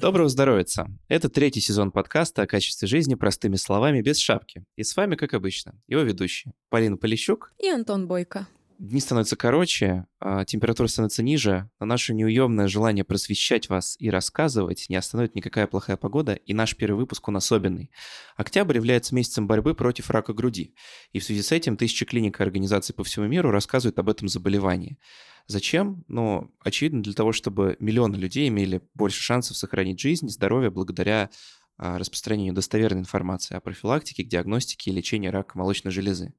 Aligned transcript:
Доброго 0.00 0.30
здоровья! 0.30 0.64
Это 1.08 1.28
третий 1.28 1.60
сезон 1.60 1.92
подкаста 1.92 2.40
о 2.40 2.46
качестве 2.46 2.88
жизни 2.88 3.16
простыми 3.16 3.56
словами 3.56 4.00
без 4.00 4.16
шапки. 4.18 4.64
И 4.74 4.82
с 4.82 4.96
вами, 4.96 5.14
как 5.14 5.34
обычно, 5.34 5.74
его 5.88 6.00
ведущие 6.00 6.54
Полина 6.70 6.96
Полищук 6.96 7.52
и 7.58 7.68
Антон 7.68 8.08
Бойко 8.08 8.48
дни 8.80 8.98
становятся 8.98 9.36
короче, 9.36 10.06
а 10.20 10.44
температура 10.46 10.86
становится 10.86 11.22
ниже, 11.22 11.68
но 11.78 11.86
наше 11.86 12.14
неуемное 12.14 12.66
желание 12.66 13.04
просвещать 13.04 13.68
вас 13.68 13.94
и 13.98 14.08
рассказывать 14.08 14.86
не 14.88 14.96
остановит 14.96 15.34
никакая 15.34 15.66
плохая 15.66 15.98
погода, 15.98 16.32
и 16.32 16.54
наш 16.54 16.74
первый 16.74 16.96
выпуск 16.96 17.28
он 17.28 17.36
особенный. 17.36 17.90
Октябрь 18.36 18.76
является 18.76 19.14
месяцем 19.14 19.46
борьбы 19.46 19.74
против 19.74 20.10
рака 20.10 20.32
груди, 20.32 20.74
и 21.12 21.18
в 21.18 21.24
связи 21.24 21.42
с 21.42 21.52
этим 21.52 21.76
тысячи 21.76 22.06
клиник 22.06 22.40
и 22.40 22.42
организаций 22.42 22.94
по 22.94 23.04
всему 23.04 23.26
миру 23.26 23.50
рассказывают 23.50 23.98
об 23.98 24.08
этом 24.08 24.28
заболевании. 24.28 24.98
Зачем? 25.46 26.04
Ну, 26.08 26.50
очевидно, 26.60 27.02
для 27.02 27.12
того, 27.12 27.32
чтобы 27.32 27.76
миллионы 27.80 28.16
людей 28.16 28.48
имели 28.48 28.80
больше 28.94 29.20
шансов 29.20 29.56
сохранить 29.56 30.00
жизнь 30.00 30.26
и 30.26 30.30
здоровье 30.30 30.70
благодаря 30.70 31.28
а, 31.76 31.98
распространению 31.98 32.54
достоверной 32.54 33.00
информации 33.00 33.56
о 33.56 33.60
профилактике, 33.60 34.22
диагностике 34.22 34.90
и 34.90 34.94
лечении 34.94 35.28
рака 35.28 35.58
молочной 35.58 35.92
железы. 35.92 36.32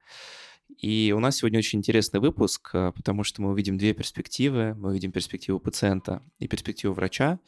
И 0.81 1.13
у 1.16 1.20
нас 1.20 1.38
сегодня 1.38 1.59
очень 1.59 1.77
интересный 1.80 2.20
выпуск, 2.20 2.71
а, 2.73 2.91
потому 2.91 3.23
что 3.23 3.44
мы 3.44 3.52
увидим 3.52 3.77
две 3.77 3.94
перспективы. 3.94 4.73
Мы 4.73 4.90
увидим 4.90 5.12
перспективу 5.12 5.59
пациента 5.59 6.23
и 6.40 6.48
перспективу 6.48 6.95
врача. 6.95 7.40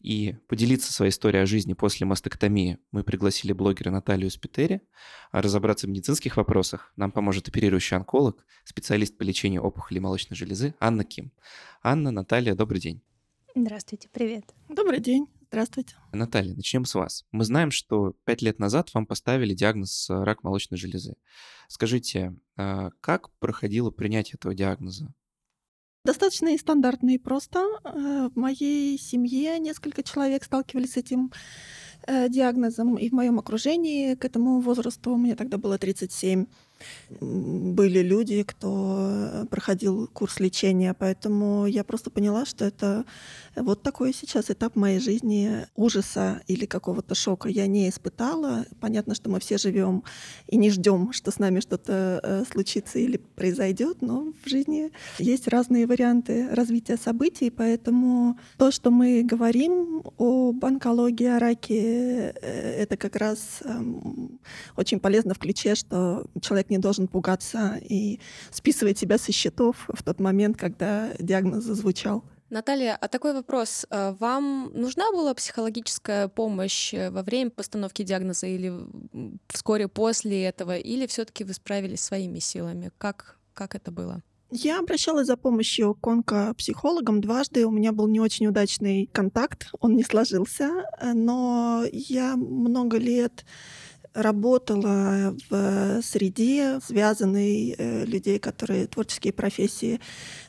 И 0.00 0.36
поделиться 0.46 0.92
своей 0.92 1.10
историей 1.10 1.42
о 1.42 1.46
жизни 1.46 1.72
после 1.72 2.06
мастектомии 2.06 2.78
мы 2.90 3.02
пригласили 3.02 3.54
блогера 3.54 3.90
Наталью 3.90 4.30
Спитери. 4.30 4.82
А 5.30 5.40
разобраться 5.40 5.86
в 5.86 5.90
медицинских 5.90 6.36
вопросах 6.36 6.92
нам 6.96 7.10
поможет 7.10 7.48
оперирующий 7.48 7.96
онколог, 7.96 8.44
специалист 8.64 9.16
по 9.16 9.22
лечению 9.22 9.62
опухоли 9.62 9.98
молочной 9.98 10.36
железы 10.36 10.74
Анна 10.78 11.04
Ким. 11.04 11.32
Анна, 11.82 12.10
Наталья, 12.10 12.54
добрый 12.54 12.80
день. 12.80 13.02
Здравствуйте, 13.54 14.10
привет. 14.12 14.44
Добрый 14.68 15.00
день. 15.00 15.28
Здравствуйте. 15.52 15.96
Наталья, 16.12 16.54
начнем 16.54 16.86
с 16.86 16.94
вас. 16.94 17.26
Мы 17.30 17.44
знаем, 17.44 17.70
что 17.70 18.14
пять 18.24 18.40
лет 18.40 18.58
назад 18.58 18.88
вам 18.94 19.04
поставили 19.04 19.52
диагноз 19.52 20.08
э, 20.08 20.24
рак 20.24 20.44
молочной 20.44 20.78
железы. 20.78 21.16
Скажите, 21.68 22.34
а 22.56 22.88
как 23.02 23.28
проходило 23.38 23.90
принятие 23.90 24.36
этого 24.36 24.54
диагноза? 24.54 25.12
Достаточно 26.06 26.54
и 26.54 26.58
стандартно, 26.58 27.10
и 27.10 27.18
просто. 27.18 27.66
Э, 27.84 28.30
в 28.34 28.36
моей 28.36 28.98
семье 28.98 29.58
несколько 29.58 30.02
человек 30.02 30.44
сталкивались 30.44 30.94
с 30.94 30.96
этим 30.96 31.30
э, 32.06 32.30
диагнозом, 32.30 32.96
и 32.96 33.10
в 33.10 33.12
моем 33.12 33.38
окружении 33.38 34.14
к 34.14 34.24
этому 34.24 34.58
возрасту, 34.60 35.16
мне 35.16 35.36
тогда 35.36 35.58
было 35.58 35.76
37, 35.76 36.46
были 37.20 38.00
люди, 38.00 38.42
кто 38.42 39.46
проходил 39.50 40.08
курс 40.08 40.40
лечения, 40.40 40.94
поэтому 40.94 41.66
я 41.66 41.84
просто 41.84 42.10
поняла, 42.10 42.44
что 42.44 42.64
это 42.64 43.04
вот 43.56 43.82
такой 43.82 44.14
сейчас 44.14 44.50
этап 44.50 44.76
моей 44.76 44.98
жизни 44.98 45.66
ужаса 45.76 46.42
или 46.46 46.66
какого-то 46.66 47.14
шока 47.14 47.48
я 47.48 47.66
не 47.66 47.88
испытала. 47.88 48.64
Понятно, 48.80 49.14
что 49.14 49.30
мы 49.30 49.40
все 49.40 49.58
живем 49.58 50.04
и 50.46 50.56
не 50.56 50.70
ждем, 50.70 51.12
что 51.12 51.30
с 51.30 51.38
нами 51.38 51.60
что-то 51.60 52.20
э, 52.22 52.44
случится 52.50 52.98
или 52.98 53.16
произойдет, 53.16 54.00
но 54.00 54.32
в 54.44 54.48
жизни 54.48 54.90
есть 55.18 55.48
разные 55.48 55.86
варианты 55.86 56.48
развития 56.50 56.96
событий, 56.96 57.50
поэтому 57.50 58.38
то, 58.56 58.70
что 58.70 58.90
мы 58.90 59.22
говорим 59.22 60.02
об 60.18 60.64
онкологии, 60.64 61.26
о 61.26 61.38
раке, 61.38 62.32
э, 62.40 62.82
это 62.82 62.96
как 62.96 63.16
раз 63.16 63.60
эм, 63.64 64.40
очень 64.76 65.00
полезно 65.00 65.34
в 65.34 65.38
ключе, 65.38 65.74
что 65.74 66.26
человек 66.40 66.70
не 66.72 66.78
должен 66.78 67.06
пугаться 67.06 67.78
и 67.80 68.18
списывать 68.50 68.98
себя 68.98 69.18
со 69.18 69.32
счетов 69.32 69.88
в 69.88 70.02
тот 70.02 70.20
момент, 70.20 70.56
когда 70.56 71.10
диагноз 71.18 71.64
зазвучал. 71.64 72.24
Наталья, 72.52 72.98
а 73.00 73.08
такой 73.08 73.32
вопрос. 73.32 73.86
А 73.88 74.12
вам 74.20 74.70
нужна 74.74 75.10
была 75.10 75.32
психологическая 75.32 76.28
помощь 76.28 76.92
э, 76.92 77.10
во 77.10 77.22
время 77.22 77.50
постановки 77.50 78.02
диагноза 78.02 78.46
или 78.46 78.70
вскоре 79.48 79.88
после 79.88 80.44
этого, 80.44 80.76
или 80.76 81.06
все 81.06 81.24
таки 81.24 81.44
вы 81.44 81.54
справились 81.54 82.00
своими 82.00 82.40
силами? 82.40 82.90
Как, 82.98 83.38
как 83.54 83.74
это 83.74 83.90
было? 83.90 84.22
Я 84.50 84.80
обращалась 84.80 85.28
за 85.28 85.38
помощью 85.38 85.94
к 85.94 86.06
онкопсихологам 86.06 87.22
дважды. 87.22 87.64
У 87.64 87.70
меня 87.70 87.90
был 87.90 88.06
не 88.06 88.20
очень 88.20 88.46
удачный 88.46 89.08
контакт, 89.10 89.70
он 89.80 89.96
не 89.96 90.04
сложился, 90.04 90.84
э, 91.00 91.14
но 91.14 91.84
я 91.90 92.36
много 92.36 92.98
лет 92.98 93.46
работала 94.14 95.34
в 95.48 96.02
среде, 96.02 96.80
связанной 96.84 97.74
э, 97.76 98.04
людей, 98.04 98.38
которые 98.38 98.86
творческие 98.86 99.32
профессии, 99.32 100.00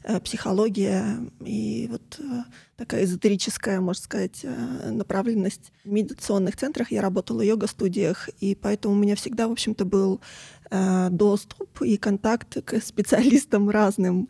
э, 0.04 0.20
психология 0.20 1.20
и 1.40 1.88
вот 1.90 2.20
э, 2.20 2.44
такая 2.76 3.06
эзотерическая, 3.06 3.80
можно 3.80 4.04
сказать, 4.04 4.46
направленность. 4.86 5.72
В 5.84 5.92
медитационных 5.92 6.58
центрах 6.58 6.92
я 6.92 7.02
работала 7.02 7.40
в 7.40 7.46
йога-студиях, 7.46 8.30
и 8.40 8.56
поэтому 8.56 8.96
у 8.96 8.98
меня 8.98 9.16
всегда, 9.16 9.48
в 9.48 9.52
общем-то, 9.52 9.86
был 9.86 10.22
доступ 11.12 11.84
и 11.84 11.98
контакт 11.98 12.64
к 12.66 12.82
специалистам 12.82 13.70
разным. 13.70 14.28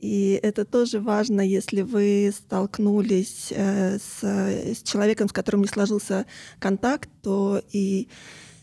И 0.00 0.38
это 0.42 0.66
тоже 0.66 1.00
важно, 1.00 1.40
если 1.40 1.80
вы 1.80 2.30
столкнулись 2.36 3.50
с, 3.50 4.22
с 4.22 4.82
человеком, 4.82 5.28
с 5.28 5.32
которым 5.32 5.62
не 5.62 5.68
сложился 5.68 6.26
контакт, 6.60 7.08
то 7.22 7.62
и 7.72 8.08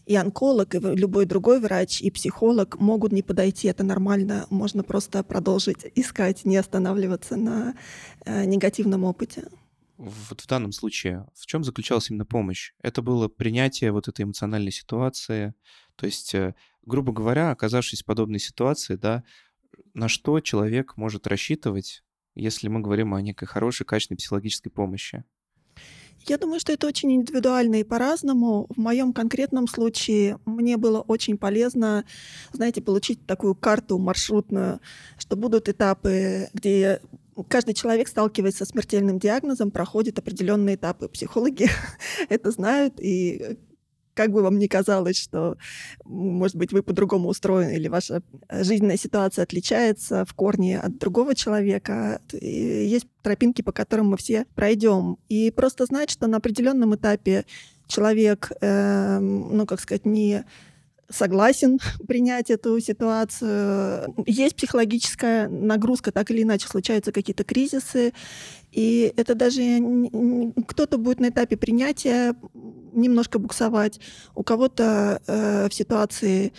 и 0.06 0.16
онколог, 0.16 0.76
и 0.76 0.80
любой 0.80 1.26
другой 1.26 1.60
врач, 1.60 2.02
и 2.02 2.12
психолог 2.12 2.80
могут 2.80 3.12
не 3.12 3.24
подойти. 3.24 3.68
Это 3.68 3.84
нормально. 3.84 4.46
Можно 4.50 4.84
просто 4.84 5.24
продолжить 5.24 5.86
искать, 5.96 6.46
не 6.46 6.58
останавливаться 6.58 7.36
на 7.36 7.76
э, 8.26 8.46
негативном 8.46 9.04
опыте. 9.04 9.48
Вот 9.98 10.42
в 10.42 10.48
данном 10.48 10.74
случае 10.74 11.26
в 11.34 11.46
чем 11.46 11.64
заключалась 11.64 12.10
именно 12.10 12.26
помощь? 12.26 12.74
Это 12.82 13.02
было 13.02 13.28
принятие 13.28 13.92
вот 13.92 14.08
этой 14.08 14.24
эмоциональной 14.24 14.72
ситуации. 14.72 15.54
То 15.96 16.06
есть, 16.06 16.36
э, 16.36 16.54
грубо 16.84 17.14
говоря, 17.14 17.52
оказавшись 17.52 18.02
в 18.02 18.06
подобной 18.06 18.40
ситуации, 18.40 18.96
да, 18.96 19.24
на 19.94 20.10
что 20.10 20.40
человек 20.42 20.98
может 20.98 21.28
рассчитывать, 21.28 22.04
если 22.36 22.68
мы 22.68 22.82
говорим 22.82 23.14
о 23.14 23.22
некой 23.22 23.48
хорошей, 23.48 23.86
качественной 23.86 24.18
психологической 24.18 24.72
помощи? 24.72 25.24
Я 26.28 26.38
думаю, 26.40 26.60
что 26.60 26.74
это 26.74 26.88
очень 26.88 27.14
индивидуально 27.14 27.76
и 27.76 27.84
по-разному. 27.84 28.66
В 28.70 28.78
моем 28.80 29.14
конкретном 29.14 29.68
случае 29.68 30.40
мне 30.46 30.78
было 30.78 31.02
очень 31.02 31.38
полезно, 31.38 32.04
знаете, 32.52 32.82
получить 32.82 33.26
такую 33.28 33.54
карту 33.54 34.00
маршрутную, 34.00 34.80
что 35.18 35.36
будут 35.36 35.70
этапы, 35.70 36.50
где 36.54 37.00
каждый 37.48 37.74
человек, 37.74 38.08
сталкиваясь 38.08 38.58
со 38.58 38.66
смертельным 38.66 39.20
диагнозом, 39.20 39.70
проходит 39.70 40.18
определенные 40.18 40.76
этапы. 40.76 41.10
Психологи 41.10 41.70
это 42.30 42.50
знают, 42.52 42.96
и 43.00 43.58
как 44.16 44.32
бы 44.32 44.42
вам 44.42 44.58
ни 44.58 44.68
казалось, 44.68 45.18
что, 45.18 45.58
может 46.06 46.56
быть, 46.56 46.72
вы 46.72 46.82
по-другому 46.82 47.30
устроены 47.30 47.76
или 47.76 47.88
ваша 47.88 48.24
жизненная 48.50 48.98
ситуация 48.98 49.44
отличается 49.44 50.26
в 50.26 50.34
корне 50.34 50.80
от 50.80 50.98
другого 50.98 51.36
человека, 51.36 52.22
есть 52.32 53.08
тропинки, 53.22 53.62
по 53.62 53.72
которым 53.72 54.08
мы 54.08 54.18
все 54.18 54.46
пройдем. 54.56 55.18
И 55.30 55.52
просто 55.52 55.86
знать, 55.86 56.10
что 56.10 56.28
на 56.28 56.38
определенном 56.38 56.96
этапе 56.96 57.46
человек, 57.88 58.52
э, 58.62 59.20
ну, 59.20 59.66
как 59.66 59.80
сказать, 59.80 60.06
не 60.06 60.46
согласен 61.10 61.80
принять 62.08 62.50
эту 62.50 62.80
ситуацию. 62.80 64.14
Есть 64.26 64.56
психологическая 64.56 65.48
нагрузка, 65.48 66.12
так 66.12 66.32
или 66.32 66.44
иначе 66.44 66.68
случаются 66.68 67.12
какие-то 67.12 67.44
кризисы, 67.44 68.14
и 68.72 69.14
это 69.16 69.36
даже 69.36 69.62
кто-то 70.68 70.98
будет 70.98 71.20
на 71.20 71.30
этапе 71.30 71.58
принятия 71.58 72.36
немножко 72.94 73.40
буксовать, 73.40 74.00
у 74.36 74.44
кого-то 74.44 75.22
э, 75.28 75.70
в 75.70 75.74
ситуации 75.74 76.54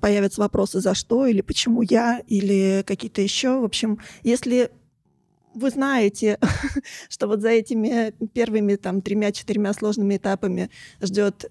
появятся 0.00 0.40
вопросы 0.40 0.80
«за 0.80 0.94
что?» 0.94 1.26
или 1.26 1.40
«почему 1.40 1.82
я?» 1.82 2.22
или 2.26 2.84
какие-то 2.86 3.22
еще. 3.22 3.60
В 3.60 3.64
общем, 3.64 3.98
если 4.22 4.70
вы 5.54 5.70
знаете, 5.70 6.38
что 7.08 7.26
вот 7.26 7.40
за 7.40 7.48
этими 7.48 8.12
первыми 8.32 8.76
там 8.76 9.02
тремя-четырьмя 9.02 9.72
сложными 9.72 10.16
этапами 10.16 10.70
ждет 11.00 11.50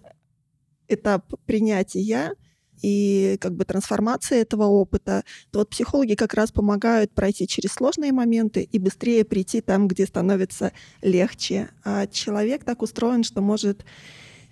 этап 0.87 1.33
принятия 1.45 2.33
и 2.81 3.37
как 3.41 3.55
бы 3.55 3.65
трансформации 3.65 4.39
этого 4.39 4.65
опыта, 4.65 5.23
то 5.51 5.59
вот 5.59 5.69
психологи 5.69 6.13
как 6.13 6.33
раз 6.33 6.51
помогают 6.51 7.11
пройти 7.11 7.47
через 7.47 7.71
сложные 7.71 8.11
моменты 8.11 8.61
и 8.61 8.79
быстрее 8.79 9.25
прийти 9.25 9.61
там, 9.61 9.87
где 9.87 10.05
становится 10.05 10.71
легче. 11.01 11.69
А 11.83 12.07
человек 12.07 12.63
так 12.63 12.81
устроен, 12.81 13.23
что 13.23 13.41
может 13.41 13.83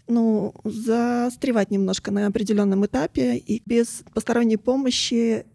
ну, 0.07 0.53
застревать 0.63 1.71
немножко 1.71 2.11
на 2.11 2.27
определенном 2.27 2.85
этапе, 2.85 3.37
и 3.37 3.61
без 3.65 4.03
посторонней 4.13 4.57
помощи 4.57 5.45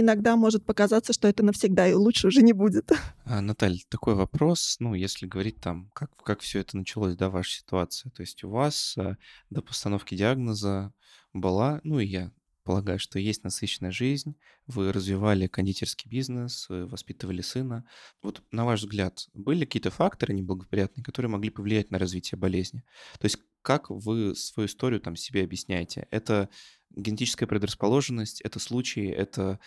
иногда 0.00 0.36
может 0.36 0.64
показаться, 0.64 1.12
что 1.12 1.28
это 1.28 1.42
навсегда, 1.42 1.88
и 1.88 1.94
лучше 1.94 2.28
уже 2.28 2.42
не 2.42 2.52
будет. 2.52 2.90
А, 3.30 3.42
Наталья, 3.42 3.82
такой 3.90 4.14
вопрос, 4.14 4.76
ну, 4.80 4.94
если 4.94 5.26
говорить 5.26 5.60
там, 5.60 5.90
как, 5.92 6.16
как 6.16 6.40
все 6.40 6.60
это 6.60 6.78
началось, 6.78 7.14
да, 7.14 7.28
ваша 7.28 7.58
ситуация. 7.58 8.10
То 8.10 8.22
есть 8.22 8.42
у 8.42 8.48
вас 8.48 8.96
а, 8.96 9.18
до 9.50 9.60
постановки 9.60 10.14
диагноза 10.14 10.94
была, 11.34 11.80
ну, 11.84 12.00
и 12.00 12.06
я 12.06 12.32
полагаю, 12.68 12.98
что 12.98 13.18
есть 13.18 13.44
насыщенная 13.44 13.90
жизнь, 13.90 14.34
вы 14.66 14.92
развивали 14.92 15.46
кондитерский 15.46 16.10
бизнес, 16.10 16.68
вы 16.68 16.86
воспитывали 16.86 17.40
сына. 17.40 17.86
Вот 18.22 18.42
на 18.50 18.66
ваш 18.66 18.80
взгляд, 18.80 19.26
были 19.32 19.64
какие-то 19.64 19.90
факторы 19.90 20.34
неблагоприятные, 20.34 21.02
которые 21.02 21.30
могли 21.30 21.48
повлиять 21.48 21.90
на 21.90 21.98
развитие 21.98 22.38
болезни? 22.38 22.82
То 23.18 23.24
есть 23.24 23.38
как 23.62 23.88
вы 23.88 24.34
свою 24.34 24.66
историю 24.66 25.00
там 25.00 25.16
себе 25.16 25.44
объясняете? 25.44 26.08
Это 26.10 26.50
генетическая 26.90 27.46
предрасположенность, 27.46 28.40
это 28.42 28.58
случаи, 28.58 29.08
это 29.08 29.60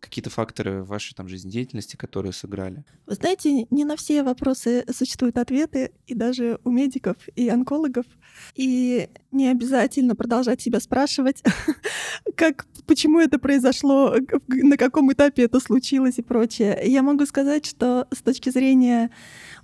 какие-то 0.00 0.30
факторы 0.30 0.82
вашей 0.82 1.14
там 1.14 1.28
жизнедеятельности, 1.28 1.96
которые 1.96 2.32
сыграли? 2.32 2.84
Вы 3.06 3.14
знаете, 3.14 3.66
не 3.70 3.84
на 3.84 3.96
все 3.96 4.22
вопросы 4.22 4.84
существуют 4.92 5.38
ответы, 5.38 5.92
и 6.06 6.14
даже 6.14 6.58
у 6.64 6.70
медиков 6.70 7.16
и 7.34 7.48
онкологов. 7.48 8.06
И 8.54 9.08
не 9.32 9.48
обязательно 9.48 10.14
продолжать 10.14 10.60
себя 10.60 10.80
спрашивать, 10.80 11.42
как, 12.36 12.66
почему 12.86 13.20
это 13.20 13.38
произошло, 13.38 14.14
на 14.48 14.76
каком 14.76 15.12
этапе 15.12 15.44
это 15.44 15.60
случилось 15.60 16.18
и 16.18 16.22
прочее. 16.22 16.80
Я 16.84 17.02
могу 17.02 17.26
сказать, 17.26 17.66
что 17.66 18.06
с 18.14 18.22
точки 18.22 18.50
зрения 18.50 19.10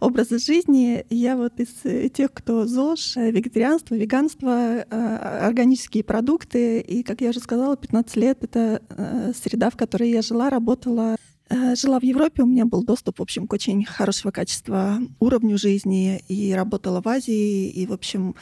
образа 0.00 0.38
жизни 0.38 1.06
я 1.10 1.37
вот 1.37 1.60
из 1.60 2.10
тех, 2.10 2.32
кто 2.32 2.66
ЗОЖ, 2.66 3.16
вегетарианство, 3.16 3.94
веганство, 3.94 4.84
а, 4.90 5.46
органические 5.46 6.05
продукты. 6.05 6.81
И, 6.81 7.02
как 7.02 7.20
я 7.20 7.31
уже 7.31 7.40
сказала, 7.40 7.76
15 7.76 8.16
лет— 8.16 8.38
это 8.43 8.82
э, 8.88 9.32
среда, 9.34 9.70
в 9.70 9.76
которой 9.76 9.92
я 10.00 10.23
жила, 10.23 10.50
работала 10.50 11.17
Э, 11.53 11.75
жила 11.75 12.00
в 12.00 12.03
Европе, 12.03 12.43
у 12.43 12.47
меня 12.47 12.65
был 12.65 12.83
доступ, 12.83 13.19
в 13.19 13.23
общем, 13.23 13.47
к 13.47 13.53
очень 13.53 13.85
хорошего 13.85 14.31
качества 14.31 14.99
уровню 15.21 15.59
жизни, 15.59 16.23
и 16.27 16.55
работала 16.55 17.03
в 17.03 17.09
Азии, 17.09 17.69
и, 17.69 17.87
в 17.87 17.93
общем, 17.93 18.35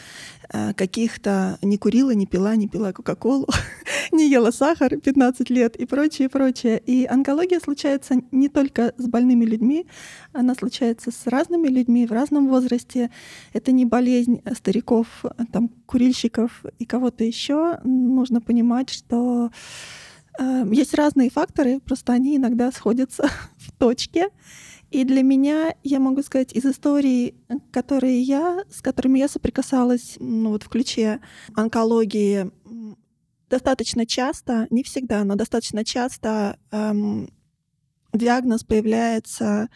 э, 0.52 0.74
каких-то 0.74 1.58
не 1.60 1.76
курила, 1.76 2.12
не 2.12 2.26
пила, 2.26 2.54
не 2.54 2.68
пила 2.68 2.92
Кока-Колу, 2.92 3.48
не 4.12 4.30
ела 4.30 4.52
сахар 4.52 4.96
15 4.96 5.50
лет 5.50 5.74
и 5.74 5.86
прочее, 5.86 6.28
прочее. 6.28 6.80
И 6.86 7.04
онкология 7.04 7.58
случается 7.58 8.14
не 8.30 8.48
только 8.48 8.94
с 8.96 9.08
больными 9.08 9.44
людьми, 9.44 9.86
она 10.32 10.54
случается 10.54 11.10
с 11.10 11.26
разными 11.26 11.66
людьми 11.66 12.06
в 12.06 12.12
разном 12.12 12.48
возрасте. 12.48 13.10
Это 13.52 13.72
не 13.72 13.86
болезнь 13.86 14.40
стариков, 14.54 15.24
там, 15.52 15.68
курильщиков 15.86 16.64
и 16.78 16.84
кого-то 16.84 17.24
еще. 17.24 17.80
Нужно 17.82 18.40
понимать, 18.40 18.90
что 18.90 19.50
есть 20.38 20.94
разные 20.94 21.30
факторы, 21.30 21.80
просто 21.80 22.12
они 22.12 22.36
иногда 22.36 22.70
сходятся 22.72 23.28
в 23.58 23.72
точке. 23.72 24.28
И 24.90 25.04
для 25.04 25.22
меня, 25.22 25.74
я 25.84 26.00
могу 26.00 26.22
сказать, 26.22 26.52
из 26.52 26.66
историй, 26.66 27.34
которые 27.72 28.20
я, 28.22 28.64
с 28.70 28.82
которыми 28.82 29.20
я 29.20 29.28
соприкасалась, 29.28 30.16
ну 30.18 30.50
вот 30.50 30.64
в 30.64 30.68
ключе 30.68 31.20
онкологии, 31.54 32.50
достаточно 33.48 34.04
часто, 34.06 34.66
не 34.70 34.82
всегда, 34.82 35.22
но 35.24 35.36
достаточно 35.36 35.84
часто 35.84 36.58
эм, 36.72 37.28
диагноз 38.12 38.64
появляется 38.64 39.68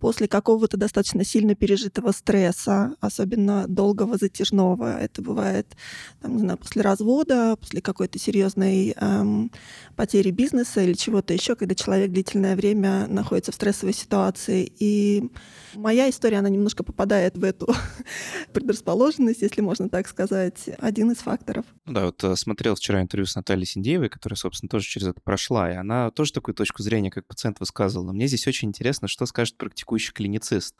после 0.00 0.26
какого-то 0.26 0.76
достаточно 0.76 1.24
сильно 1.24 1.54
пережитого 1.54 2.12
стресса, 2.12 2.94
особенно 3.00 3.66
долгого 3.68 4.16
затяжного. 4.16 4.98
Это 4.98 5.22
бывает 5.22 5.76
там, 6.20 6.36
не 6.36 6.40
знаю, 6.40 6.58
после 6.58 6.82
развода, 6.82 7.56
после 7.56 7.82
какой-то 7.82 8.18
серьезной 8.18 8.94
эм, 8.96 9.52
потери 9.96 10.30
бизнеса 10.30 10.80
или 10.80 10.94
чего-то 10.94 11.34
еще, 11.34 11.54
когда 11.54 11.74
человек 11.74 12.10
длительное 12.10 12.56
время 12.56 13.06
находится 13.08 13.52
в 13.52 13.54
стрессовой 13.54 13.92
ситуации. 13.92 14.72
И 14.78 15.30
моя 15.74 16.08
история, 16.08 16.38
она 16.38 16.48
немножко 16.48 16.82
попадает 16.82 17.36
в 17.36 17.44
эту 17.44 17.68
предрасположенность, 18.52 19.42
если 19.42 19.60
можно 19.60 19.88
так 19.88 20.08
сказать, 20.08 20.70
один 20.78 21.10
из 21.10 21.18
факторов. 21.18 21.66
Ну 21.84 21.92
да, 21.92 22.06
вот 22.06 22.24
э, 22.24 22.36
смотрел 22.36 22.74
вчера 22.74 23.02
интервью 23.02 23.26
с 23.26 23.34
Натальей 23.34 23.66
Синдеевой, 23.66 24.08
которая, 24.08 24.36
собственно, 24.36 24.70
тоже 24.70 24.86
через 24.86 25.08
это 25.08 25.20
прошла, 25.20 25.70
и 25.70 25.74
она 25.74 26.10
тоже 26.10 26.32
такую 26.32 26.54
точку 26.54 26.82
зрения, 26.82 27.10
как 27.10 27.26
пациент, 27.26 27.60
высказывала. 27.60 28.12
Мне 28.12 28.26
здесь 28.26 28.46
очень 28.46 28.68
интересно, 28.68 29.06
что 29.06 29.26
скажет 29.26 29.56
практикующий 29.58 29.89
клиницист 29.98 30.74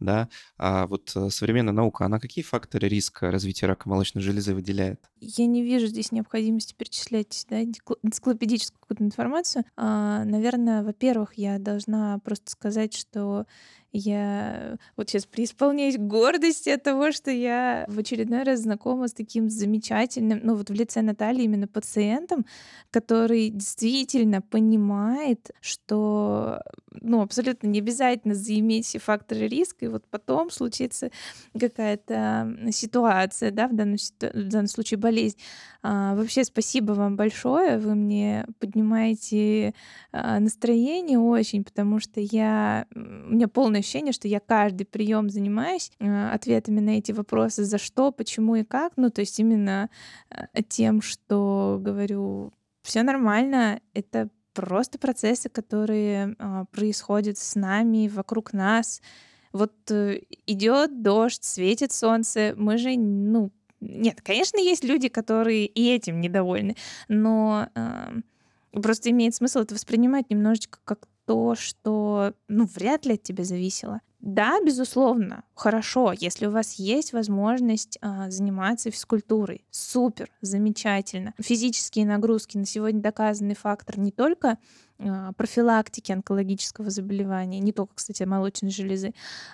да, 0.00 0.28
а 0.58 0.86
вот 0.86 1.12
э, 1.16 1.30
современная 1.30 1.72
наука, 1.72 2.04
она 2.04 2.18
какие 2.18 2.44
факторы 2.44 2.88
риска 2.88 3.30
развития 3.30 3.66
рака 3.66 3.88
молочной 3.88 4.22
железы 4.22 4.54
выделяет? 4.54 5.00
Я 5.20 5.46
не 5.46 5.62
вижу 5.62 5.86
здесь 5.86 6.12
необходимости 6.12 6.74
перечислять 6.74 7.46
да, 7.48 7.62
энциклопедическую 7.62 8.80
какую-то 8.80 9.04
информацию. 9.04 9.64
А, 9.76 10.24
наверное, 10.24 10.82
во-первых, 10.82 11.34
я 11.34 11.58
должна 11.58 12.18
просто 12.20 12.50
сказать, 12.50 12.94
что 12.94 13.46
я 13.96 14.76
вот 14.96 15.08
сейчас 15.08 15.24
преисполняюсь 15.24 15.96
гордости 15.96 16.68
от 16.68 16.82
того, 16.82 17.12
что 17.12 17.30
я 17.30 17.84
в 17.88 17.98
очередной 17.98 18.42
раз 18.42 18.60
знакома 18.60 19.06
с 19.06 19.12
таким 19.12 19.48
замечательным, 19.48 20.40
ну 20.42 20.56
вот 20.56 20.68
в 20.68 20.72
лице 20.72 21.00
Натальи 21.00 21.44
именно 21.44 21.68
пациентом, 21.68 22.44
который 22.90 23.50
действительно 23.50 24.42
понимает, 24.42 25.52
что 25.60 26.60
ну, 27.00 27.22
абсолютно 27.22 27.66
не 27.68 27.80
обязательно 27.80 28.34
заиметь 28.34 28.86
все 28.86 28.98
факторы 28.98 29.46
риска, 29.46 29.84
и 29.84 29.88
вот 29.88 30.04
потом 30.10 30.50
случится 30.50 31.10
какая-то 31.58 32.56
ситуация, 32.70 33.50
да, 33.50 33.68
в 33.68 33.74
данном, 33.74 33.96
в 33.96 34.48
данном 34.48 34.68
случае 34.68 34.98
болезнь. 34.98 35.38
А, 35.82 36.14
вообще 36.14 36.44
спасибо 36.44 36.92
вам 36.92 37.16
большое, 37.16 37.78
вы 37.78 37.94
мне 37.94 38.46
поднимаете 38.58 39.74
а, 40.12 40.40
настроение 40.40 41.18
очень, 41.18 41.62
потому 41.62 42.00
что 42.00 42.20
я, 42.20 42.86
у 42.94 42.98
меня 42.98 43.48
полное 43.48 43.82
ощущение, 43.84 44.12
что 44.12 44.26
я 44.26 44.40
каждый 44.40 44.84
прием 44.84 45.30
занимаюсь 45.30 45.92
а, 46.00 46.32
ответами 46.32 46.80
на 46.80 46.98
эти 46.98 47.12
вопросы, 47.12 47.64
за 47.64 47.78
что, 47.78 48.10
почему 48.10 48.56
и 48.56 48.64
как, 48.64 48.94
ну, 48.96 49.10
то 49.10 49.20
есть 49.20 49.38
именно 49.38 49.90
а, 50.30 50.62
тем, 50.62 51.02
что 51.02 51.78
говорю, 51.80 52.52
все 52.82 53.02
нормально, 53.02 53.80
это 53.92 54.30
просто 54.54 54.98
процессы, 54.98 55.48
которые 55.48 56.34
а, 56.38 56.64
происходят 56.66 57.38
с 57.38 57.54
нами, 57.54 58.08
вокруг 58.08 58.52
нас. 58.52 59.02
Вот 59.52 59.72
э, 59.92 60.22
идет 60.46 61.02
дождь, 61.02 61.44
светит 61.44 61.92
солнце, 61.92 62.54
мы 62.56 62.76
же, 62.76 62.96
ну, 62.96 63.52
нет, 63.80 64.20
конечно, 64.20 64.58
есть 64.58 64.82
люди, 64.82 65.08
которые 65.08 65.66
и 65.66 65.94
этим 65.94 66.20
недовольны, 66.20 66.74
но 67.06 67.68
э, 67.74 68.20
просто 68.72 69.10
имеет 69.10 69.34
смысл 69.34 69.60
это 69.60 69.74
воспринимать 69.74 70.28
немножечко 70.28 70.80
как 70.84 71.06
то, 71.26 71.54
что, 71.54 72.34
ну, 72.48 72.66
вряд 72.66 73.06
ли 73.06 73.14
от 73.14 73.22
тебя 73.22 73.44
зависело. 73.44 74.00
Да, 74.24 74.58
безусловно, 74.64 75.44
хорошо, 75.54 76.14
если 76.18 76.46
у 76.46 76.50
вас 76.50 76.74
есть 76.74 77.12
возможность 77.12 77.98
а, 78.00 78.30
заниматься 78.30 78.90
физкультурой. 78.90 79.66
Супер, 79.70 80.30
замечательно. 80.40 81.34
Физические 81.38 82.06
нагрузки 82.06 82.56
на 82.56 82.64
сегодня 82.64 83.02
доказанный 83.02 83.54
фактор 83.54 83.98
не 83.98 84.12
только 84.12 84.56
а, 84.98 85.32
профилактики 85.32 86.10
онкологического 86.10 86.88
заболевания, 86.88 87.60
не 87.60 87.72
только, 87.72 87.96
кстати, 87.96 88.22
молочной 88.22 88.70
железы, 88.70 89.12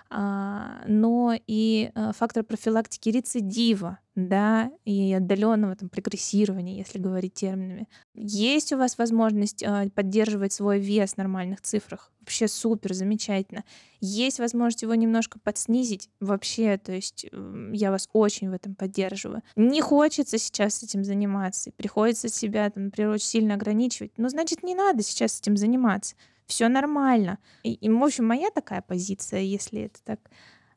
а, 0.08 0.82
но 0.86 1.34
и 1.48 1.90
а, 1.96 2.12
фактор 2.12 2.44
профилактики 2.44 3.08
рецидива, 3.08 3.98
да, 4.28 4.70
и 4.84 5.12
отдаленного 5.12 5.76
там 5.76 5.88
прогрессирования, 5.88 6.76
если 6.76 6.98
говорить 6.98 7.34
терминами. 7.34 7.88
Есть 8.14 8.72
у 8.72 8.76
вас 8.76 8.98
возможность 8.98 9.64
поддерживать 9.94 10.52
свой 10.52 10.78
вес 10.78 11.14
в 11.14 11.16
нормальных 11.16 11.60
цифрах, 11.60 12.12
вообще 12.20 12.48
супер, 12.48 12.94
замечательно. 12.94 13.64
Есть 14.00 14.38
возможность 14.38 14.82
его 14.82 14.94
немножко 14.94 15.38
подснизить, 15.38 16.08
вообще, 16.20 16.78
то 16.78 16.92
есть 16.92 17.26
я 17.72 17.90
вас 17.90 18.08
очень 18.12 18.50
в 18.50 18.52
этом 18.52 18.74
поддерживаю. 18.74 19.42
Не 19.56 19.80
хочется 19.80 20.38
сейчас 20.38 20.82
этим 20.82 21.04
заниматься, 21.04 21.72
приходится 21.72 22.28
себя, 22.28 22.70
там, 22.70 22.84
например, 22.84 23.10
очень 23.10 23.26
сильно 23.26 23.54
ограничивать, 23.54 24.12
ну, 24.16 24.28
значит, 24.28 24.62
не 24.62 24.74
надо 24.74 25.02
сейчас 25.02 25.40
этим 25.40 25.56
заниматься. 25.56 26.16
Все 26.46 26.68
нормально. 26.68 27.38
И, 27.62 27.74
и, 27.74 27.88
в 27.88 28.02
общем, 28.02 28.26
моя 28.26 28.50
такая 28.50 28.82
позиция, 28.82 29.40
если 29.40 29.82
это 29.82 30.02
так 30.02 30.18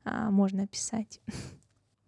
а, 0.03 0.29
можно 0.29 0.63
описать. 0.63 1.21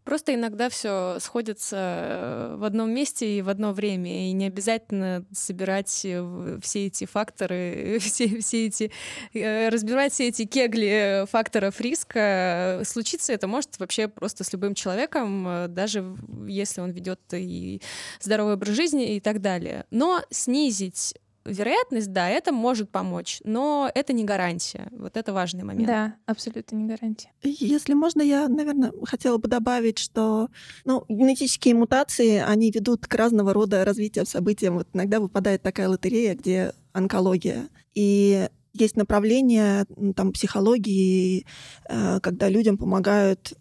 Просто 0.06 0.36
иногда 0.36 0.70
все 0.70 1.18
сходится 1.20 1.78
э, 1.78 2.56
в 2.58 2.64
одном 2.64 2.92
месте 2.92 3.40
и 3.40 3.42
в 3.42 3.50
одно 3.50 3.74
время, 3.74 4.30
и 4.30 4.34
не 4.34 4.46
обязательно 4.46 5.26
собирать 5.34 6.02
э, 6.06 6.60
все 6.62 6.86
эти 6.86 7.06
факторы, 7.06 7.98
все, 8.02 8.40
все 8.40 8.68
эти, 8.68 8.92
э, 9.34 9.70
разбирать 9.70 10.14
все 10.14 10.28
эти 10.28 10.46
кегли 10.46 11.26
факторов 11.26 11.82
риска. 11.82 12.82
Случиться 12.86 13.34
это 13.34 13.48
может 13.48 13.80
вообще 13.80 14.08
просто 14.08 14.44
с 14.44 14.54
любым 14.54 14.76
человеком, 14.76 15.66
даже 15.70 16.16
если 16.46 16.82
он 16.82 16.92
ведет 16.92 17.22
и 17.32 17.82
здоровый 18.22 18.54
образ 18.54 18.76
жизни 18.76 19.16
и 19.16 19.20
так 19.20 19.42
далее. 19.42 19.86
Но 19.90 20.22
снизить 20.30 21.16
вероятность, 21.46 22.12
да, 22.12 22.30
это 22.30 22.52
может 22.52 22.90
помочь, 22.90 23.40
но 23.44 23.90
это 23.94 24.14
не 24.14 24.24
гарантия. 24.24 24.88
Вот 24.92 25.18
это 25.18 25.34
важный 25.34 25.64
момент. 25.64 25.88
Да, 25.88 26.16
абсолютно 26.26 26.76
не 26.76 26.86
гарантия. 26.86 27.32
Если 27.44 27.94
можно, 27.94 28.22
я, 28.22 28.48
наверное, 28.48 28.92
хотела 29.04 29.38
бы 29.38 29.48
добавить, 29.48 30.00
что 30.00 30.50
ну, 30.84 31.06
генетические 31.08 31.76
мутации, 31.76 32.38
они 32.38 32.72
ведут 32.72 33.08
к 33.08 33.14
разного 33.14 33.54
рода 33.54 33.86
развитию 33.86 34.26
событиям. 34.26 34.76
Вот 34.76 34.88
иногда 34.94 35.20
выпадает 35.20 35.62
такая 35.62 35.88
лотерея, 35.88 36.36
где 36.36 36.74
онкология. 36.94 37.70
И 37.94 38.50
есть 38.74 38.98
направления 38.98 39.86
там, 40.16 40.34
психологии, 40.34 41.46
э, 41.88 42.20
когда 42.20 42.50
людям 42.50 42.78
помогают 42.78 43.54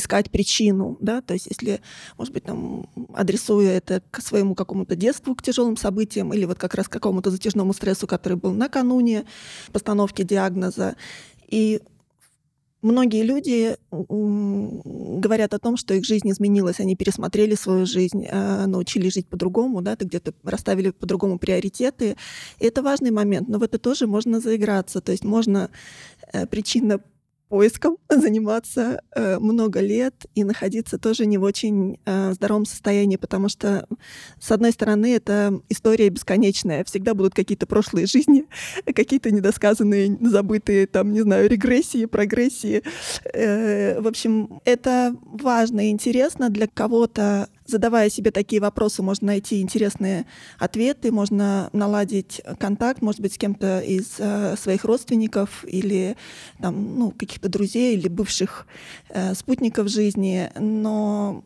искать 0.00 0.30
причину, 0.30 0.98
да, 1.00 1.20
то 1.20 1.34
есть 1.34 1.46
если, 1.46 1.80
может 2.18 2.34
быть, 2.34 2.44
там, 2.44 2.88
адресуя 3.14 3.70
это 3.70 4.02
к 4.10 4.20
своему 4.20 4.56
какому-то 4.56 4.96
детству, 4.96 5.34
к 5.36 5.42
тяжелым 5.42 5.76
событиям 5.76 6.34
или 6.34 6.44
вот 6.44 6.58
как 6.58 6.74
раз 6.74 6.88
к 6.88 6.92
какому-то 6.92 7.30
затяжному 7.30 7.72
стрессу, 7.72 8.08
который 8.08 8.36
был 8.36 8.52
накануне 8.52 9.24
постановки 9.72 10.22
диагноза. 10.22 10.96
И 11.48 11.80
Многие 12.82 13.24
люди 13.24 13.76
говорят 13.90 15.52
о 15.52 15.58
том, 15.58 15.76
что 15.76 15.92
их 15.92 16.04
жизнь 16.06 16.30
изменилась, 16.30 16.80
они 16.80 16.96
пересмотрели 16.96 17.54
свою 17.54 17.84
жизнь, 17.84 18.26
а, 18.30 18.66
научились 18.66 19.12
жить 19.12 19.26
по-другому, 19.26 19.82
да, 19.82 19.96
ты 19.96 20.06
где-то 20.06 20.32
расставили 20.44 20.90
по-другому 20.90 21.38
приоритеты. 21.38 22.16
И 22.58 22.64
это 22.64 22.82
важный 22.82 23.10
момент, 23.10 23.48
но 23.48 23.58
в 23.58 23.62
это 23.62 23.78
тоже 23.78 24.06
можно 24.06 24.40
заиграться, 24.40 25.02
то 25.02 25.12
есть 25.12 25.24
можно 25.24 25.70
э, 26.32 26.46
причинно 26.46 27.00
поиском 27.50 27.98
заниматься 28.08 29.02
э, 29.14 29.38
много 29.38 29.80
лет 29.80 30.14
и 30.34 30.44
находиться 30.44 30.98
тоже 30.98 31.26
не 31.26 31.36
в 31.36 31.42
очень 31.42 31.98
э, 32.06 32.32
здоровом 32.32 32.64
состоянии, 32.64 33.16
потому 33.16 33.48
что, 33.48 33.86
с 34.38 34.50
одной 34.52 34.72
стороны, 34.72 35.14
это 35.14 35.60
история 35.68 36.08
бесконечная. 36.08 36.84
Всегда 36.84 37.12
будут 37.12 37.34
какие-то 37.34 37.66
прошлые 37.66 38.06
жизни, 38.06 38.46
какие-то 38.94 39.30
недосказанные, 39.32 40.16
забытые, 40.20 40.86
там, 40.86 41.12
не 41.12 41.22
знаю, 41.22 41.50
регрессии, 41.50 42.06
прогрессии. 42.06 42.82
Э, 43.34 44.00
в 44.00 44.06
общем, 44.06 44.60
это 44.64 45.14
важно 45.24 45.88
и 45.88 45.90
интересно 45.90 46.50
для 46.50 46.68
кого-то 46.68 47.48
задавая 47.70 48.10
себе 48.10 48.30
такие 48.30 48.60
вопросы, 48.60 49.02
можно 49.02 49.28
найти 49.28 49.60
интересные 49.60 50.26
ответы, 50.58 51.12
можно 51.12 51.70
наладить 51.72 52.42
контакт, 52.58 53.02
может 53.02 53.20
быть, 53.20 53.34
с 53.34 53.38
кем-то 53.38 53.80
из 53.80 54.16
э, 54.18 54.56
своих 54.56 54.84
родственников 54.84 55.64
или 55.66 56.16
там, 56.60 56.98
ну, 56.98 57.10
каких-то 57.10 57.48
друзей 57.48 57.96
или 57.96 58.08
бывших 58.08 58.66
э, 59.08 59.34
спутников 59.34 59.88
жизни, 59.88 60.50
но 60.58 61.44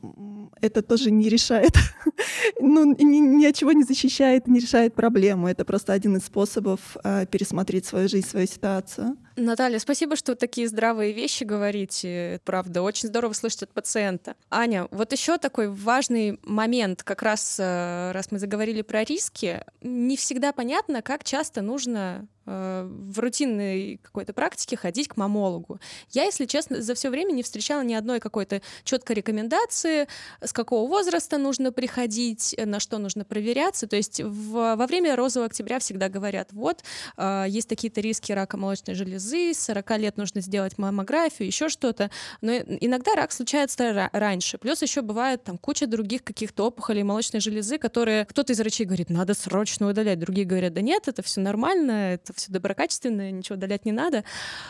это 0.60 0.82
тоже 0.82 1.10
не 1.10 1.28
решает, 1.28 1.72
ну, 2.60 2.94
ни, 2.94 3.18
ни 3.18 3.46
от 3.46 3.54
чего 3.54 3.72
не 3.72 3.84
защищает, 3.84 4.46
не 4.46 4.60
решает 4.60 4.94
проблему. 4.94 5.48
Это 5.48 5.64
просто 5.64 5.92
один 5.92 6.16
из 6.16 6.24
способов 6.24 6.96
э, 7.04 7.26
пересмотреть 7.30 7.86
свою 7.86 8.08
жизнь, 8.08 8.26
свою 8.26 8.46
ситуацию. 8.46 9.16
Наталья, 9.36 9.78
спасибо, 9.80 10.14
что 10.14 10.36
такие 10.36 10.68
здравые 10.68 11.12
вещи 11.12 11.42
говорите. 11.44 12.40
Правда, 12.44 12.82
очень 12.82 13.08
здорово 13.08 13.32
слышать 13.32 13.64
от 13.64 13.70
пациента. 13.72 14.36
Аня, 14.50 14.86
вот 14.90 15.10
еще 15.12 15.38
такой 15.38 15.68
важный 15.68 16.38
момент, 16.44 17.02
как 17.02 17.22
раз 17.22 17.56
э, 17.58 18.12
раз 18.12 18.30
мы 18.30 18.38
заговорили 18.38 18.82
про 18.82 19.02
риски, 19.02 19.62
не 19.80 20.16
всегда 20.16 20.52
понятно, 20.52 21.02
как 21.02 21.24
часто 21.24 21.62
нужно 21.62 22.28
в 22.46 23.18
рутинной 23.18 24.00
какой-то 24.02 24.32
практике 24.32 24.76
ходить 24.76 25.08
к 25.08 25.16
мамологу. 25.16 25.80
Я, 26.10 26.24
если 26.24 26.46
честно, 26.46 26.82
за 26.82 26.94
все 26.94 27.10
время 27.10 27.32
не 27.32 27.42
встречала 27.42 27.82
ни 27.82 27.94
одной 27.94 28.20
какой-то 28.20 28.60
четкой 28.84 29.16
рекомендации, 29.16 30.08
с 30.40 30.52
какого 30.52 30.88
возраста 30.88 31.38
нужно 31.38 31.72
приходить, 31.72 32.54
на 32.58 32.80
что 32.80 32.98
нужно 32.98 33.24
проверяться. 33.24 33.86
То 33.86 33.96
есть 33.96 34.20
в, 34.20 34.76
во 34.76 34.86
время 34.86 35.16
розового 35.16 35.46
октября 35.46 35.78
всегда 35.78 36.08
говорят, 36.08 36.52
вот, 36.52 36.82
э, 37.16 37.46
есть 37.48 37.68
такие-то 37.68 38.00
риски 38.00 38.32
рака 38.32 38.56
молочной 38.56 38.94
железы, 38.94 39.54
с 39.54 39.60
40 39.64 39.98
лет 39.98 40.16
нужно 40.16 40.40
сделать 40.40 40.78
маммографию, 40.78 41.46
еще 41.46 41.68
что-то. 41.68 42.10
Но 42.40 42.52
иногда 42.52 43.14
рак 43.14 43.32
случается 43.32 44.10
раньше. 44.12 44.58
Плюс 44.58 44.82
еще 44.82 45.02
бывает 45.02 45.44
там 45.44 45.58
куча 45.58 45.86
других 45.86 46.24
каких-то 46.24 46.66
опухолей 46.66 47.02
молочной 47.02 47.40
железы, 47.40 47.78
которые 47.78 48.24
кто-то 48.26 48.52
из 48.52 48.58
врачей 48.58 48.86
говорит, 48.86 49.10
надо 49.10 49.34
срочно 49.34 49.88
удалять, 49.88 50.18
другие 50.18 50.46
говорят, 50.46 50.74
да 50.74 50.80
нет, 50.80 51.08
это 51.08 51.22
все 51.22 51.40
нормально, 51.40 52.14
это 52.14 52.33
все 52.36 52.52
доброкачественное, 52.52 53.30
ничего 53.30 53.56
удалять 53.56 53.84
не 53.84 53.92
надо. 53.92 54.24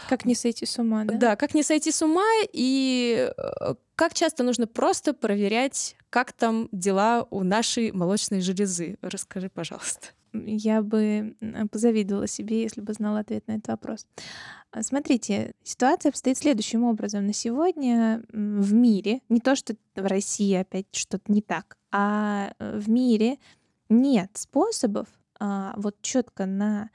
Как 0.09 0.25
не 0.25 0.35
сойти 0.35 0.67
с 0.67 0.79
ума, 0.79 1.05
да? 1.05 1.15
Да, 1.15 1.37
как 1.37 1.55
не 1.55 1.63
сойти 1.63 1.91
с 1.91 2.03
ума, 2.03 2.25
и 2.53 3.31
э, 3.37 3.75
как 3.97 4.15
часто 4.15 4.43
нужно 4.43 4.67
просто 4.67 5.15
проверять, 5.15 5.97
как 6.11 6.33
там 6.33 6.69
дела 6.73 7.27
у 7.31 7.43
нашей 7.43 7.93
молочной 7.93 8.41
железы. 8.41 8.97
Расскажи, 9.03 9.49
пожалуйста. 9.49 10.09
Я 10.33 10.83
бы 10.83 11.37
позавидовала 11.71 12.27
себе, 12.27 12.63
если 12.63 12.81
бы 12.81 12.93
знала 12.93 13.21
ответ 13.21 13.47
на 13.47 13.53
этот 13.53 13.69
вопрос. 13.69 14.07
А, 14.73 14.83
смотрите, 14.83 15.53
ситуация 15.63 16.11
обстоит 16.11 16.37
следующим 16.37 16.83
образом. 16.83 17.27
На 17.27 17.33
сегодня 17.33 18.23
в 18.31 18.75
мире, 18.75 19.21
не 19.29 19.39
то, 19.39 19.55
что 19.55 19.77
в 19.95 20.05
России 20.05 20.53
опять 20.55 20.87
что-то 20.91 21.31
не 21.31 21.41
так, 21.41 21.77
а 21.93 22.53
э, 22.59 22.79
в 22.79 22.89
мире 22.89 23.39
нет 23.89 24.31
способов 24.35 25.07
а, 25.39 25.75
вот 25.77 26.01
четко 26.03 26.47
на 26.47 26.91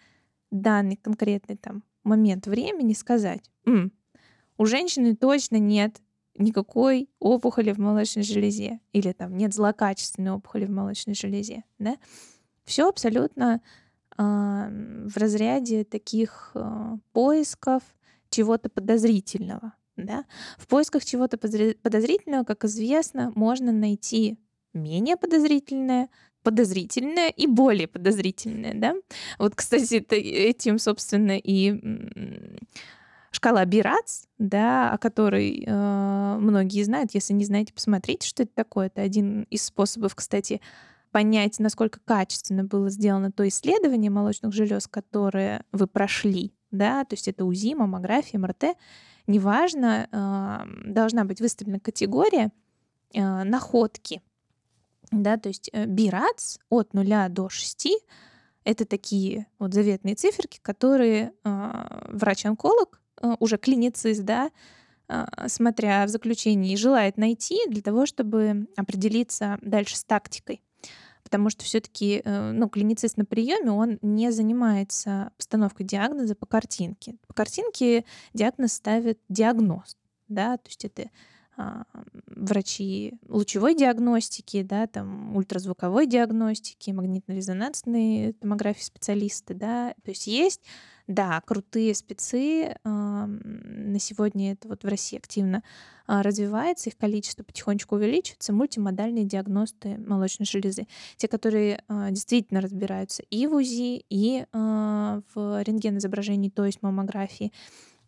данный 0.51 0.95
конкретный 0.95 1.57
там 1.57 1.83
момент 2.03 2.47
времени 2.47 2.93
сказать, 2.93 3.49
М, 3.65 3.91
у 4.57 4.65
женщины 4.65 5.15
точно 5.15 5.57
нет 5.57 6.01
никакой 6.37 7.09
опухоли 7.19 7.71
в 7.71 7.77
молочной 7.79 8.23
железе 8.23 8.79
или 8.93 9.11
там 9.11 9.35
нет 9.37 9.53
злокачественной 9.53 10.31
опухоли 10.31 10.65
в 10.65 10.71
молочной 10.71 11.15
железе, 11.15 11.63
да? 11.79 11.97
Все 12.65 12.87
абсолютно 12.87 13.61
э, 14.17 14.21
в 14.21 15.17
разряде 15.17 15.83
таких 15.83 16.51
э, 16.55 16.97
поисков 17.11 17.83
чего-то 18.29 18.69
подозрительного, 18.69 19.73
да? 19.97 20.25
В 20.57 20.67
поисках 20.67 21.03
чего-то 21.03 21.37
подозрительного, 21.37 22.43
как 22.43 22.63
известно, 22.65 23.31
можно 23.35 23.71
найти 23.71 24.39
менее 24.73 25.17
подозрительное, 25.17 26.09
подозрительное 26.49 27.29
и 27.29 27.45
более 27.45 27.87
подозрительное, 27.87 28.73
да. 28.73 28.95
Вот, 29.37 29.53
кстати, 29.53 29.95
это, 29.95 30.15
этим, 30.15 30.79
собственно, 30.79 31.37
и 31.37 31.79
шкала 33.29 33.63
Бирац, 33.65 34.23
да, 34.39 34.91
о 34.91 34.97
которой 34.97 35.63
э, 35.63 36.37
многие 36.39 36.81
знают. 36.83 37.11
Если 37.13 37.33
не 37.33 37.45
знаете, 37.45 37.71
посмотрите, 37.71 38.27
что 38.27 38.41
это 38.41 38.51
такое. 38.55 38.87
Это 38.87 39.03
один 39.03 39.43
из 39.51 39.63
способов, 39.63 40.15
кстати, 40.15 40.59
понять, 41.11 41.59
насколько 41.59 41.99
качественно 42.03 42.63
было 42.63 42.89
сделано 42.89 43.31
то 43.31 43.47
исследование 43.47 44.09
молочных 44.09 44.51
желез, 44.51 44.87
которое 44.87 45.63
вы 45.71 45.85
прошли, 45.85 46.51
да, 46.71 47.05
то 47.05 47.13
есть 47.13 47.27
это 47.27 47.45
УЗИ, 47.45 47.75
маммография, 47.75 48.39
МРТ, 48.39 48.75
неважно, 49.27 50.07
э, 50.11 50.91
должна 50.91 51.25
быть 51.25 51.41
выставлена 51.41 51.79
категория 51.79 52.51
э, 53.13 53.43
находки, 53.43 54.23
да, 55.11 55.37
то 55.37 55.49
есть 55.49 55.69
э, 55.73 55.85
бирац 55.85 56.59
от 56.69 56.93
0 56.93 57.29
до 57.29 57.49
6 57.49 57.87
это 58.63 58.85
такие 58.85 59.47
вот 59.57 59.73
заветные 59.73 60.15
циферки, 60.15 60.59
которые 60.61 61.33
э, 61.43 62.07
врач-онколог, 62.09 63.01
э, 63.21 63.35
уже 63.39 63.57
клиницист, 63.57 64.21
да, 64.21 64.51
э, 65.07 65.25
смотря 65.47 66.05
в 66.05 66.09
заключении, 66.09 66.75
желает 66.75 67.17
найти 67.17 67.59
для 67.67 67.81
того, 67.81 68.05
чтобы 68.05 68.67
определиться 68.75 69.57
дальше 69.61 69.97
с 69.97 70.03
тактикой. 70.03 70.61
Потому 71.23 71.49
что 71.49 71.63
все-таки 71.63 72.21
э, 72.23 72.51
ну, 72.51 72.69
клиницист 72.69 73.17
на 73.17 73.25
приеме, 73.25 73.71
он 73.71 73.97
не 74.01 74.31
занимается 74.31 75.31
постановкой 75.37 75.85
диагноза 75.85 76.35
по 76.35 76.45
картинке. 76.45 77.15
По 77.27 77.33
картинке 77.33 78.05
диагноз 78.33 78.73
ставит 78.73 79.19
диагноз. 79.29 79.97
Да, 80.27 80.57
то 80.57 80.67
есть 80.67 80.85
это 80.85 81.09
врачи 82.27 83.13
лучевой 83.27 83.75
диагностики, 83.75 84.63
да, 84.63 84.87
там 84.87 85.35
ультразвуковой 85.35 86.07
диагностики, 86.07 86.91
магнитно-резонансные 86.91 88.33
томографии 88.33 88.83
специалисты, 88.83 89.53
да, 89.53 89.93
то 90.03 90.11
есть 90.11 90.27
есть, 90.27 90.61
да, 91.07 91.41
крутые 91.45 91.95
спецы, 91.95 92.75
на 92.83 93.99
сегодня 93.99 94.53
это 94.53 94.67
вот 94.67 94.83
в 94.83 94.87
России 94.87 95.17
активно 95.17 95.63
а, 96.07 96.23
развивается, 96.23 96.89
их 96.89 96.97
количество 96.97 97.43
потихонечку 97.43 97.95
увеличивается, 97.95 98.53
мультимодальные 98.53 99.25
диагносты 99.25 99.97
молочной 99.97 100.45
железы, 100.45 100.87
те, 101.17 101.27
которые 101.27 101.83
а, 101.87 102.11
действительно 102.11 102.61
разбираются 102.61 103.23
и 103.29 103.47
в 103.47 103.53
УЗИ, 103.53 104.05
и 104.09 104.45
в 104.53 105.63
рентген-изображении, 105.63 106.49
то 106.49 106.65
есть 106.65 106.81
маммографии, 106.81 107.51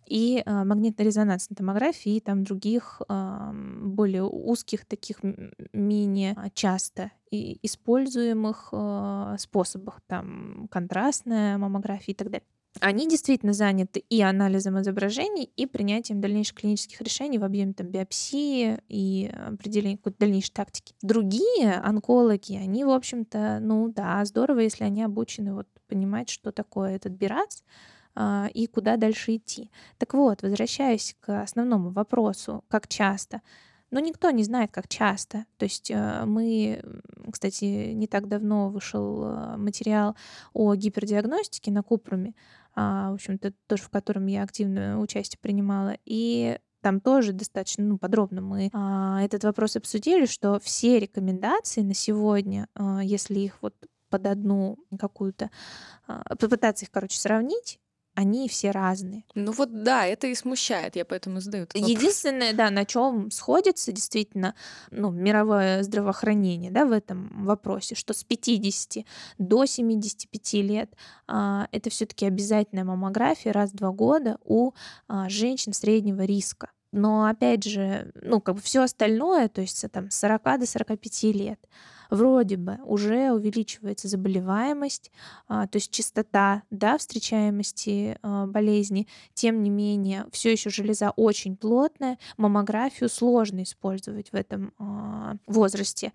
и 0.05 0.43
э, 0.45 0.63
магнитно-резонансной 0.63 1.55
томографии, 1.55 2.15
и 2.15 2.19
там 2.19 2.43
других 2.43 3.01
более 3.07 4.23
узких, 4.23 4.85
таких 4.85 5.19
менее 5.73 6.35
часто 6.53 7.11
и 7.31 7.59
используемых 7.63 8.69
э, 8.73 9.35
способах, 9.39 10.01
там 10.07 10.67
контрастная 10.69 11.57
маммография 11.57 12.13
и 12.13 12.17
так 12.17 12.29
далее. 12.29 12.45
Они 12.79 13.07
действительно 13.07 13.51
заняты 13.51 13.99
и 14.09 14.21
анализом 14.21 14.79
изображений, 14.79 15.43
и 15.43 15.65
принятием 15.65 16.21
дальнейших 16.21 16.55
клинических 16.55 17.01
решений 17.01 17.37
в 17.37 17.43
объеме 17.43 17.73
там, 17.73 17.87
биопсии 17.87 18.79
и 18.87 19.29
определения 19.47 19.97
какой-то 19.97 20.19
дальнейшей 20.19 20.53
тактики. 20.53 20.93
Другие 21.01 21.73
онкологи, 21.83 22.55
они, 22.55 22.85
в 22.85 22.89
общем-то, 22.89 23.59
ну 23.61 23.89
да, 23.89 24.23
здорово, 24.23 24.59
если 24.59 24.85
они 24.85 25.03
обучены 25.03 25.53
вот 25.53 25.67
понимать, 25.87 26.29
что 26.29 26.53
такое 26.53 26.95
этот 26.95 27.11
бирац, 27.11 27.61
а, 27.61 27.65
и 28.15 28.67
куда 28.67 28.97
дальше 28.97 29.37
идти. 29.37 29.71
Так 29.97 30.13
вот, 30.13 30.41
возвращаясь 30.41 31.15
к 31.19 31.41
основному 31.41 31.91
вопросу, 31.91 32.63
как 32.67 32.87
часто, 32.87 33.41
но 33.91 33.99
никто 33.99 34.31
не 34.31 34.43
знает, 34.43 34.71
как 34.71 34.87
часто. 34.87 35.45
То 35.57 35.65
есть 35.65 35.91
э, 35.91 36.23
мы, 36.25 36.81
кстати, 37.29 37.91
не 37.91 38.07
так 38.07 38.27
давно 38.27 38.69
вышел 38.69 39.23
э, 39.25 39.57
материал 39.57 40.15
о 40.53 40.73
гипердиагностике 40.75 41.71
на 41.71 41.83
Купруме, 41.83 42.33
а, 42.73 43.11
в 43.11 43.15
общем-то, 43.15 43.53
тоже 43.67 43.83
в 43.83 43.89
котором 43.89 44.27
я 44.27 44.43
активное 44.43 44.95
участие 44.95 45.39
принимала. 45.41 45.97
И 46.05 46.57
там 46.79 47.01
тоже 47.01 47.33
достаточно 47.33 47.83
ну, 47.83 47.97
подробно 47.97 48.41
мы 48.41 48.69
а, 48.71 49.21
этот 49.21 49.43
вопрос 49.43 49.75
обсудили, 49.75 50.25
что 50.25 50.57
все 50.61 50.97
рекомендации 50.97 51.81
на 51.81 51.93
сегодня, 51.93 52.67
а, 52.75 53.03
если 53.03 53.39
их 53.39 53.57
вот 53.61 53.75
под 54.09 54.25
одну 54.25 54.77
какую-то, 54.97 55.51
а, 56.07 56.35
попытаться 56.37 56.85
их, 56.85 56.91
короче, 56.91 57.19
сравнить, 57.19 57.80
они 58.15 58.49
все 58.49 58.71
разные. 58.71 59.23
Ну 59.35 59.51
вот 59.51 59.83
да, 59.83 60.05
это 60.05 60.27
и 60.27 60.35
смущает, 60.35 60.95
я 60.95 61.05
поэтому 61.05 61.39
задаю 61.39 61.63
этот 61.63 61.75
вопрос. 61.75 61.89
Единственное, 61.89 62.53
да, 62.53 62.69
на 62.69 62.85
чем 62.85 63.31
сходится 63.31 63.91
действительно 63.91 64.55
ну, 64.91 65.11
мировое 65.11 65.83
здравоохранение 65.83 66.71
да, 66.71 66.85
в 66.85 66.91
этом 66.91 67.45
вопросе, 67.45 67.95
что 67.95 68.13
с 68.13 68.23
50 68.23 69.05
до 69.37 69.65
75 69.65 70.53
лет 70.53 70.93
а, 71.27 71.67
это 71.71 71.89
все-таки 71.89 72.25
обязательная 72.25 72.83
маммография 72.83 73.53
раз 73.53 73.71
в 73.71 73.75
два 73.75 73.91
года 73.91 74.37
у 74.43 74.71
а, 75.07 75.29
женщин 75.29 75.73
среднего 75.73 76.23
риска. 76.23 76.69
Но 76.91 77.25
опять 77.25 77.63
же, 77.63 78.11
ну, 78.15 78.41
как 78.41 78.55
бы 78.55 78.61
все 78.61 78.83
остальное, 78.83 79.47
то 79.47 79.61
есть 79.61 79.85
там 79.91 80.11
с 80.11 80.19
40 80.19 80.59
до 80.59 80.67
45 80.67 81.23
лет, 81.23 81.59
вроде 82.11 82.57
бы 82.57 82.77
уже 82.83 83.31
увеличивается 83.31 84.07
заболеваемость, 84.07 85.11
а, 85.47 85.65
то 85.65 85.77
есть 85.77 85.91
частота 85.91 86.63
да, 86.69 86.97
встречаемости 86.97 88.17
а, 88.21 88.45
болезни. 88.45 89.07
Тем 89.33 89.63
не 89.63 89.69
менее, 89.69 90.25
все 90.31 90.51
еще 90.51 90.69
железа 90.69 91.11
очень 91.15 91.55
плотная, 91.55 92.19
маммографию 92.37 93.09
сложно 93.09 93.63
использовать 93.63 94.31
в 94.31 94.35
этом 94.35 94.73
а, 94.77 95.35
возрасте. 95.47 96.11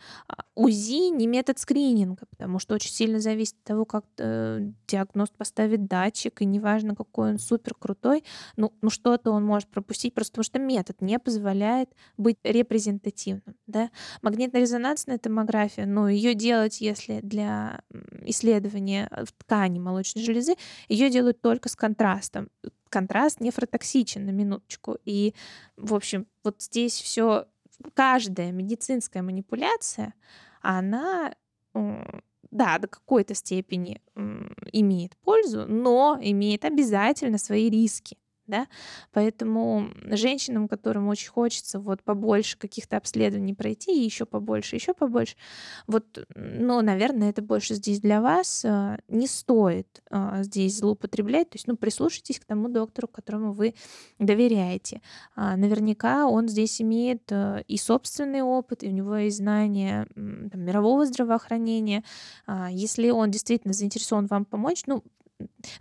УЗИ 0.55 1.11
не 1.11 1.27
метод 1.27 1.59
скрининга, 1.59 2.27
потому 2.31 2.59
что 2.59 2.75
очень 2.75 2.93
сильно 2.93 3.19
зависит 3.19 3.55
от 3.55 3.65
того, 3.65 3.85
как 3.85 4.05
э, 4.19 4.71
диагноз 4.87 5.31
поставит 5.31 5.87
датчик, 5.87 6.43
и 6.43 6.45
неважно, 6.45 6.95
какой 6.95 7.31
он 7.31 7.39
супер 7.39 7.75
крутой, 7.75 8.25
ну, 8.57 8.73
ну 8.83 8.91
что-то 8.91 9.31
он 9.31 9.45
может 9.45 9.69
пропустить, 9.69 10.15
просто 10.15 10.33
потому 10.33 10.45
что 10.45 10.59
метод 10.59 11.01
не 11.01 11.19
позволяет 11.19 11.91
быть 12.19 12.37
репрезентативным. 12.43 13.57
Да? 13.67 13.91
Магнитно-резонансная 14.23 15.19
томография 15.19 15.86
но 15.87 16.09
ее 16.09 16.35
делать, 16.35 16.81
если 16.81 17.21
для 17.21 17.81
исследования 18.23 19.11
в 19.25 19.33
ткани 19.33 19.79
молочной 19.79 20.25
железы, 20.25 20.57
ее 20.89 21.11
делают 21.11 21.41
только 21.41 21.69
с 21.69 21.77
контрастом. 21.77 22.51
Контраст 22.89 23.41
нефротоксичен 23.41 24.27
на 24.27 24.31
минуточку. 24.31 24.99
И, 25.05 25.35
в 25.77 25.95
общем, 25.95 26.27
вот 26.45 26.61
здесь 26.61 27.01
все, 27.01 27.47
каждая 27.95 28.53
медицинская 28.53 29.23
манипуляция, 29.23 30.15
она 30.61 31.35
да, 32.51 32.79
до 32.79 32.89
какой-то 32.89 33.35
степени 33.35 34.01
имеет 34.73 35.17
пользу, 35.19 35.67
но 35.67 36.19
имеет 36.21 36.65
обязательно 36.65 37.39
свои 37.39 37.69
риски 37.69 38.17
да, 38.47 38.67
поэтому 39.13 39.91
женщинам, 40.05 40.69
которым 40.69 41.09
очень 41.09 41.31
хочется 41.31 41.79
вот 41.81 42.03
побольше 42.03 42.59
каких-то 42.59 42.97
обследований 42.97 43.55
пройти, 43.55 44.05
еще 44.05 44.27
побольше, 44.27 44.77
еще 44.77 44.95
побольше, 44.95 45.37
вот, 45.87 46.27
ну, 46.35 46.81
наверное, 46.83 47.31
это 47.31 47.43
больше 47.43 47.75
здесь 47.75 48.01
для 48.01 48.21
вас, 48.21 48.65
а, 48.65 48.99
не 49.09 49.27
стоит 49.27 50.03
а, 50.11 50.43
здесь 50.43 50.79
злоупотреблять, 50.79 51.51
то 51.51 51.57
есть, 51.57 51.67
ну, 51.67 51.77
прислушайтесь 51.77 52.41
к 52.41 52.45
тому 52.45 52.69
доктору, 52.69 53.09
которому 53.09 53.53
вы 53.53 53.75
доверяете. 54.19 55.01
А, 55.35 55.57
наверняка 55.57 56.27
он 56.27 56.49
здесь 56.49 56.81
имеет 56.81 57.33
и 57.67 57.77
собственный 57.77 58.43
опыт, 58.43 58.83
и 58.83 58.89
у 58.89 58.93
него 58.93 59.17
есть 59.17 59.39
знания 59.39 60.07
там, 60.15 60.61
мирового 60.61 61.07
здравоохранения. 61.07 62.05
Если 62.71 63.11
он 63.11 63.31
действительно 63.31 63.75
заинтересован 63.75 64.27
вам 64.27 64.45
помочь, 64.45 64.85
ну, 64.87 65.03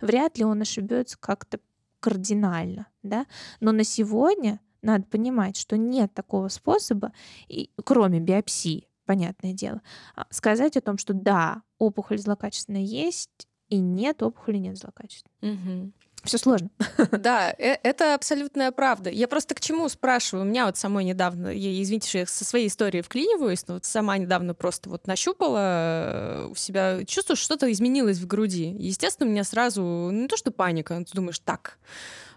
вряд 0.00 0.38
ли 0.38 0.44
он 0.44 0.60
ошибется 0.62 1.16
как-то 1.18 1.58
кардинально, 2.06 2.86
да, 3.02 3.26
но 3.58 3.72
на 3.72 3.82
сегодня 3.82 4.60
надо 4.80 5.04
понимать, 5.06 5.56
что 5.56 5.76
нет 5.76 6.14
такого 6.14 6.46
способа, 6.46 7.12
и, 7.48 7.70
кроме 7.84 8.20
биопсии, 8.20 8.86
понятное 9.06 9.52
дело, 9.52 9.82
а, 10.14 10.28
сказать 10.30 10.76
о 10.76 10.80
том, 10.80 10.98
что 10.98 11.14
да, 11.14 11.62
опухоль 11.78 12.18
злокачественная 12.18 12.82
есть, 12.82 13.48
и 13.68 13.80
нет, 13.80 14.22
опухоли 14.22 14.58
нет 14.58 14.78
злокачественной. 14.78 15.54
Угу. 15.54 15.92
Все 16.26 16.38
сложно. 16.38 16.70
Да, 17.12 17.54
э, 17.56 17.76
это 17.82 18.14
абсолютная 18.14 18.72
правда. 18.72 19.10
Я 19.10 19.28
просто 19.28 19.54
к 19.54 19.60
чему 19.60 19.88
спрашиваю? 19.88 20.44
У 20.44 20.48
меня 20.48 20.66
вот 20.66 20.76
самой 20.76 21.04
недавно, 21.04 21.52
извините, 21.54 22.08
что 22.08 22.18
я 22.18 22.26
со 22.26 22.44
своей 22.44 22.68
историей 22.68 23.02
вклиниваюсь, 23.02 23.66
но 23.68 23.74
вот 23.74 23.84
сама 23.84 24.18
недавно 24.18 24.54
просто 24.54 24.90
вот 24.90 25.06
нащупала 25.06 25.58
э, 25.58 26.48
у 26.50 26.54
себя, 26.54 27.04
чувствую, 27.04 27.36
что 27.36 27.44
что-то 27.44 27.70
изменилось 27.70 28.18
в 28.18 28.26
груди. 28.26 28.74
Естественно, 28.78 29.28
у 29.28 29.32
меня 29.32 29.44
сразу, 29.44 29.82
ну, 29.82 30.10
не 30.10 30.28
то 30.28 30.36
что 30.36 30.50
паника, 30.50 30.96
ты 31.04 31.12
думаешь, 31.14 31.38
так, 31.38 31.78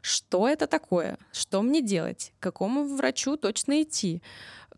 что 0.01 0.47
это 0.47 0.67
такое? 0.67 1.17
Что 1.31 1.61
мне 1.61 1.81
делать? 1.81 2.31
К 2.39 2.43
какому 2.43 2.83
врачу 2.95 3.37
точно 3.37 3.81
идти? 3.81 4.21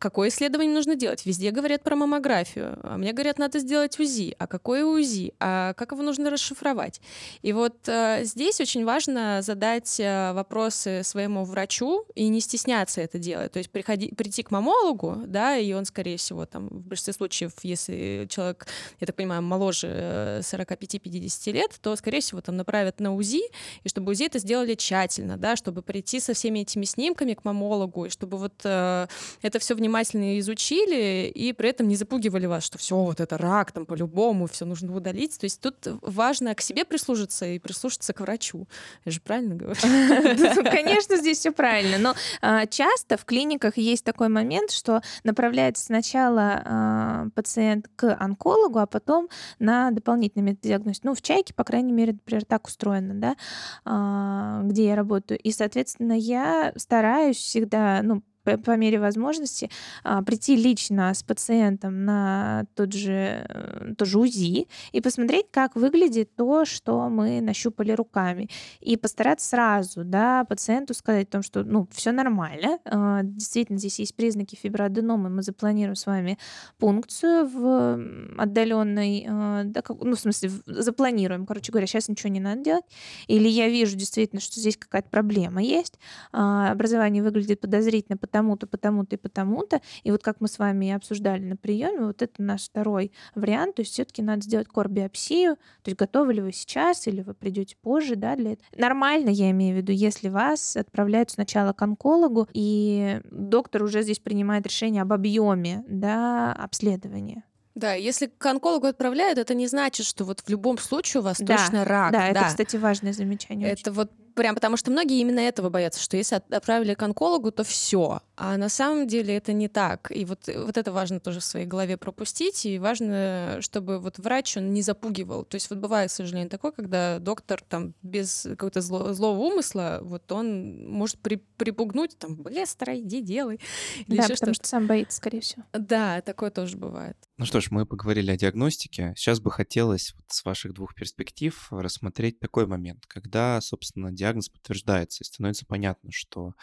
Какое 0.01 0.29
исследование 0.29 0.73
нужно 0.73 0.95
делать? 0.95 1.25
Везде 1.25 1.51
говорят 1.51 1.83
про 1.83 1.95
маммографию, 1.95 2.79
а 2.81 2.97
мне 2.97 3.13
говорят, 3.13 3.37
надо 3.37 3.59
сделать 3.59 3.99
УЗИ. 3.99 4.35
А 4.39 4.47
какое 4.47 4.83
УЗИ? 4.83 5.33
А 5.39 5.73
как 5.75 5.91
его 5.91 6.01
нужно 6.01 6.31
расшифровать? 6.31 6.99
И 7.43 7.53
вот 7.53 7.87
э, 7.87 8.21
здесь 8.23 8.59
очень 8.59 8.83
важно 8.83 9.41
задать 9.43 9.99
э, 9.99 10.33
вопросы 10.33 11.03
своему 11.03 11.45
врачу 11.45 12.03
и 12.15 12.27
не 12.29 12.41
стесняться 12.41 12.99
это 12.99 13.19
делать. 13.19 13.51
То 13.51 13.59
есть 13.59 13.69
приходи, 13.69 14.13
прийти 14.15 14.41
к 14.41 14.49
мамологу, 14.49 15.17
да, 15.27 15.55
и 15.55 15.71
он, 15.73 15.85
скорее 15.85 16.17
всего, 16.17 16.47
там, 16.47 16.67
в 16.69 16.87
большинстве 16.87 17.13
случаев, 17.13 17.51
если 17.61 18.25
человек, 18.27 18.65
я 18.99 19.05
так 19.05 19.15
понимаю, 19.15 19.43
моложе 19.43 20.39
45-50 20.41 21.41
э, 21.45 21.51
лет, 21.51 21.77
то, 21.79 21.95
скорее 21.95 22.21
всего, 22.21 22.41
там 22.41 22.57
направят 22.57 22.99
на 22.99 23.13
УЗИ, 23.13 23.43
и 23.83 23.89
чтобы 23.89 24.13
УЗИ 24.13 24.25
это 24.25 24.39
сделали 24.39 24.73
тщательно, 24.73 25.37
да, 25.37 25.55
чтобы 25.55 25.83
прийти 25.83 26.19
со 26.19 26.33
всеми 26.33 26.59
этими 26.59 26.85
снимками 26.85 27.35
к 27.35 27.45
мамологу, 27.45 28.05
и 28.05 28.09
чтобы 28.09 28.37
вот 28.39 28.53
э, 28.63 29.05
это 29.43 29.59
все 29.59 29.75
внимание 29.75 29.90
внимательно 29.91 30.39
изучили 30.39 31.27
и 31.27 31.51
при 31.51 31.69
этом 31.69 31.87
не 31.89 31.95
запугивали 31.95 32.45
вас, 32.45 32.63
что 32.63 32.77
все, 32.77 32.95
вот 32.95 33.19
это 33.19 33.37
рак, 33.37 33.73
там 33.73 33.85
по-любому, 33.85 34.47
все 34.47 34.65
нужно 34.65 34.95
удалить. 34.95 35.37
То 35.37 35.43
есть 35.43 35.59
тут 35.59 35.75
важно 36.01 36.55
к 36.55 36.61
себе 36.61 36.85
прислушаться 36.85 37.45
и 37.45 37.59
прислушаться 37.59 38.13
к 38.13 38.21
врачу. 38.21 38.67
Я 39.03 39.11
же 39.11 39.19
правильно 39.19 39.55
говорю? 39.55 39.79
Конечно, 40.71 41.17
здесь 41.17 41.39
все 41.39 41.51
правильно. 41.51 41.97
Но 41.97 42.15
а, 42.41 42.65
часто 42.67 43.17
в 43.17 43.25
клиниках 43.25 43.77
есть 43.77 44.05
такой 44.05 44.29
момент, 44.29 44.71
что 44.71 45.01
направляется 45.25 45.83
сначала 45.83 46.61
а, 46.63 47.27
пациент 47.35 47.89
к 47.97 48.15
онкологу, 48.15 48.79
а 48.79 48.85
потом 48.85 49.27
на 49.59 49.91
дополнительный 49.91 50.43
метод 50.43 50.61
диагностики. 50.61 51.05
Ну, 51.05 51.15
в 51.15 51.21
чайке, 51.21 51.53
по 51.53 51.65
крайней 51.65 51.91
мере, 51.91 52.13
например, 52.13 52.45
так 52.45 52.67
устроено, 52.67 53.13
да, 53.15 53.35
а, 53.83 54.61
где 54.63 54.85
я 54.85 54.95
работаю. 54.95 55.37
И, 55.39 55.51
соответственно, 55.51 56.13
я 56.13 56.71
стараюсь 56.77 57.37
всегда, 57.37 58.01
ну, 58.03 58.23
по, 58.43 58.77
мере 58.77 58.99
возможности 58.99 59.69
а, 60.03 60.21
прийти 60.23 60.55
лично 60.55 61.13
с 61.13 61.23
пациентом 61.23 62.05
на 62.05 62.65
тот 62.75 62.93
же, 62.93 63.45
э, 63.47 63.93
тот 63.97 64.07
же 64.07 64.19
УЗИ 64.19 64.67
и 64.91 65.01
посмотреть, 65.01 65.47
как 65.51 65.75
выглядит 65.75 66.35
то, 66.35 66.65
что 66.65 67.09
мы 67.09 67.41
нащупали 67.41 67.91
руками. 67.91 68.49
И 68.79 68.97
постараться 68.97 69.49
сразу 69.49 70.03
да, 70.03 70.45
пациенту 70.45 70.93
сказать 70.93 71.27
о 71.27 71.31
том, 71.31 71.43
что 71.43 71.63
ну, 71.63 71.87
все 71.91 72.11
нормально, 72.11 72.79
а, 72.85 73.21
действительно 73.23 73.77
здесь 73.77 73.99
есть 73.99 74.15
признаки 74.15 74.55
фиброаденомы, 74.55 75.29
мы 75.29 75.43
запланируем 75.43 75.95
с 75.95 76.05
вами 76.05 76.37
пункцию 76.77 77.47
в 77.47 77.99
отдаленной, 78.37 79.25
а, 79.29 79.63
да, 79.65 79.81
как, 79.81 80.01
ну, 80.01 80.15
в 80.15 80.19
смысле, 80.19 80.51
запланируем, 80.65 81.45
короче 81.45 81.71
говоря, 81.71 81.87
сейчас 81.87 82.07
ничего 82.07 82.29
не 82.29 82.39
надо 82.39 82.61
делать. 82.61 82.85
Или 83.27 83.47
я 83.47 83.69
вижу 83.69 83.95
действительно, 83.95 84.41
что 84.41 84.59
здесь 84.59 84.77
какая-то 84.77 85.09
проблема 85.09 85.61
есть, 85.61 85.99
образование 86.31 87.23
выглядит 87.23 87.59
подозрительно, 87.59 88.17
потому-то, 88.31 88.65
потому-то 88.65 89.15
и 89.15 89.19
потому-то. 89.19 89.81
И 90.03 90.11
вот 90.11 90.23
как 90.23 90.39
мы 90.39 90.47
с 90.47 90.57
вами 90.57 90.91
обсуждали 90.91 91.43
на 91.43 91.57
приеме, 91.57 92.05
вот 92.05 92.21
это 92.21 92.41
наш 92.41 92.63
второй 92.63 93.11
вариант. 93.35 93.75
То 93.75 93.81
есть 93.81 93.91
все-таки 93.91 94.21
надо 94.21 94.41
сделать 94.41 94.67
корбиопсию. 94.69 95.57
То 95.83 95.89
есть 95.89 95.99
готовы 95.99 96.33
ли 96.33 96.41
вы 96.41 96.53
сейчас 96.53 97.07
или 97.07 97.21
вы 97.21 97.33
придете 97.33 97.75
позже, 97.81 98.15
да, 98.15 98.35
для 98.35 98.53
этого. 98.53 98.67
Нормально, 98.77 99.29
я 99.29 99.51
имею 99.51 99.75
в 99.75 99.77
виду, 99.77 99.91
если 99.91 100.29
вас 100.29 100.77
отправляют 100.77 101.31
сначала 101.31 101.73
к 101.73 101.81
онкологу, 101.81 102.47
и 102.53 103.19
доктор 103.29 103.83
уже 103.83 104.01
здесь 104.01 104.19
принимает 104.19 104.65
решение 104.65 105.01
об 105.01 105.11
объеме, 105.11 105.83
да, 105.87 106.53
обследования. 106.53 107.43
Да, 107.73 107.93
если 107.93 108.27
к 108.27 108.45
онкологу 108.45 108.87
отправляют, 108.87 109.39
это 109.39 109.53
не 109.53 109.67
значит, 109.67 110.05
что 110.05 110.25
вот 110.25 110.41
в 110.41 110.49
любом 110.49 110.77
случае 110.77 111.21
у 111.21 111.23
вас 111.23 111.37
да, 111.39 111.57
точно 111.57 111.85
рак. 111.85 112.11
Да, 112.11 112.19
да, 112.19 112.27
это, 112.27 112.45
кстати, 112.47 112.75
важное 112.75 113.13
замечание. 113.13 113.69
Это 113.69 113.91
очень. 113.91 113.93
вот 113.93 114.11
прям 114.35 114.55
потому 114.55 114.77
что 114.77 114.91
многие 114.91 115.19
именно 115.19 115.39
этого 115.39 115.69
боятся, 115.69 116.01
что 116.01 116.17
если 116.17 116.41
отправили 116.49 116.93
к 116.93 117.01
онкологу, 117.01 117.51
то 117.51 117.63
все. 117.63 118.21
А 118.43 118.57
на 118.57 118.69
самом 118.69 119.05
деле 119.05 119.35
это 119.35 119.53
не 119.53 119.67
так. 119.67 120.11
И 120.11 120.25
вот, 120.25 120.47
вот 120.47 120.75
это 120.75 120.91
важно 120.91 121.19
тоже 121.19 121.41
в 121.41 121.43
своей 121.43 121.67
голове 121.67 121.95
пропустить. 121.95 122.65
И 122.65 122.79
важно, 122.79 123.57
чтобы 123.59 123.99
вот 123.99 124.17
врач, 124.17 124.57
он 124.57 124.73
не 124.73 124.81
запугивал. 124.81 125.45
То 125.45 125.55
есть 125.55 125.69
вот 125.69 125.77
бывает, 125.77 126.09
к 126.09 126.13
сожалению, 126.13 126.49
такое, 126.49 126.71
когда 126.71 127.19
доктор 127.19 127.61
там 127.61 127.93
без 128.01 128.47
какого-то 128.49 128.81
зло, 128.81 129.13
злого 129.13 129.37
умысла, 129.37 129.99
вот 130.01 130.31
он 130.31 130.89
может 130.89 131.19
при, 131.19 131.35
припугнуть, 131.35 132.17
там, 132.17 132.35
быстро 132.35 132.99
иди 132.99 133.21
делай. 133.21 133.59
Или 134.07 134.17
да, 134.17 134.27
потому 134.27 134.55
что 134.55 134.67
сам 134.67 134.87
боится, 134.87 135.17
скорее 135.17 135.41
всего. 135.41 135.63
Да, 135.73 136.19
такое 136.21 136.49
тоже 136.49 136.77
бывает. 136.77 137.17
Ну 137.37 137.45
что 137.45 137.61
ж, 137.61 137.69
мы 137.69 137.85
поговорили 137.85 138.31
о 138.31 138.37
диагностике. 138.37 139.13
Сейчас 139.17 139.39
бы 139.39 139.51
хотелось 139.51 140.15
вот 140.15 140.25
с 140.29 140.43
ваших 140.43 140.73
двух 140.73 140.95
перспектив 140.95 141.67
рассмотреть 141.69 142.39
такой 142.39 142.65
момент, 142.65 143.05
когда, 143.05 143.61
собственно, 143.61 144.11
диагноз 144.11 144.49
подтверждается 144.49 145.23
и 145.23 145.27
становится 145.27 145.67
понятно, 145.67 146.09
что 146.11 146.53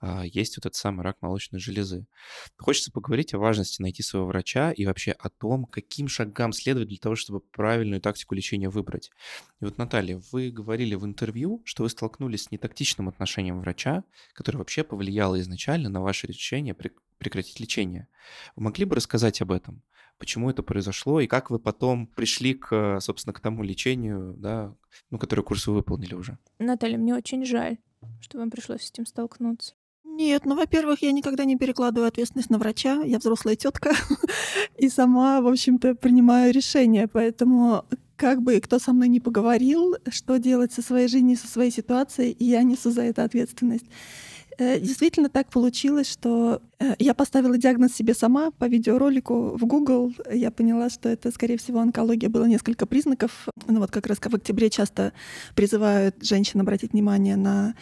а, 0.00 0.24
есть 0.24 0.56
вот 0.56 0.64
этот 0.64 0.76
самый 0.76 1.02
рак 1.02 1.20
молочной 1.26 1.60
железы. 1.60 2.06
Хочется 2.56 2.90
поговорить 2.90 3.34
о 3.34 3.38
важности 3.38 3.82
найти 3.82 4.02
своего 4.02 4.26
врача 4.26 4.72
и 4.72 4.86
вообще 4.86 5.12
о 5.12 5.28
том, 5.28 5.66
каким 5.66 6.08
шагам 6.08 6.52
следовать 6.52 6.88
для 6.88 6.98
того, 6.98 7.16
чтобы 7.16 7.40
правильную 7.40 8.00
тактику 8.00 8.34
лечения 8.34 8.68
выбрать. 8.68 9.10
И 9.60 9.64
вот, 9.64 9.78
Наталья, 9.78 10.20
вы 10.32 10.50
говорили 10.50 10.94
в 10.94 11.04
интервью, 11.04 11.62
что 11.64 11.82
вы 11.82 11.88
столкнулись 11.88 12.44
с 12.44 12.50
нетактичным 12.50 13.08
отношением 13.08 13.60
врача, 13.60 14.04
которое 14.32 14.58
вообще 14.58 14.84
повлияло 14.84 15.40
изначально 15.40 15.88
на 15.88 16.00
ваше 16.00 16.26
решение 16.26 16.74
прекратить 17.18 17.60
лечение. 17.60 18.08
Вы 18.54 18.64
могли 18.64 18.84
бы 18.84 18.96
рассказать 18.96 19.40
об 19.42 19.52
этом? 19.52 19.82
Почему 20.18 20.48
это 20.48 20.62
произошло 20.62 21.20
и 21.20 21.26
как 21.26 21.50
вы 21.50 21.58
потом 21.58 22.06
пришли 22.06 22.54
к, 22.54 23.00
собственно, 23.00 23.34
к 23.34 23.40
тому 23.40 23.62
лечению, 23.62 24.34
да, 24.38 24.74
ну, 25.10 25.18
который 25.18 25.44
курс 25.44 25.66
вы 25.66 25.74
выполнили 25.74 26.14
уже? 26.14 26.38
Наталья, 26.58 26.96
мне 26.96 27.14
очень 27.14 27.44
жаль, 27.44 27.76
что 28.20 28.38
вам 28.38 28.50
пришлось 28.50 28.82
с 28.82 28.90
этим 28.90 29.04
столкнуться. 29.04 29.74
Нет, 30.16 30.46
ну, 30.46 30.56
во-первых, 30.56 31.02
я 31.02 31.12
никогда 31.12 31.44
не 31.44 31.56
перекладываю 31.56 32.08
ответственность 32.08 32.48
на 32.48 32.56
врача. 32.56 33.02
Я 33.04 33.18
взрослая 33.18 33.54
тетка 33.54 33.92
и 34.78 34.88
сама, 34.88 35.42
в 35.42 35.46
общем-то, 35.46 35.94
принимаю 35.94 36.54
решения. 36.54 37.06
Поэтому 37.06 37.84
как 38.16 38.40
бы 38.40 38.58
кто 38.60 38.78
со 38.78 38.94
мной 38.94 39.08
не 39.08 39.20
поговорил, 39.20 39.96
что 40.08 40.38
делать 40.38 40.72
со 40.72 40.80
своей 40.80 41.08
жизнью, 41.08 41.36
со 41.36 41.46
своей 41.46 41.70
ситуацией, 41.70 42.34
я 42.38 42.62
несу 42.62 42.90
за 42.90 43.02
это 43.02 43.24
ответственность. 43.24 43.84
Э, 44.58 44.80
действительно 44.80 45.28
так 45.28 45.50
получилось, 45.50 46.10
что 46.10 46.62
э, 46.78 46.94
я 46.98 47.12
поставила 47.14 47.58
диагноз 47.58 47.92
себе 47.92 48.14
сама 48.14 48.50
по 48.50 48.64
видеоролику 48.64 49.56
в 49.56 49.66
Google. 49.66 50.14
Я 50.32 50.50
поняла, 50.50 50.88
что 50.88 51.08
это, 51.08 51.30
скорее 51.30 51.58
всего, 51.58 51.80
онкология. 51.80 52.30
Было 52.30 52.46
несколько 52.46 52.86
признаков. 52.86 53.48
Ну 53.66 53.80
вот 53.80 53.90
как 53.90 54.06
раз 54.06 54.18
в 54.18 54.34
октябре 54.34 54.70
часто 54.70 55.12
призывают 55.54 56.24
женщин 56.24 56.60
обратить 56.60 56.92
внимание 56.92 57.36
на 57.36 57.74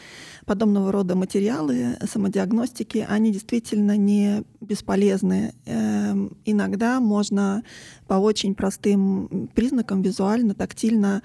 подобного 0.46 0.90
рода 0.90 1.14
материалы 1.14 1.96
самодиагностики. 2.10 3.06
Они 3.08 3.30
действительно 3.30 3.96
не 3.96 4.42
бесполезны. 4.60 5.54
Эм, 5.66 6.36
иногда 6.44 6.98
можно 6.98 7.62
по 8.08 8.14
очень 8.14 8.54
простым 8.54 9.48
признакам 9.54 10.02
визуально, 10.02 10.54
тактильно 10.54 11.22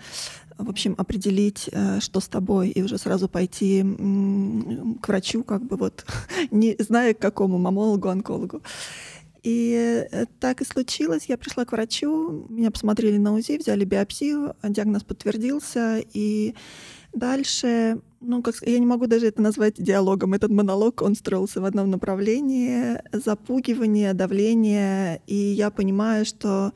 в 0.60 0.70
общем, 0.70 0.94
определить, 0.98 1.70
э, 1.72 2.00
что 2.02 2.20
с 2.20 2.28
тобой, 2.28 2.70
и 2.70 2.84
уже 2.84 2.98
сразу 2.98 3.30
пойти 3.30 3.82
к 5.02 5.08
врачу, 5.08 5.44
как 5.44 5.64
бы 5.64 5.78
вот, 5.78 6.06
не 6.52 6.76
зная 6.80 7.14
к 7.14 7.20
какому, 7.20 7.58
мамологу, 7.58 8.10
онкологу. 8.10 8.62
И 9.42 10.06
э, 10.12 10.26
так 10.40 10.62
и 10.62 10.66
случилось. 10.66 11.26
Я 11.28 11.38
пришла 11.38 11.64
к 11.64 11.72
врачу, 11.72 12.46
меня 12.50 12.72
посмотрели 12.72 13.18
на 13.18 13.34
УЗИ, 13.34 13.58
взяли 13.58 13.86
биопсию, 13.86 14.56
диагноз 14.62 15.04
подтвердился, 15.04 16.04
и 16.14 16.56
дальше, 17.14 18.02
ну, 18.20 18.42
как 18.42 18.56
я 18.64 18.80
не 18.80 18.86
могу 18.86 19.08
даже 19.08 19.28
это 19.28 19.42
назвать 19.42 19.76
диалогом. 19.82 20.34
Этот 20.34 20.52
монолог, 20.52 21.02
он 21.02 21.16
строился 21.16 21.62
в 21.62 21.66
одном 21.66 21.90
направлении, 21.90 23.02
запугивание, 23.14 24.14
давление, 24.14 25.22
и 25.26 25.36
я 25.36 25.72
понимаю, 25.72 26.26
что 26.26 26.74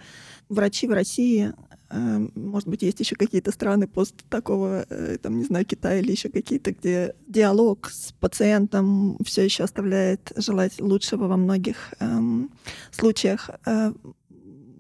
врачи 0.48 0.88
в 0.88 0.92
России 0.92 1.54
может 1.94 2.68
быть, 2.68 2.82
есть 2.82 3.00
еще 3.00 3.16
какие-то 3.16 3.52
страны 3.52 3.88
пост 3.88 4.16
такого, 4.30 4.86
э, 4.90 5.18
там, 5.22 5.38
не 5.38 5.44
знаю, 5.44 5.66
Китая 5.66 6.00
или 6.00 6.12
еще 6.12 6.30
какие-то, 6.30 6.72
где 6.72 7.16
диалог 7.28 7.90
с 7.92 8.14
пациентом 8.14 9.18
все 9.24 9.44
еще 9.44 9.64
оставляет 9.64 10.32
желать 10.36 10.82
лучшего 10.82 11.28
во 11.28 11.38
многих 11.38 11.94
эм, 12.00 12.50
случаях. 12.92 13.50
Э, 13.66 13.94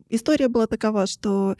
история 0.09 0.47
была 0.47 0.67
такова, 0.67 1.05
что 1.05 1.55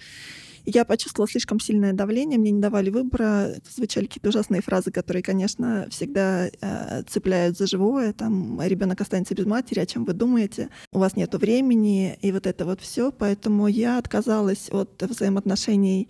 я 0.65 0.86
почувствовала 0.86 1.30
слишком 1.30 1.60
сильное 1.60 1.93
давление, 1.93 2.39
мне 2.39 2.52
не 2.52 2.62
давали 2.62 2.89
выбора, 2.89 3.56
звучали 3.69 4.06
какие-то 4.06 4.30
ужасные 4.30 4.62
фразы, 4.62 4.91
которые, 4.91 5.23
конечно, 5.23 5.88
всегда 5.89 6.47
э, 6.47 7.04
цепляют 7.08 7.58
за 7.58 7.67
живое. 7.67 8.13
Там 8.13 8.62
ребенок 8.62 9.02
останется 9.02 9.36
без 9.36 9.45
матери, 9.45 9.80
о 9.80 9.86
чем 9.86 10.06
вы 10.06 10.13
думаете? 10.13 10.69
У 10.91 10.99
вас 10.99 11.15
нет 11.15 11.34
времени, 11.36 12.17
и 12.21 12.32
вот 12.32 12.47
это 12.47 12.65
вот 12.65 12.82
все. 12.82 13.12
Поэтому 13.12 13.67
я 13.67 13.97
отказалась 13.97 14.69
от 14.71 15.02
взаимоотношений 15.02 16.10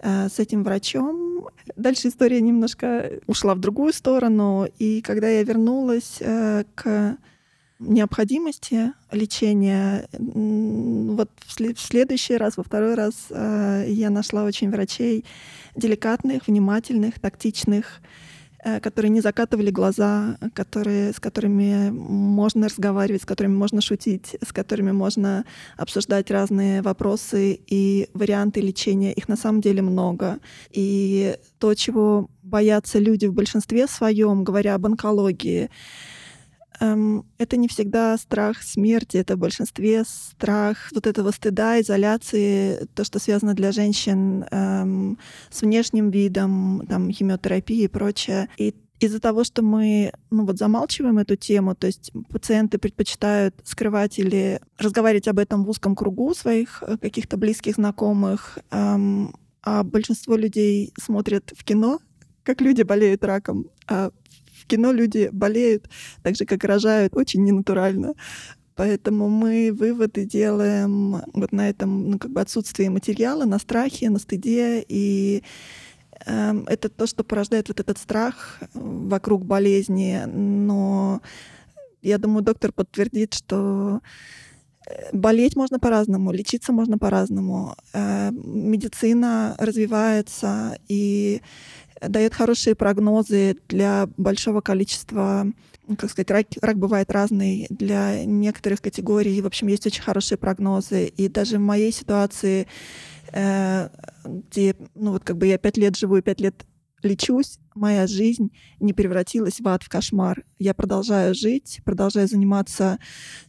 э, 0.00 0.28
с 0.28 0.38
этим 0.38 0.62
врачом. 0.62 1.48
Дальше 1.76 2.08
история 2.08 2.40
немножко 2.40 3.20
ушла 3.26 3.54
в 3.54 3.60
другую 3.60 3.92
сторону. 3.92 4.68
И 4.78 5.00
когда 5.02 5.28
я 5.28 5.42
вернулась 5.42 6.18
э, 6.20 6.64
к 6.74 7.16
необходимости 7.78 8.92
лечения. 9.12 10.08
Вот 10.12 11.30
в 11.46 11.80
следующий 11.80 12.36
раз, 12.36 12.56
во 12.56 12.64
второй 12.64 12.94
раз 12.94 13.26
э, 13.30 13.84
я 13.88 14.10
нашла 14.10 14.44
очень 14.44 14.70
врачей 14.70 15.24
деликатных, 15.76 16.48
внимательных, 16.48 17.20
тактичных, 17.20 18.00
э, 18.64 18.80
которые 18.80 19.10
не 19.10 19.20
закатывали 19.20 19.70
глаза, 19.70 20.38
которые, 20.54 21.12
с 21.12 21.20
которыми 21.20 21.90
можно 21.90 22.68
разговаривать, 22.68 23.22
с 23.22 23.26
которыми 23.26 23.54
можно 23.54 23.80
шутить, 23.80 24.36
с 24.44 24.52
которыми 24.52 24.90
можно 24.90 25.44
обсуждать 25.76 26.30
разные 26.30 26.82
вопросы 26.82 27.60
и 27.66 28.08
варианты 28.12 28.60
лечения. 28.60 29.12
Их 29.12 29.28
на 29.28 29.36
самом 29.36 29.60
деле 29.60 29.82
много. 29.82 30.40
И 30.72 31.36
то, 31.58 31.74
чего 31.74 32.28
боятся 32.42 32.98
люди 32.98 33.26
в 33.26 33.34
большинстве 33.34 33.86
своем, 33.86 34.42
говоря 34.42 34.74
об 34.74 34.86
онкологии, 34.86 35.70
это 36.80 37.56
не 37.56 37.68
всегда 37.68 38.16
страх 38.16 38.62
смерти, 38.62 39.16
это 39.16 39.36
в 39.36 39.38
большинстве 39.38 40.04
страх 40.04 40.90
вот 40.94 41.06
этого 41.06 41.30
стыда, 41.30 41.80
изоляции, 41.80 42.86
то, 42.94 43.04
что 43.04 43.18
связано 43.18 43.54
для 43.54 43.72
женщин 43.72 44.44
эм, 44.50 45.18
с 45.50 45.62
внешним 45.62 46.10
видом, 46.10 46.86
там, 46.88 47.10
химиотерапии 47.10 47.84
и 47.84 47.88
прочее. 47.88 48.48
И 48.56 48.74
из-за 49.00 49.20
того, 49.20 49.44
что 49.44 49.62
мы 49.62 50.12
ну, 50.30 50.44
вот 50.44 50.58
замалчиваем 50.58 51.18
эту 51.18 51.36
тему, 51.36 51.74
то 51.74 51.86
есть 51.86 52.12
пациенты 52.30 52.78
предпочитают 52.78 53.54
скрывать 53.64 54.18
или 54.18 54.60
разговаривать 54.76 55.28
об 55.28 55.38
этом 55.38 55.64
в 55.64 55.70
узком 55.70 55.94
кругу 55.94 56.34
своих 56.34 56.82
э, 56.86 56.96
каких-то 56.98 57.36
близких 57.36 57.74
знакомых, 57.74 58.58
эм, 58.70 59.34
а 59.62 59.82
большинство 59.82 60.36
людей 60.36 60.92
смотрят 61.00 61.52
в 61.56 61.64
кино, 61.64 62.00
как 62.42 62.60
люди 62.60 62.82
болеют 62.82 63.24
раком, 63.24 63.66
а 63.86 64.10
кино 64.68 64.92
люди 64.92 65.28
болеют 65.32 65.88
так 66.22 66.36
же, 66.36 66.44
как 66.44 66.64
рожают, 66.64 67.16
очень 67.16 67.44
ненатурально. 67.44 68.14
Поэтому 68.78 69.28
мы 69.28 69.72
выводы 69.72 70.24
делаем 70.24 71.22
вот 71.34 71.50
на 71.50 71.68
этом 71.68 72.10
ну, 72.10 72.18
как 72.18 72.30
бы 72.30 72.40
отсутствии 72.40 72.86
материала, 72.86 73.44
на 73.44 73.58
страхе, 73.58 74.08
на 74.08 74.20
стыде. 74.20 74.84
И 74.88 75.42
э, 76.24 76.64
это 76.68 76.88
то, 76.88 77.08
что 77.08 77.24
порождает 77.24 77.66
вот 77.68 77.80
этот 77.80 77.98
страх 77.98 78.60
вокруг 78.74 79.44
болезни. 79.44 80.22
Но 80.26 81.20
я 82.02 82.18
думаю, 82.18 82.44
доктор 82.44 82.70
подтвердит, 82.70 83.34
что 83.34 84.00
э, 84.86 85.08
болеть 85.12 85.56
можно 85.56 85.80
по-разному, 85.80 86.30
лечиться 86.30 86.72
можно 86.72 86.98
по-разному. 86.98 87.74
Э, 87.92 88.30
медицина 88.30 89.56
развивается, 89.58 90.78
и 90.86 91.42
дает 92.00 92.34
хорошие 92.34 92.74
прогнозы 92.74 93.56
для 93.68 94.08
большого 94.16 94.60
количества 94.60 95.46
ну, 95.88 95.96
как 95.96 96.10
сказать, 96.10 96.30
рак, 96.30 96.46
рак 96.60 96.78
бывает 96.78 97.10
разный 97.10 97.66
для 97.70 98.24
некоторых 98.26 98.82
категорий. 98.82 99.40
В 99.40 99.46
общем, 99.46 99.68
есть 99.68 99.86
очень 99.86 100.02
хорошие 100.02 100.36
прогнозы. 100.36 101.06
И 101.06 101.28
даже 101.28 101.56
в 101.56 101.62
моей 101.62 101.92
ситуации, 101.92 102.66
э, 103.32 103.88
где, 104.24 104.76
ну 104.94 105.12
вот 105.12 105.24
как 105.24 105.38
бы 105.38 105.46
я 105.46 105.56
пять 105.56 105.78
лет 105.78 105.96
живу 105.96 106.18
и 106.18 106.22
пять 106.22 106.40
лет 106.40 106.66
лечусь, 107.02 107.58
моя 107.74 108.06
жизнь 108.06 108.50
не 108.80 108.92
превратилась 108.92 109.60
в 109.60 109.68
ад, 109.68 109.82
в 109.82 109.88
кошмар. 109.88 110.44
Я 110.58 110.74
продолжаю 110.74 111.34
жить, 111.34 111.80
продолжаю 111.84 112.28
заниматься, 112.28 112.98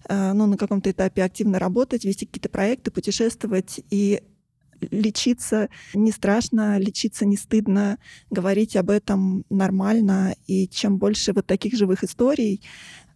э, 0.08 0.34
ну, 0.34 0.46
на 0.46 0.56
каком-то 0.56 0.92
этапе 0.92 1.24
активно 1.24 1.60
работать, 1.60 2.06
вести 2.06 2.26
какие-то 2.26 2.50
проекты, 2.50 2.92
путешествовать. 2.92 3.82
И 3.90 4.22
лечиться 4.92 5.70
не 5.94 6.12
страшно, 6.12 6.78
лечиться 6.78 7.26
не 7.26 7.38
стыдно, 7.38 7.98
говорить 8.30 8.76
об 8.76 8.90
этом 8.90 9.44
нормально. 9.50 10.36
И 10.48 10.68
чем 10.68 10.98
больше 10.98 11.34
вот 11.34 11.46
таких 11.46 11.76
живых 11.76 12.04
историй, 12.04 12.62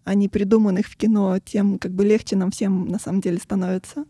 а 0.04 0.15
не 0.15 0.30
придуманных 0.30 0.88
в 0.88 0.97
кино, 0.97 1.39
тем 1.39 1.80
как 1.80 1.93
бы 1.93 2.06
легче 2.06 2.36
нам 2.36 2.52
всем 2.52 2.88
на 2.88 2.99
самом 2.99 3.21
деле 3.21 3.38
становится. 3.38 4.06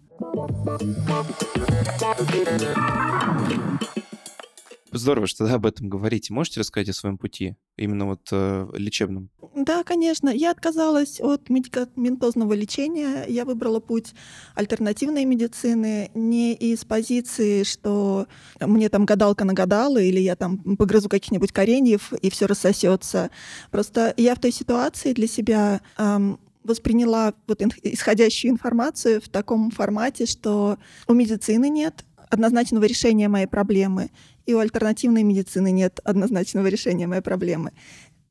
Здорово, 4.94 5.26
что 5.26 5.48
да, 5.48 5.56
об 5.56 5.66
этом 5.66 5.90
говорите. 5.90 6.34
Можете 6.34 6.60
рассказать 6.60 6.90
о 6.90 6.94
своем 6.94 7.18
пути, 7.18 7.56
именно 7.78 8.06
вот 8.06 8.28
э, 8.32 8.68
лечебном? 8.74 9.30
Да, 9.56 9.84
конечно. 9.84 10.30
Я 10.30 10.52
отказалась 10.52 11.20
от 11.20 11.50
медикаментозного 11.50 12.54
лечения. 12.54 13.26
Я 13.28 13.46
выбрала 13.46 13.80
путь 13.80 14.14
альтернативной 14.54 15.26
медицины 15.26 16.12
не 16.14 16.54
из 16.54 16.86
позиции, 16.86 17.64
что 17.64 18.28
мне 18.60 18.90
там 18.90 19.06
гадалка 19.06 19.46
нагадала, 19.46 19.98
или 19.98 20.20
я 20.20 20.36
там 20.36 20.60
погрызу 20.78 21.10
каких-нибудь 21.10 21.52
кореньев, 21.52 22.14
и 22.14 22.30
все 22.30 22.46
рассосется. 22.46 23.32
Просто 23.72 24.14
я 24.18 24.36
в 24.36 24.40
той 24.40 24.52
ситуации 24.52 25.14
для 25.14 25.28
себя 25.28 25.82
эм, 25.98 26.40
восприняла 26.64 27.34
вот 27.48 27.64
исходящую 27.82 28.52
информацию 28.52 29.22
в 29.22 29.30
таком 29.30 29.72
формате, 29.72 30.28
что 30.28 30.78
у 31.08 31.14
медицины 31.14 31.70
нет 31.70 32.06
однозначного 32.34 32.86
решения 32.86 33.30
моей 33.30 33.46
проблемы, 33.46 34.10
и 34.46 34.54
у 34.54 34.60
альтернативной 34.60 35.24
медицины 35.24 35.72
нет 35.72 36.00
однозначного 36.04 36.68
решения 36.68 37.08
моей 37.08 37.22
проблемы, 37.22 37.72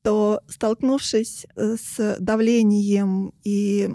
то, 0.02 0.40
столкнувшись 0.48 1.46
э, 1.54 1.76
с 1.76 2.16
давлением 2.18 3.32
и 3.44 3.90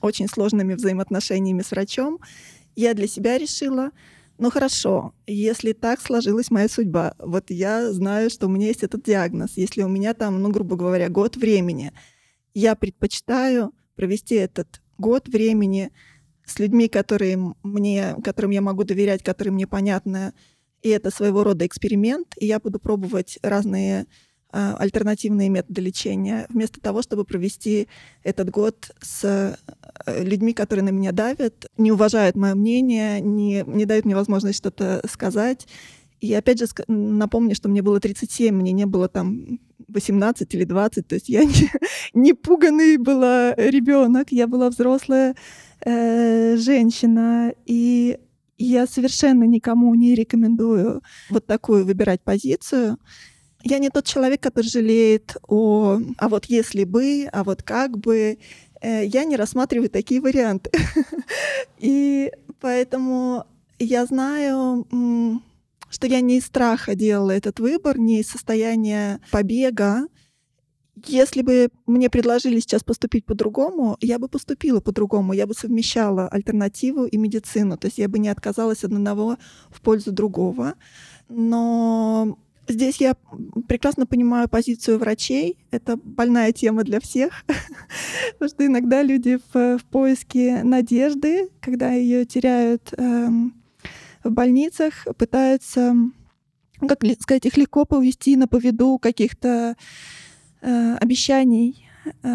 очень 0.00 0.28
сложными 0.28 0.74
взаимоотношениями 0.74 1.62
с 1.62 1.70
врачом, 1.70 2.18
я 2.74 2.94
для 2.94 3.06
себя 3.06 3.38
решила, 3.38 3.90
ну 4.38 4.50
хорошо, 4.50 5.14
если 5.26 5.72
так 5.72 6.00
сложилась 6.00 6.50
моя 6.50 6.68
судьба, 6.68 7.14
вот 7.18 7.50
я 7.50 7.92
знаю, 7.92 8.28
что 8.28 8.46
у 8.46 8.50
меня 8.50 8.66
есть 8.66 8.82
этот 8.82 9.04
диагноз, 9.04 9.52
если 9.56 9.82
у 9.82 9.88
меня 9.88 10.14
там, 10.14 10.42
ну, 10.42 10.50
грубо 10.50 10.76
говоря, 10.76 11.08
год 11.08 11.36
времени, 11.36 11.92
я 12.52 12.74
предпочитаю 12.74 13.72
провести 13.94 14.34
этот 14.34 14.82
год 14.98 15.28
времени 15.28 15.92
с 16.44 16.58
людьми, 16.58 16.88
которые 16.88 17.54
мне, 17.62 18.16
которым 18.22 18.50
я 18.50 18.60
могу 18.60 18.84
доверять, 18.84 19.22
которые 19.22 19.52
мне 19.52 19.66
понятны, 19.66 20.32
и 20.86 20.90
это 20.90 21.10
своего 21.10 21.42
рода 21.42 21.66
эксперимент, 21.66 22.28
и 22.38 22.46
я 22.46 22.60
буду 22.60 22.78
пробовать 22.78 23.40
разные 23.42 24.06
э, 24.52 24.74
альтернативные 24.78 25.48
методы 25.48 25.80
лечения, 25.80 26.46
вместо 26.48 26.80
того, 26.80 27.02
чтобы 27.02 27.24
провести 27.24 27.88
этот 28.22 28.50
год 28.50 28.92
с 29.00 29.24
э, 29.24 30.22
людьми, 30.22 30.52
которые 30.52 30.84
на 30.84 30.90
меня 30.90 31.10
давят, 31.10 31.66
не 31.76 31.90
уважают 31.90 32.36
мое 32.36 32.54
мнение, 32.54 33.20
не, 33.20 33.64
не 33.66 33.84
дают 33.84 34.04
мне 34.04 34.14
возможность 34.14 34.58
что-то 34.58 35.02
сказать. 35.10 35.66
И 36.20 36.32
опять 36.32 36.60
же 36.60 36.66
напомню, 36.86 37.56
что 37.56 37.68
мне 37.68 37.82
было 37.82 37.98
37, 37.98 38.54
мне 38.54 38.70
не 38.70 38.86
было 38.86 39.08
там 39.08 39.58
18 39.88 40.54
или 40.54 40.62
20, 40.62 41.08
то 41.08 41.16
есть 41.16 41.28
я 41.28 41.42
не, 41.44 41.68
не 42.14 42.32
пуганный 42.32 42.96
была 42.96 43.56
ребенок, 43.56 44.30
я 44.30 44.46
была 44.46 44.70
взрослая 44.70 45.34
э, 45.84 46.56
женщина, 46.56 47.52
и 47.64 48.20
я 48.58 48.86
совершенно 48.86 49.44
никому 49.44 49.94
не 49.94 50.14
рекомендую 50.14 51.02
вот 51.30 51.46
такую 51.46 51.84
выбирать 51.84 52.22
позицию. 52.22 52.98
Я 53.62 53.78
не 53.78 53.90
тот 53.90 54.04
человек, 54.04 54.40
который 54.40 54.66
жалеет 54.66 55.36
о, 55.48 55.98
а 56.18 56.28
вот 56.28 56.46
если 56.46 56.84
бы, 56.84 57.28
а 57.32 57.44
вот 57.44 57.62
как 57.62 57.98
бы. 57.98 58.38
Э, 58.80 59.04
я 59.04 59.24
не 59.24 59.36
рассматриваю 59.36 59.90
такие 59.90 60.20
варианты. 60.20 60.70
И 61.78 62.30
поэтому 62.60 63.44
я 63.78 64.06
знаю, 64.06 64.86
что 65.90 66.06
я 66.06 66.20
не 66.20 66.38
из 66.38 66.46
страха 66.46 66.94
делала 66.94 67.30
этот 67.30 67.58
выбор, 67.58 67.98
не 67.98 68.20
из 68.20 68.28
состояния 68.28 69.20
побега, 69.30 70.06
если 71.04 71.42
бы 71.42 71.68
мне 71.86 72.08
предложили 72.08 72.58
сейчас 72.58 72.82
поступить 72.82 73.26
по-другому, 73.26 73.96
я 74.00 74.18
бы 74.18 74.28
поступила 74.28 74.80
по-другому. 74.80 75.34
Я 75.34 75.46
бы 75.46 75.54
совмещала 75.54 76.28
альтернативу 76.28 77.04
и 77.04 77.16
медицину. 77.18 77.76
То 77.76 77.86
есть 77.86 77.98
я 77.98 78.08
бы 78.08 78.18
не 78.18 78.28
отказалась 78.28 78.84
от 78.84 78.92
одного 78.92 79.36
в 79.68 79.80
пользу 79.82 80.10
другого. 80.10 80.74
Но 81.28 82.38
здесь 82.66 82.96
я 82.96 83.14
прекрасно 83.68 84.06
понимаю 84.06 84.48
позицию 84.48 84.98
врачей. 84.98 85.58
Это 85.70 85.98
больная 86.02 86.52
тема 86.52 86.82
для 86.82 87.00
всех. 87.00 87.44
Потому 88.32 88.48
что 88.48 88.66
иногда 88.66 89.02
люди 89.02 89.38
в, 89.52 89.78
в 89.78 89.84
поиске 89.84 90.62
надежды, 90.62 91.50
когда 91.60 91.92
ее 91.92 92.24
теряют 92.24 92.94
эм, 92.96 93.54
в 94.24 94.30
больницах, 94.30 95.06
пытаются, 95.18 95.94
как 96.80 97.04
сказать, 97.20 97.44
их 97.44 97.58
легко 97.58 97.84
повести 97.84 98.34
на 98.36 98.48
поведу 98.48 98.98
каких-то 98.98 99.76
э, 100.66 100.96
обещаний, 100.96 101.88
э, 102.04 102.28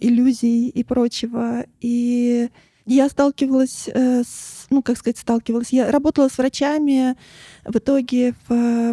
иллюзий 0.00 0.68
и 0.68 0.84
прочего. 0.84 1.64
И 1.80 2.50
я 2.84 3.08
сталкивалась 3.08 3.88
э, 3.92 4.22
с, 4.22 4.66
ну, 4.70 4.82
как 4.82 4.98
сказать, 4.98 5.18
сталкивалась. 5.18 5.70
Я 5.70 5.90
работала 5.90 6.28
с 6.28 6.38
врачами 6.38 7.16
в 7.64 7.76
итоге 7.76 8.34
в, 8.48 8.52
э, 8.52 8.92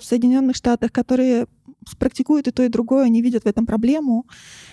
в 0.00 0.04
Соединенных 0.04 0.56
Штатах, 0.56 0.92
которые 0.92 1.46
практикуют 1.98 2.48
и 2.48 2.50
то, 2.50 2.62
и 2.62 2.68
другое, 2.68 3.04
они 3.04 3.20
видят 3.20 3.44
в 3.44 3.46
этом 3.46 3.66
проблему. 3.66 4.26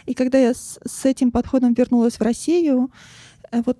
И 0.05 0.13
когда 0.13 0.37
я 0.37 0.53
с, 0.53 0.79
с 0.85 1.05
этим 1.05 1.31
подходом 1.31 1.73
вернулась 1.73 2.15
в 2.15 2.21
Россию, 2.21 2.91
э, 3.51 3.61
вот 3.65 3.77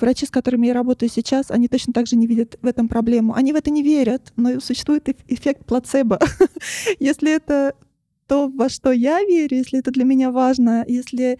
врачи, 0.00 0.26
с 0.26 0.30
которыми 0.30 0.66
я 0.66 0.74
работаю 0.74 1.10
сейчас, 1.10 1.50
они 1.50 1.68
точно 1.68 1.92
так 1.92 2.06
же 2.06 2.16
не 2.16 2.26
видят 2.26 2.58
в 2.60 2.66
этом 2.66 2.88
проблему. 2.88 3.34
Они 3.34 3.52
в 3.52 3.56
это 3.56 3.70
не 3.70 3.82
верят, 3.82 4.32
но 4.36 4.60
существует 4.60 5.08
эффект 5.28 5.64
плацебо. 5.66 6.18
Если 7.00 7.30
это 7.30 7.74
то, 8.26 8.48
во 8.48 8.68
что 8.68 8.92
я 8.92 9.22
верю, 9.22 9.56
если 9.56 9.78
это 9.78 9.90
для 9.90 10.04
меня 10.04 10.30
важно, 10.30 10.84
если 10.86 11.38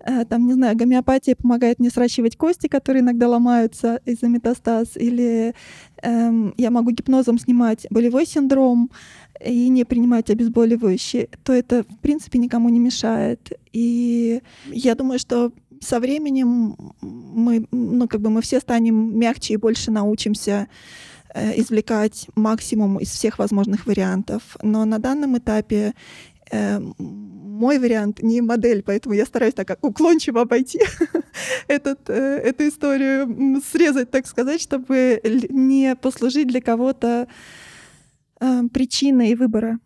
э, 0.00 0.24
там, 0.24 0.46
не 0.46 0.54
знаю, 0.54 0.76
гомеопатия 0.76 1.34
помогает 1.34 1.78
мне 1.78 1.90
сращивать 1.90 2.36
кости, 2.36 2.68
которые 2.68 3.02
иногда 3.02 3.28
ломаются 3.28 4.00
из-за 4.04 4.28
метастаз, 4.28 4.96
или 4.96 5.54
эм, 6.02 6.54
я 6.56 6.70
могу 6.70 6.90
гипнозом 6.90 7.38
снимать 7.38 7.86
болевой 7.90 8.26
синдром 8.26 8.90
и 9.44 9.68
не 9.68 9.84
принимать 9.84 10.30
обезболивающие, 10.30 11.28
то 11.44 11.52
это, 11.52 11.84
в 11.84 11.98
принципе, 11.98 12.38
никому 12.38 12.68
не 12.68 12.78
мешает. 12.78 13.52
И 13.72 14.40
я 14.66 14.94
думаю, 14.94 15.18
что 15.18 15.52
со 15.80 16.00
временем 16.00 16.76
мы, 17.00 17.66
ну, 17.70 18.08
как 18.08 18.20
бы 18.20 18.30
мы 18.30 18.40
все 18.40 18.60
станем 18.60 19.18
мягче 19.18 19.54
и 19.54 19.58
больше 19.58 19.90
научимся 19.90 20.68
извлекать 21.56 22.28
максимум 22.34 22.98
из 22.98 23.10
всех 23.10 23.38
возможных 23.38 23.86
вариантов. 23.86 24.42
Но 24.62 24.84
на 24.84 24.98
данном 24.98 25.38
этапе 25.38 25.94
э, 26.50 26.80
мой 27.56 27.78
вариант 27.78 28.22
не 28.22 28.40
модель, 28.40 28.82
поэтому 28.82 29.14
я 29.14 29.24
стараюсь 29.24 29.54
так 29.54 29.78
уклончиво 29.82 30.42
обойти 30.42 30.80
этот, 31.68 32.08
э, 32.08 32.38
эту 32.44 32.68
историю, 32.68 33.62
срезать, 33.62 34.10
так 34.10 34.26
сказать, 34.26 34.60
чтобы 34.60 35.20
не 35.50 35.96
послужить 35.96 36.48
для 36.48 36.60
кого-то 36.60 37.28
э, 38.40 38.62
причиной 38.72 39.34
выбора. 39.34 39.78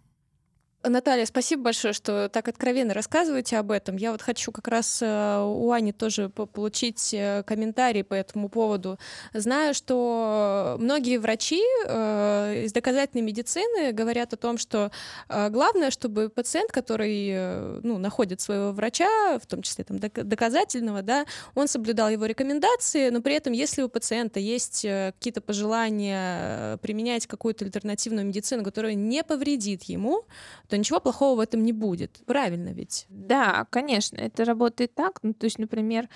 Наталья, 0.82 1.26
спасибо 1.26 1.64
большое, 1.64 1.92
что 1.92 2.30
так 2.30 2.48
откровенно 2.48 2.94
рассказываете 2.94 3.58
об 3.58 3.70
этом. 3.70 3.96
Я 3.96 4.12
вот 4.12 4.22
хочу 4.22 4.50
как 4.50 4.66
раз 4.66 5.00
э, 5.02 5.42
у 5.42 5.70
Ани 5.72 5.92
тоже 5.92 6.30
получить 6.30 7.12
э, 7.12 7.42
комментарий 7.46 8.02
по 8.02 8.14
этому 8.14 8.48
поводу. 8.48 8.98
Знаю, 9.34 9.74
что 9.74 10.76
многие 10.80 11.18
врачи 11.18 11.62
э, 11.86 12.62
из 12.64 12.72
доказательной 12.72 13.22
медицины 13.22 13.92
говорят 13.92 14.32
о 14.32 14.38
том, 14.38 14.56
что 14.56 14.90
главное, 15.28 15.90
чтобы 15.90 16.30
пациент, 16.30 16.72
который 16.72 17.80
ну, 17.82 17.98
находит 17.98 18.40
своего 18.40 18.72
врача, 18.72 19.38
в 19.38 19.46
том 19.46 19.60
числе 19.60 19.84
там, 19.84 19.98
доказательного, 19.98 21.02
да, 21.02 21.26
он 21.54 21.68
соблюдал 21.68 22.08
его 22.08 22.24
рекомендации, 22.24 23.10
но 23.10 23.20
при 23.20 23.34
этом, 23.34 23.52
если 23.52 23.82
у 23.82 23.88
пациента 23.90 24.40
есть 24.40 24.82
какие-то 24.82 25.42
пожелания 25.42 26.78
применять 26.78 27.26
какую-то 27.26 27.66
альтернативную 27.66 28.26
медицину, 28.26 28.64
которая 28.64 28.94
не 28.94 29.22
повредит 29.22 29.82
ему, 29.84 30.24
то 30.70 30.78
ничего 30.78 31.00
плохого 31.00 31.36
в 31.36 31.40
этом 31.40 31.62
не 31.62 31.72
будет. 31.72 32.22
Правильно 32.26 32.70
ведь? 32.70 33.06
Да, 33.08 33.66
конечно, 33.70 34.16
это 34.16 34.44
работает 34.44 34.94
так. 34.94 35.18
Ну, 35.22 35.34
то 35.34 35.44
есть, 35.44 35.58
например, 35.58 36.08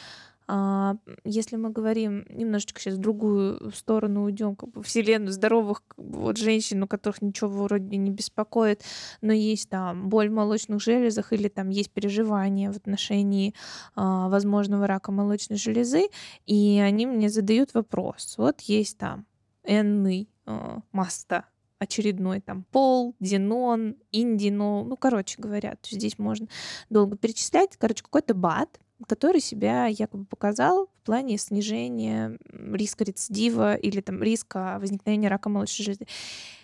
а, 0.46 0.96
если 1.24 1.56
мы 1.56 1.70
говорим 1.70 2.26
немножечко 2.28 2.80
сейчас 2.80 2.94
в 2.94 3.00
другую 3.00 3.72
сторону 3.74 4.24
уйдем, 4.24 4.56
как 4.56 4.70
бы 4.70 4.82
вселенную 4.82 5.32
здоровых 5.32 5.82
вот 5.96 6.36
женщин, 6.36 6.82
у 6.82 6.86
которых 6.86 7.22
ничего 7.22 7.64
вроде 7.64 7.96
не 7.96 8.10
беспокоит, 8.10 8.82
но 9.22 9.32
есть 9.32 9.70
там 9.70 10.08
боль 10.08 10.28
в 10.28 10.32
молочных 10.32 10.82
железах 10.82 11.32
или 11.32 11.48
там 11.48 11.70
есть 11.70 11.90
переживания 11.90 12.70
в 12.70 12.76
отношении 12.76 13.54
а, 13.94 14.28
возможного 14.28 14.86
рака 14.86 15.12
молочной 15.12 15.58
железы, 15.58 16.08
и 16.46 16.78
они 16.84 17.06
мне 17.06 17.30
задают 17.30 17.72
вопрос: 17.72 18.34
вот 18.36 18.60
есть 18.62 18.98
там 18.98 19.26
энный 19.64 20.28
а, 20.46 20.80
маста 20.92 21.46
очередной 21.78 22.40
там 22.40 22.64
пол, 22.70 23.14
динон, 23.20 23.96
индинол, 24.12 24.84
ну, 24.84 24.96
короче 24.96 25.36
говоря, 25.40 25.76
здесь 25.82 26.18
можно 26.18 26.48
долго 26.90 27.16
перечислять. 27.16 27.76
Короче, 27.76 28.02
какой-то 28.02 28.34
БАД, 28.34 28.80
который 29.06 29.40
себя 29.40 29.86
якобы 29.86 30.24
показал 30.24 30.86
в 30.86 31.06
плане 31.06 31.36
снижения 31.38 32.38
риска 32.50 33.04
рецидива 33.04 33.74
или 33.74 34.00
там 34.00 34.22
риска 34.22 34.78
возникновения 34.80 35.28
рака 35.28 35.48
молочной 35.48 35.84
железы. 35.84 36.06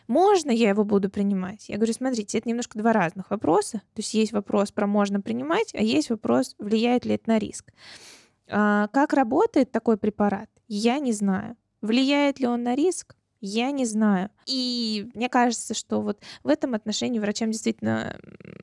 Можно 0.06 0.50
я 0.50 0.70
его 0.70 0.84
буду 0.84 1.08
принимать? 1.08 1.68
Я 1.68 1.76
говорю, 1.76 1.92
смотрите, 1.92 2.38
это 2.38 2.48
немножко 2.48 2.78
два 2.78 2.92
разных 2.92 3.30
вопроса. 3.30 3.78
То 3.94 4.00
есть 4.00 4.14
есть 4.14 4.32
вопрос 4.32 4.72
про 4.72 4.86
можно 4.86 5.20
принимать, 5.20 5.72
а 5.74 5.82
есть 5.82 6.10
вопрос, 6.10 6.56
влияет 6.58 7.04
ли 7.04 7.14
это 7.14 7.28
на 7.28 7.38
риск. 7.38 7.72
А, 8.48 8.88
как 8.88 9.12
работает 9.12 9.70
такой 9.70 9.96
препарат, 9.96 10.50
я 10.66 10.98
не 10.98 11.12
знаю. 11.12 11.56
Влияет 11.80 12.40
ли 12.40 12.46
он 12.46 12.64
на 12.64 12.74
риск? 12.74 13.14
Я 13.40 13.70
не 13.70 13.86
знаю. 13.86 14.30
И 14.46 15.08
мне 15.14 15.28
кажется, 15.28 15.72
что 15.72 16.02
вот 16.02 16.22
в 16.42 16.48
этом 16.48 16.74
отношении 16.74 17.18
врачам 17.18 17.50
действительно 17.50 18.18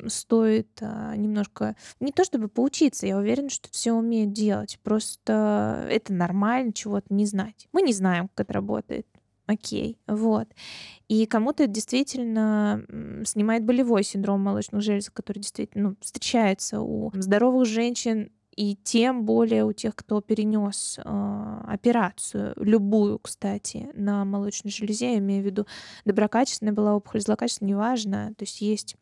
стоит 0.05 0.69
а, 0.81 1.15
немножко 1.15 1.75
не 1.99 2.11
то 2.11 2.23
чтобы 2.23 2.47
поучиться, 2.47 3.07
я 3.07 3.17
уверена, 3.17 3.49
что 3.49 3.69
все 3.71 3.93
умеют 3.93 4.33
делать. 4.33 4.79
Просто 4.83 5.87
это 5.89 6.13
нормально 6.13 6.73
чего-то 6.73 7.11
не 7.13 7.25
знать. 7.25 7.67
Мы 7.73 7.81
не 7.81 7.93
знаем, 7.93 8.27
как 8.27 8.45
это 8.45 8.53
работает. 8.53 9.07
Окей, 9.47 9.97
вот. 10.07 10.49
И 11.07 11.25
кому-то 11.25 11.63
это 11.63 11.71
действительно 11.71 12.85
снимает 13.25 13.63
болевой 13.63 14.03
синдром 14.03 14.41
молочных 14.41 14.81
желез, 14.81 15.09
который 15.09 15.39
действительно 15.39 15.91
ну, 15.91 15.95
встречается 16.01 16.81
у 16.81 17.11
здоровых 17.13 17.65
женщин 17.65 18.29
и 18.57 18.75
тем 18.75 19.23
более 19.23 19.65
у 19.65 19.71
тех, 19.71 19.95
кто 19.95 20.19
перенес 20.19 20.97
э, 20.97 21.61
операцию, 21.67 22.53
любую, 22.57 23.19
кстати, 23.19 23.89
на 23.93 24.25
молочной 24.25 24.71
железе, 24.71 25.13
я 25.13 25.17
имею 25.19 25.43
в 25.43 25.45
виду 25.45 25.67
доброкачественная 26.05 26.73
была 26.73 26.95
опухоль, 26.95 27.21
злокачественная, 27.21 27.73
неважно, 27.73 28.33
то 28.35 28.43
есть 28.43 28.59
есть 28.61 28.95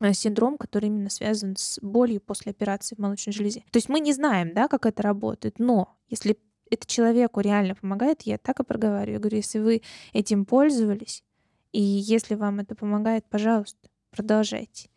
э, 0.00 0.12
синдром, 0.12 0.58
который 0.58 0.86
именно 0.86 1.08
связан 1.08 1.56
с 1.56 1.78
болью 1.80 2.20
после 2.20 2.50
операции 2.50 2.96
в 2.96 2.98
молочной 2.98 3.32
железе. 3.32 3.64
То 3.72 3.78
есть 3.78 3.88
мы 3.88 4.00
не 4.00 4.12
знаем, 4.12 4.52
да, 4.52 4.68
как 4.68 4.84
это 4.84 5.02
работает, 5.02 5.58
но 5.58 5.96
если 6.10 6.38
это 6.70 6.86
человеку 6.86 7.40
реально 7.40 7.74
помогает, 7.76 8.22
я 8.22 8.36
так 8.36 8.60
и 8.60 8.64
проговариваю. 8.64 9.14
Я 9.14 9.20
говорю, 9.20 9.38
если 9.38 9.58
вы 9.58 9.80
этим 10.12 10.44
пользовались, 10.44 11.24
и 11.72 11.80
если 11.80 12.34
вам 12.34 12.60
это 12.60 12.74
помогает, 12.74 13.24
пожалуйста, 13.30 13.88
продолжайте. 14.10 14.90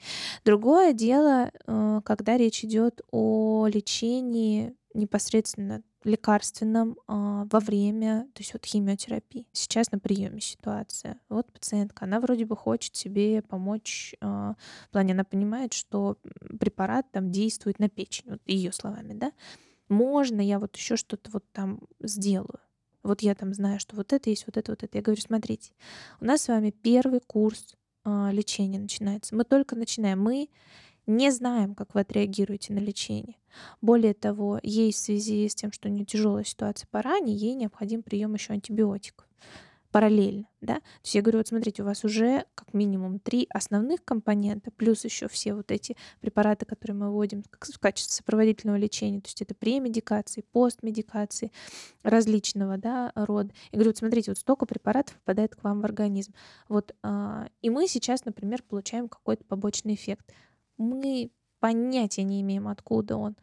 Другое 0.46 0.94
дело, 0.94 1.52
э, 1.52 2.02
когда 2.04 2.38
речь 2.38 2.64
идет 2.64 3.02
о 3.12 3.68
лечении 3.68 4.76
непосредственно 4.94 5.84
лекарственном 6.04 6.98
а, 7.08 7.46
во 7.52 7.60
время, 7.60 8.28
то 8.34 8.42
есть 8.42 8.54
вот 8.54 8.66
химиотерапии. 8.66 9.48
Сейчас 9.52 9.92
на 9.92 10.00
приеме 10.00 10.42
ситуация. 10.42 11.20
Вот 11.30 11.52
пациентка, 11.52 12.06
она 12.06 12.20
вроде 12.20 12.46
бы 12.46 12.56
хочет 12.56 12.96
себе 12.96 13.42
помочь, 13.42 14.16
а, 14.22 14.56
в 14.88 14.90
плане 14.90 15.14
она 15.14 15.24
понимает, 15.24 15.74
что 15.74 16.18
препарат 16.60 17.12
там 17.12 17.32
действует 17.32 17.80
на 17.80 17.90
печень, 17.90 18.32
вот 18.32 18.42
ее 18.46 18.72
словами, 18.72 19.14
да. 19.14 19.32
Можно 19.90 20.42
я 20.42 20.58
вот 20.58 20.76
еще 20.76 20.96
что-то 20.96 21.30
вот 21.32 21.46
там 21.52 21.82
сделаю. 22.00 22.60
Вот 23.04 23.22
я 23.22 23.36
там 23.36 23.54
знаю, 23.54 23.80
что 23.80 23.96
вот 23.96 24.14
это 24.14 24.30
есть, 24.30 24.46
вот 24.46 24.58
это, 24.58 24.72
вот 24.72 24.84
это. 24.84 24.98
Я 24.98 25.02
говорю, 25.02 25.22
смотрите, 25.22 25.74
у 26.20 26.26
нас 26.26 26.44
с 26.44 26.48
вами 26.48 26.72
первый 26.72 27.20
курс 27.20 27.76
а, 28.04 28.32
лечение 28.32 28.80
начинается. 28.80 29.36
Мы 29.36 29.44
только 29.44 29.76
начинаем. 29.76 30.22
Мы 30.22 30.50
не 31.08 31.32
знаем, 31.32 31.76
как 31.76 31.94
вы 31.94 32.02
отреагируете 32.02 32.74
на 32.74 32.80
лечение. 32.80 33.38
Более 33.82 34.14
того, 34.14 34.60
ей 34.64 34.92
в 34.92 34.98
связи 34.98 35.48
с 35.48 35.56
тем, 35.56 35.72
что 35.72 35.90
у 35.90 35.92
нее 35.92 36.06
тяжелая 36.06 36.44
ситуация 36.44 36.88
по 36.90 37.02
ране, 37.02 37.34
ей 37.34 37.54
необходим 37.56 38.04
прием 38.04 38.34
еще 38.34 38.54
антибиотиков 38.54 39.28
параллельно, 39.92 40.48
да. 40.62 40.76
То 40.76 40.82
есть 41.04 41.16
я 41.16 41.22
говорю, 41.22 41.40
вот 41.40 41.48
смотрите, 41.48 41.84
у 41.84 41.86
вас 41.86 42.04
уже 42.04 42.46
как 42.56 42.74
минимум 42.74 43.20
три 43.20 43.48
основных 43.50 44.04
компонента, 44.04 44.72
плюс 44.72 45.04
еще 45.04 45.28
все 45.28 45.54
вот 45.54 45.72
эти 45.72 45.96
препараты, 46.22 46.66
которые 46.66 46.96
мы 46.96 47.12
вводим 47.12 47.44
в 47.44 47.80
качестве 47.80 48.14
сопроводительного 48.14 48.78
лечения, 48.78 49.20
то 49.20 49.28
есть 49.28 49.42
это 49.42 49.54
премедикации, 49.54 50.46
постмедикации 50.52 51.52
различного, 52.04 52.78
да, 52.78 53.12
рода. 53.16 53.54
Я 53.72 53.78
говорю, 53.78 53.90
вот 53.90 53.98
смотрите, 53.98 54.32
вот 54.32 54.38
столько 54.38 54.66
препаратов 54.66 55.16
попадает 55.16 55.56
к 55.56 55.64
вам 55.64 55.82
в 55.82 55.86
организм. 55.86 56.34
Вот, 56.70 56.96
а, 57.04 57.48
и 57.62 57.70
мы 57.70 57.88
сейчас, 57.88 58.26
например, 58.26 58.64
получаем 58.64 59.10
какой-то 59.10 59.44
побочный 59.44 59.96
эффект. 59.96 60.32
Мы 60.78 61.32
понятия 61.60 62.24
не 62.24 62.42
имеем, 62.42 62.68
откуда 62.68 63.18
он. 63.18 63.36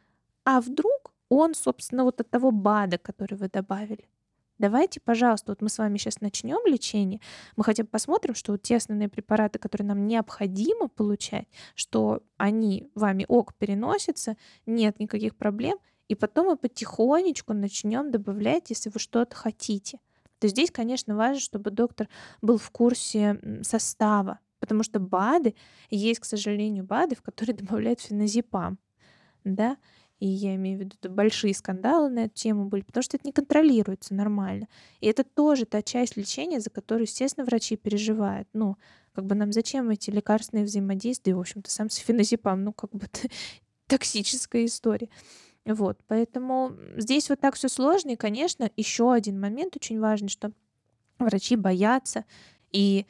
А 0.44 0.60
вдруг 0.60 1.12
он, 1.28 1.54
собственно, 1.54 2.04
вот 2.04 2.20
от 2.20 2.30
того 2.30 2.50
БАДа, 2.50 2.98
который 2.98 3.34
вы 3.34 3.48
добавили. 3.48 4.08
Давайте, 4.58 5.00
пожалуйста, 5.00 5.52
вот 5.52 5.62
мы 5.62 5.68
с 5.68 5.78
вами 5.78 5.98
сейчас 5.98 6.20
начнем 6.20 6.58
лечение, 6.66 7.20
мы 7.56 7.62
хотя 7.62 7.84
бы 7.84 7.88
посмотрим, 7.88 8.34
что 8.34 8.52
вот 8.52 8.62
те 8.62 8.76
основные 8.76 9.08
препараты, 9.08 9.58
которые 9.58 9.86
нам 9.86 10.06
необходимо 10.06 10.88
получать, 10.88 11.46
что 11.76 12.22
они 12.36 12.90
вами 12.94 13.24
ок 13.28 13.54
переносятся, 13.54 14.36
нет 14.66 14.98
никаких 14.98 15.36
проблем, 15.36 15.78
и 16.08 16.14
потом 16.14 16.46
мы 16.46 16.56
потихонечку 16.56 17.52
начнем 17.52 18.10
добавлять, 18.10 18.70
если 18.70 18.90
вы 18.90 18.98
что-то 18.98 19.36
хотите. 19.36 20.00
То 20.40 20.48
здесь, 20.48 20.70
конечно, 20.70 21.16
важно, 21.16 21.40
чтобы 21.40 21.70
доктор 21.70 22.08
был 22.42 22.58
в 22.58 22.70
курсе 22.70 23.40
состава, 23.62 24.40
потому 24.58 24.82
что 24.82 24.98
БАДы, 24.98 25.54
есть, 25.90 26.20
к 26.20 26.24
сожалению, 26.24 26.84
БАДы, 26.84 27.14
в 27.14 27.22
которые 27.22 27.54
добавляют 27.56 28.00
феназепам, 28.00 28.78
да, 29.44 29.76
и 30.18 30.26
я 30.26 30.56
имею 30.56 30.78
в 30.78 30.80
виду, 30.80 30.96
большие 31.08 31.54
скандалы 31.54 32.08
на 32.08 32.24
эту 32.24 32.34
тему 32.34 32.66
были, 32.66 32.82
потому 32.82 33.02
что 33.02 33.16
это 33.16 33.26
не 33.26 33.32
контролируется 33.32 34.14
нормально. 34.14 34.66
И 35.00 35.06
это 35.06 35.22
тоже 35.22 35.64
та 35.64 35.80
часть 35.82 36.16
лечения, 36.16 36.60
за 36.60 36.70
которую, 36.70 37.04
естественно, 37.04 37.44
врачи 37.44 37.76
переживают. 37.76 38.48
Ну, 38.52 38.76
как 39.12 39.26
бы 39.26 39.34
нам 39.34 39.52
зачем 39.52 39.90
эти 39.90 40.10
лекарственные 40.10 40.64
взаимодействия, 40.64 41.34
в 41.34 41.40
общем-то, 41.40 41.70
сам 41.70 41.88
с 41.88 41.96
феназепам, 41.96 42.64
ну, 42.64 42.72
как 42.72 42.90
бы 42.90 43.06
токсическая 43.86 44.64
история. 44.64 45.08
Вот, 45.64 45.98
поэтому 46.08 46.72
здесь 46.96 47.28
вот 47.28 47.40
так 47.40 47.54
все 47.54 47.68
сложно. 47.68 48.10
И, 48.10 48.16
конечно, 48.16 48.70
еще 48.76 49.12
один 49.12 49.38
момент 49.38 49.76
очень 49.76 50.00
важный, 50.00 50.28
что 50.28 50.52
врачи 51.18 51.56
боятся 51.56 52.24
и 52.72 53.06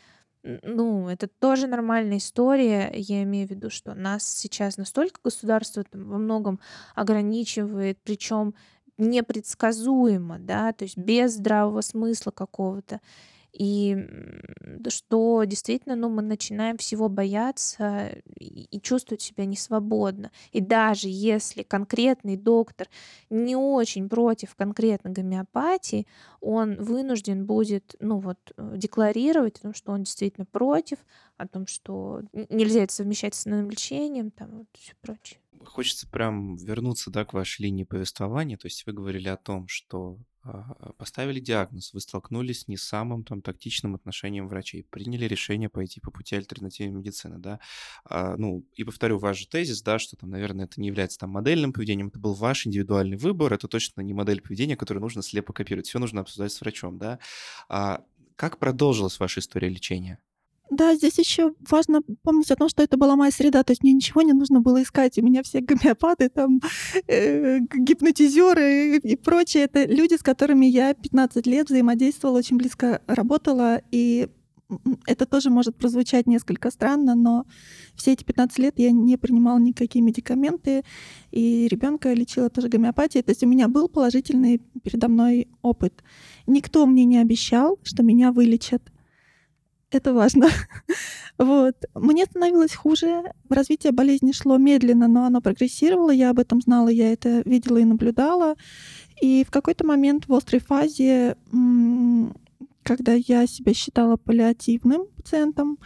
ну, 0.63 1.09
это 1.09 1.29
тоже 1.29 1.67
нормальная 1.67 2.19
история. 2.19 2.91
Я 2.95 3.23
имею 3.25 3.47
в 3.47 3.51
виду, 3.51 3.71
что 3.71 3.95
нас 3.95 4.25
сейчас 4.25 4.77
настолько 4.77 5.21
государство 5.23 5.85
там, 5.85 6.09
во 6.09 6.19
многом 6.19 6.61
ограничивает, 6.95 7.99
причем 8.03 8.55
непредсказуемо, 8.97 10.39
да, 10.39 10.73
то 10.73 10.85
есть 10.85 10.97
без 10.97 11.35
здравого 11.35 11.83
смысла 11.83 12.31
какого-то 12.33 13.01
и 13.53 13.97
что 14.89 15.45
действительно 15.45 15.97
ну, 15.97 16.09
мы 16.09 16.23
начинаем 16.23 16.77
всего 16.77 17.09
бояться 17.09 18.09
и 18.39 18.81
чувствовать 18.81 19.23
себя 19.23 19.45
несвободно. 19.47 20.31
И 20.53 20.61
даже 20.61 21.09
если 21.09 21.63
конкретный 21.63 22.37
доктор 22.37 22.89
не 23.31 23.57
очень 23.57 24.09
против 24.09 24.55
конкретно 24.55 25.11
гомеопатии, 25.11 26.07
он 26.41 26.77
вынужден 26.77 27.47
будет 27.47 27.97
ну, 28.01 28.19
вот, 28.19 28.39
э, 28.57 28.75
декларировать 28.77 29.59
о 29.59 29.63
том, 29.63 29.75
что 29.75 29.93
он 29.93 30.05
действительно 30.05 30.47
против, 30.47 30.99
о 31.37 31.47
том, 31.49 31.67
что 31.67 32.23
нельзя 32.49 32.85
это 32.85 32.95
совмещать 32.95 33.35
с 33.35 33.41
основным 33.41 33.71
лечением, 33.71 34.31
там 34.31 34.59
вот 34.59 34.67
все 34.73 34.95
прочее 35.01 35.41
хочется 35.65 36.09
прям 36.09 36.57
вернуться 36.57 37.11
да, 37.11 37.25
к 37.25 37.33
вашей 37.33 37.63
линии 37.63 37.85
повествования. 37.85 38.57
То 38.57 38.67
есть 38.67 38.87
вы 38.87 38.93
говорили 38.93 39.29
о 39.29 39.37
том, 39.37 39.69
что 39.69 40.19
поставили 40.97 41.41
диагноз, 41.41 41.93
вы 41.93 42.01
столкнулись 42.01 42.61
с 42.63 42.69
не 42.69 42.77
самым 42.77 43.25
там 43.25 43.43
тактичным 43.43 43.95
отношением 43.95 44.49
врачей, 44.49 44.85
приняли 44.85 45.27
решение 45.27 45.69
пойти 45.69 46.01
по 46.01 46.11
пути 46.11 46.37
альтернативной 46.37 46.99
медицины, 46.99 47.39
да, 47.39 47.61
а, 48.05 48.37
ну, 48.37 48.65
и 48.75 48.85
повторю 48.85 49.19
ваш 49.19 49.39
же 49.39 49.49
тезис, 49.49 49.83
да, 49.83 49.99
что 49.99 50.17
там, 50.17 50.31
наверное, 50.31 50.67
это 50.67 50.81
не 50.81 50.89
является 50.89 51.19
там 51.19 51.31
модельным 51.31 51.73
поведением, 51.73 52.09
это 52.09 52.19
был 52.19 52.35
ваш 52.35 52.67
индивидуальный 52.67 53.17
выбор, 53.17 53.53
это 53.53 53.69
точно 53.69 54.01
не 54.03 54.15
модель 54.15 54.41
поведения, 54.41 54.77
которую 54.77 55.03
нужно 55.03 55.23
слепо 55.23 55.53
копировать, 55.53 55.89
все 55.89 55.99
нужно 55.99 56.21
обсуждать 56.23 56.53
с 56.53 56.61
врачом, 56.61 56.99
да. 56.99 57.19
А 57.69 58.05
как 58.37 58.59
продолжилась 58.59 59.19
ваша 59.19 59.41
история 59.41 59.69
лечения? 59.69 60.19
Да, 60.71 60.95
здесь 60.95 61.19
еще 61.19 61.55
важно 61.69 62.03
помнить 62.23 62.51
о 62.51 62.57
том, 62.57 62.69
что 62.69 62.83
это 62.83 62.97
была 62.97 63.17
моя 63.17 63.31
среда, 63.31 63.63
то 63.63 63.73
есть 63.73 63.83
мне 63.83 63.93
ничего 63.93 64.23
не 64.23 64.33
нужно 64.33 64.61
было 64.61 64.83
искать. 64.83 65.19
У 65.19 65.23
меня 65.23 65.43
все 65.43 65.61
гомеопаты, 65.63 66.29
там, 66.29 66.61
э, 67.07 67.61
гипнотизеры 67.61 68.99
и 68.99 69.17
прочее. 69.17 69.65
Это 69.65 69.85
люди, 69.85 70.15
с 70.15 70.23
которыми 70.23 70.67
я 70.67 70.95
15 70.95 71.47
лет 71.47 71.69
взаимодействовала, 71.69 72.39
очень 72.39 72.59
близко 72.59 73.01
работала, 73.07 73.81
и 73.91 74.29
это 75.07 75.25
тоже 75.25 75.51
может 75.51 75.77
прозвучать 75.77 76.27
несколько 76.27 76.71
странно, 76.71 77.15
но 77.15 77.47
все 77.95 78.13
эти 78.13 78.25
15 78.25 78.59
лет 78.59 78.75
я 78.79 78.91
не 78.91 79.17
принимала 79.17 79.59
никакие 79.59 80.05
медикаменты, 80.05 80.83
и 81.31 81.67
ребенка 81.69 82.13
лечила 82.13 82.51
тоже 82.51 82.69
гомеопатией. 82.69 83.23
То 83.23 83.31
есть 83.31 83.43
у 83.43 83.49
меня 83.49 83.69
был 83.69 83.89
положительный 83.89 84.61
передо 84.83 85.09
мной 85.09 85.49
опыт. 85.63 86.05
Никто 86.47 86.85
мне 86.87 87.05
не 87.05 87.19
обещал, 87.19 87.79
что 87.83 88.03
меня 88.03 88.33
вылечат 88.33 88.83
это 89.91 90.13
важно. 90.13 90.49
вот. 91.39 91.75
Мне 91.95 92.25
становилось 92.25 92.75
хуже. 92.75 93.33
Развитие 93.49 93.93
болезни 93.93 94.33
шло 94.33 94.59
медленно, 94.59 95.09
но 95.09 95.25
оно 95.25 95.41
прогрессировало. 95.41 96.11
Я 96.11 96.31
об 96.31 96.39
этом 96.39 96.61
знала, 96.61 96.89
я 96.89 97.13
это 97.13 97.43
видела 97.45 97.79
и 97.79 97.85
наблюдала. 97.85 98.57
И 99.21 99.45
в 99.45 99.51
какой-то 99.51 99.87
момент 99.87 100.29
в 100.29 100.35
острой 100.35 100.61
фазе, 100.61 101.37
когда 102.83 103.13
я 103.15 103.47
себя 103.47 103.75
считала 103.75 104.17
паллиативным 104.17 105.07
пациентом, 105.17 105.79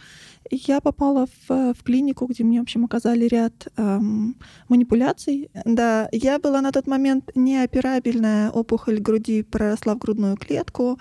я 0.51 0.81
попала 0.81 1.25
в, 1.47 1.73
в 1.73 1.83
клинику, 1.83 2.27
где 2.27 2.43
мне, 2.43 2.59
в 2.59 2.63
общем, 2.63 2.85
оказали 2.85 3.25
ряд 3.25 3.67
эм, 3.77 4.35
манипуляций. 4.67 5.49
Да, 5.65 6.09
я 6.11 6.37
была 6.37 6.61
на 6.61 6.71
тот 6.71 6.85
момент 6.85 7.31
неоперабельная 7.35 8.51
опухоль 8.51 8.99
груди, 8.99 9.41
проросла 9.43 9.95
в 9.95 9.99
грудную 9.99 10.37
клетку. 10.37 10.99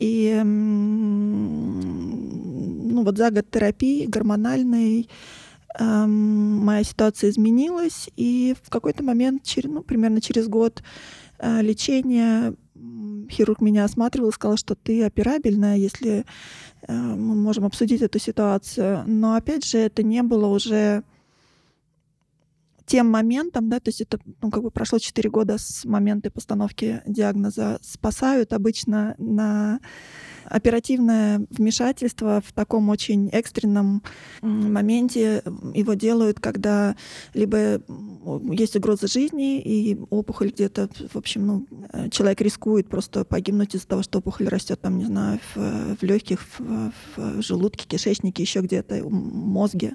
И 0.00 0.40
ну, 2.92 3.04
вот 3.04 3.16
за 3.16 3.30
год 3.30 3.48
терапии 3.50 4.06
гормональной 4.06 5.08
моя 5.78 6.82
ситуация 6.82 7.30
изменилась, 7.30 8.10
и 8.16 8.56
в 8.60 8.70
какой-то 8.70 9.04
момент, 9.04 9.42
ну, 9.64 9.82
примерно 9.82 10.20
через 10.20 10.48
год 10.48 10.82
э, 11.38 11.62
лечения, 11.62 12.54
хирург 13.30 13.60
меня 13.60 13.84
осматривал 13.84 14.30
и 14.30 14.32
сказал, 14.32 14.56
что 14.56 14.74
ты 14.74 15.04
операбельная, 15.04 15.76
если 15.76 16.24
э, 16.88 16.92
мы 16.92 17.36
можем 17.36 17.64
обсудить 17.64 18.02
эту 18.02 18.18
ситуацию. 18.18 19.04
Но 19.06 19.34
опять 19.34 19.64
же, 19.64 19.78
это 19.78 20.02
не 20.02 20.22
было 20.22 20.46
уже 20.46 21.04
тем 22.90 23.08
моментом, 23.08 23.68
да, 23.68 23.78
то 23.78 23.90
есть 23.90 24.00
это, 24.00 24.18
ну, 24.42 24.50
как 24.50 24.64
бы 24.64 24.72
прошло 24.72 24.98
4 24.98 25.30
года 25.30 25.58
с 25.58 25.84
момента 25.84 26.28
постановки 26.28 27.02
диагноза, 27.06 27.78
спасают 27.82 28.52
обычно 28.52 29.14
на 29.16 29.78
оперативное 30.44 31.46
вмешательство 31.50 32.42
в 32.44 32.52
таком 32.52 32.88
очень 32.88 33.28
экстренном 33.28 34.02
моменте 34.42 35.44
его 35.72 35.94
делают, 35.94 36.40
когда 36.40 36.96
либо 37.32 37.80
есть 38.52 38.74
угроза 38.74 39.06
жизни, 39.06 39.60
и 39.60 39.96
опухоль 40.10 40.50
где-то, 40.50 40.88
в 41.12 41.16
общем, 41.16 41.46
ну, 41.46 41.66
человек 42.10 42.40
рискует 42.40 42.88
просто 42.88 43.24
погибнуть 43.24 43.76
из-за 43.76 43.86
того, 43.86 44.02
что 44.02 44.18
опухоль 44.18 44.48
растет 44.48 44.80
там, 44.80 44.98
не 44.98 45.04
знаю, 45.04 45.38
в, 45.54 45.96
в 45.96 46.02
легких, 46.02 46.44
в, 46.58 46.92
в 47.16 47.40
желудке, 47.40 47.86
кишечнике, 47.86 48.42
еще 48.42 48.62
где-то, 48.62 49.04
в 49.04 49.12
мозге. 49.12 49.94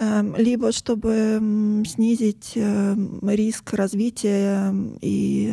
Эм, 0.00 0.36
либо 0.36 0.70
чтобы 0.70 1.82
снизить 1.84 2.52
эм, 2.54 3.18
риск 3.28 3.72
развития 3.72 4.72
и 5.00 5.52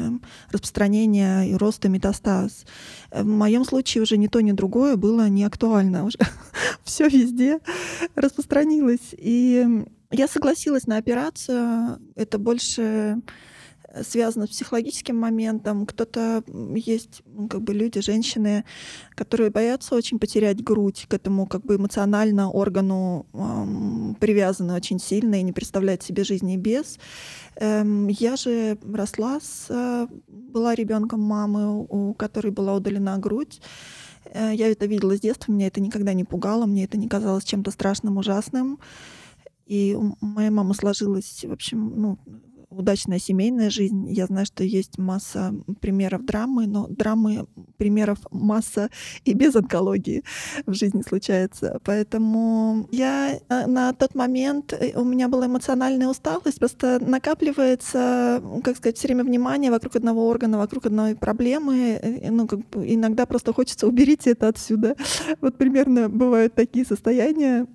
распространения 0.52 1.50
и 1.50 1.56
роста 1.56 1.90
метастаз. 1.90 2.64
Э, 3.10 3.24
в 3.24 3.26
моем 3.26 3.66
случае 3.66 4.04
уже 4.04 4.18
ни 4.18 4.28
то, 4.28 4.42
ни 4.42 4.52
другое 4.52 4.98
было 4.98 5.28
не 5.30 5.46
актуально. 5.46 6.06
Уже 6.06 6.20
все 6.84 7.08
везде 7.08 7.58
распространилось. 8.14 9.16
И 9.18 9.84
я 10.12 10.28
согласилась 10.28 10.86
на 10.86 10.98
операцию. 10.98 11.98
Это 12.16 12.38
больше 12.38 13.22
связано 14.04 14.46
с 14.48 14.50
психологическим 14.50 15.18
моментом. 15.18 15.86
Кто-то 15.86 16.44
есть, 16.76 17.22
как 17.50 17.62
бы 17.62 17.74
люди, 17.74 18.02
женщины, 18.02 18.66
которые 19.16 19.50
боятся 19.50 19.96
очень 19.96 20.20
потерять 20.20 20.64
грудь 20.64 21.06
к 21.08 21.14
этому 21.14 21.46
как 21.46 21.64
бы 21.66 21.76
эмоционально 21.76 22.50
органу 22.50 23.26
эм, 23.34 24.16
привязаны 24.20 24.74
очень 24.74 25.00
сильно 25.00 25.36
и 25.36 25.44
не 25.44 25.54
представляют 25.54 26.04
себе 26.04 26.24
жизни 26.24 26.58
без. 26.58 27.00
Эм, 27.56 28.08
я 28.08 28.36
же 28.36 28.78
росла 28.84 29.40
с, 29.40 29.68
э, 29.70 30.08
была 30.28 30.76
ребенком 30.76 31.22
мамы, 31.22 31.86
у 31.90 32.14
которой 32.14 32.52
была 32.52 32.76
удалена 32.76 33.18
грудь. 33.18 33.62
Э, 34.26 34.52
я 34.54 34.72
это 34.72 34.86
видела 34.86 35.16
с 35.16 35.22
детства, 35.22 35.52
меня 35.52 35.68
это 35.68 35.82
никогда 35.82 36.14
не 36.14 36.24
пугало, 36.24 36.66
мне 36.66 36.84
это 36.84 36.98
не 36.98 37.08
казалось 37.08 37.44
чем-то 37.46 37.72
страшным, 37.72 38.18
ужасным. 38.18 38.80
И 39.66 39.98
моя 40.22 40.52
мама 40.52 40.74
сложилась, 40.76 41.44
в 41.44 41.52
общем, 41.52 41.94
ну, 41.96 42.20
удачная 42.70 43.20
семейная 43.20 43.70
жизнь. 43.70 44.08
Я 44.10 44.26
знаю, 44.26 44.46
что 44.46 44.64
есть 44.64 44.98
масса 44.98 45.54
примеров 45.82 46.26
драмы, 46.26 46.68
но 46.68 46.88
драмы 46.88 47.48
примеров 47.78 48.20
масса 48.32 48.90
и 49.24 49.34
без 49.34 49.56
онкологии 49.56 50.24
в 50.66 50.74
жизни 50.74 51.02
случается. 51.02 51.80
Поэтому 51.84 52.88
я 52.92 53.40
э, 53.50 53.68
на 53.68 53.94
тот 53.94 54.16
момент, 54.16 54.74
э, 54.74 55.00
у 55.00 55.04
меня 55.04 55.28
была 55.28 55.48
эмоциональная 55.48 56.08
усталость, 56.08 56.60
просто 56.60 57.00
накапливается, 57.00 58.42
как 58.64 58.78
сказать, 58.78 58.98
все 58.98 59.08
время 59.08 59.24
внимание 59.24 59.72
вокруг 59.72 59.96
одного 59.96 60.28
органа, 60.28 60.58
вокруг 60.58 60.86
одной 60.86 61.16
проблемы. 61.16 62.00
Э, 62.02 62.32
ну, 62.32 62.48
как 62.48 62.60
бы 62.70 62.86
иногда 62.94 63.26
просто 63.26 63.54
хочется 63.54 63.88
уберите 63.88 64.32
это 64.32 64.48
отсюда. 64.48 64.96
Вот 65.42 65.58
примерно 65.58 66.10
бывают 66.10 66.56
такие 66.56 66.86
состояния. 66.86 67.68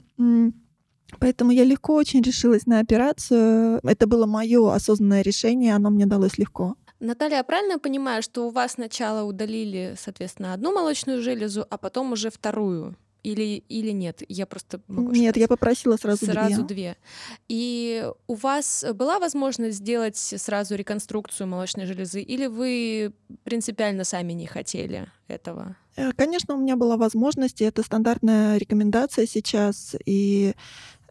Поэтому 1.19 1.51
я 1.51 1.65
легко 1.65 1.95
очень 1.95 2.23
решилась 2.23 2.67
на 2.67 2.81
операцию. 2.81 3.81
Это 3.83 4.07
было 4.07 4.27
мое 4.27 4.75
осознанное 4.75 5.23
решение, 5.23 5.75
оно 5.75 5.91
мне 5.91 6.07
далось 6.07 6.39
легко. 6.39 6.77
Наталья, 7.01 7.39
я 7.39 7.45
правильно 7.45 7.79
понимаю, 7.79 8.23
что 8.23 8.47
у 8.47 8.51
вас 8.51 8.73
сначала 8.73 9.27
удалили, 9.27 9.95
соответственно, 9.99 10.53
одну 10.53 10.73
молочную 10.73 11.23
железу, 11.23 11.67
а 11.69 11.79
потом 11.79 12.13
уже 12.13 12.31
вторую? 12.31 12.95
Или, 13.23 13.63
или 13.69 13.91
нет? 13.91 14.23
Я 14.29 14.47
просто 14.47 14.81
могу 14.87 15.11
Нет, 15.13 15.37
я 15.37 15.47
попросила 15.47 15.97
сразу, 15.97 16.25
сразу 16.25 16.63
две. 16.63 16.75
две. 16.75 16.97
И 17.49 18.07
у 18.27 18.35
вас 18.35 18.85
была 18.95 19.19
возможность 19.19 19.79
сделать 19.79 20.17
сразу 20.17 20.75
реконструкцию 20.75 21.47
молочной 21.47 21.85
железы, 21.85 22.23
или 22.23 22.47
вы 22.47 23.13
принципиально 23.45 24.05
сами 24.05 24.33
не 24.33 24.47
хотели 24.47 25.09
этого? 25.29 25.77
Э, 25.97 26.13
конечно, 26.13 26.55
у 26.55 26.59
меня 26.59 26.77
была 26.77 26.97
возможность, 26.97 27.61
и 27.61 27.65
это 27.65 27.83
стандартная 27.83 28.57
рекомендация 28.57 29.27
сейчас, 29.27 29.97
и 30.07 30.55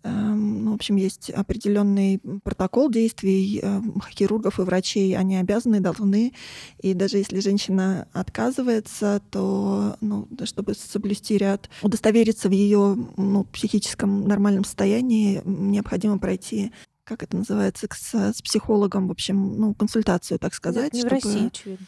ну, 0.04 0.72
в 0.72 0.76
общем, 0.76 0.95
есть 0.95 1.30
определенный 1.30 2.20
протокол 2.43 2.89
действий 2.89 3.60
эм, 3.62 4.02
хирургов 4.10 4.60
и 4.60 4.64
врачей. 4.64 5.18
Они 5.18 5.38
обязаны, 5.38 5.80
должны. 5.80 6.34
И 6.80 6.93
даже 6.93 7.18
если 7.18 7.39
женщина 7.39 8.08
отказывается, 8.14 9.22
то, 9.32 9.97
ну, 10.02 10.28
чтобы 10.45 10.74
соблюсти 10.74 11.38
ряд, 11.38 11.70
удостовериться 11.82 12.50
в 12.50 12.52
ее 12.52 12.97
ну, 13.18 13.43
психическом 13.45 14.28
нормальном 14.28 14.64
состоянии, 14.64 15.41
необходимо 15.45 16.18
пройти 16.18 16.72
как 17.06 17.24
это 17.24 17.38
называется, 17.38 17.88
с, 17.91 18.14
с 18.14 18.39
психологом, 18.43 19.08
в 19.08 19.12
общем, 19.12 19.60
ну, 19.60 19.74
консультацию, 19.74 20.38
так 20.38 20.54
сказать. 20.54 20.93
Не, 20.93 21.02
не 21.02 21.08
чтобы... 21.08 21.20
в 21.20 21.26
России, 21.26 21.47
очевидно. 21.47 21.86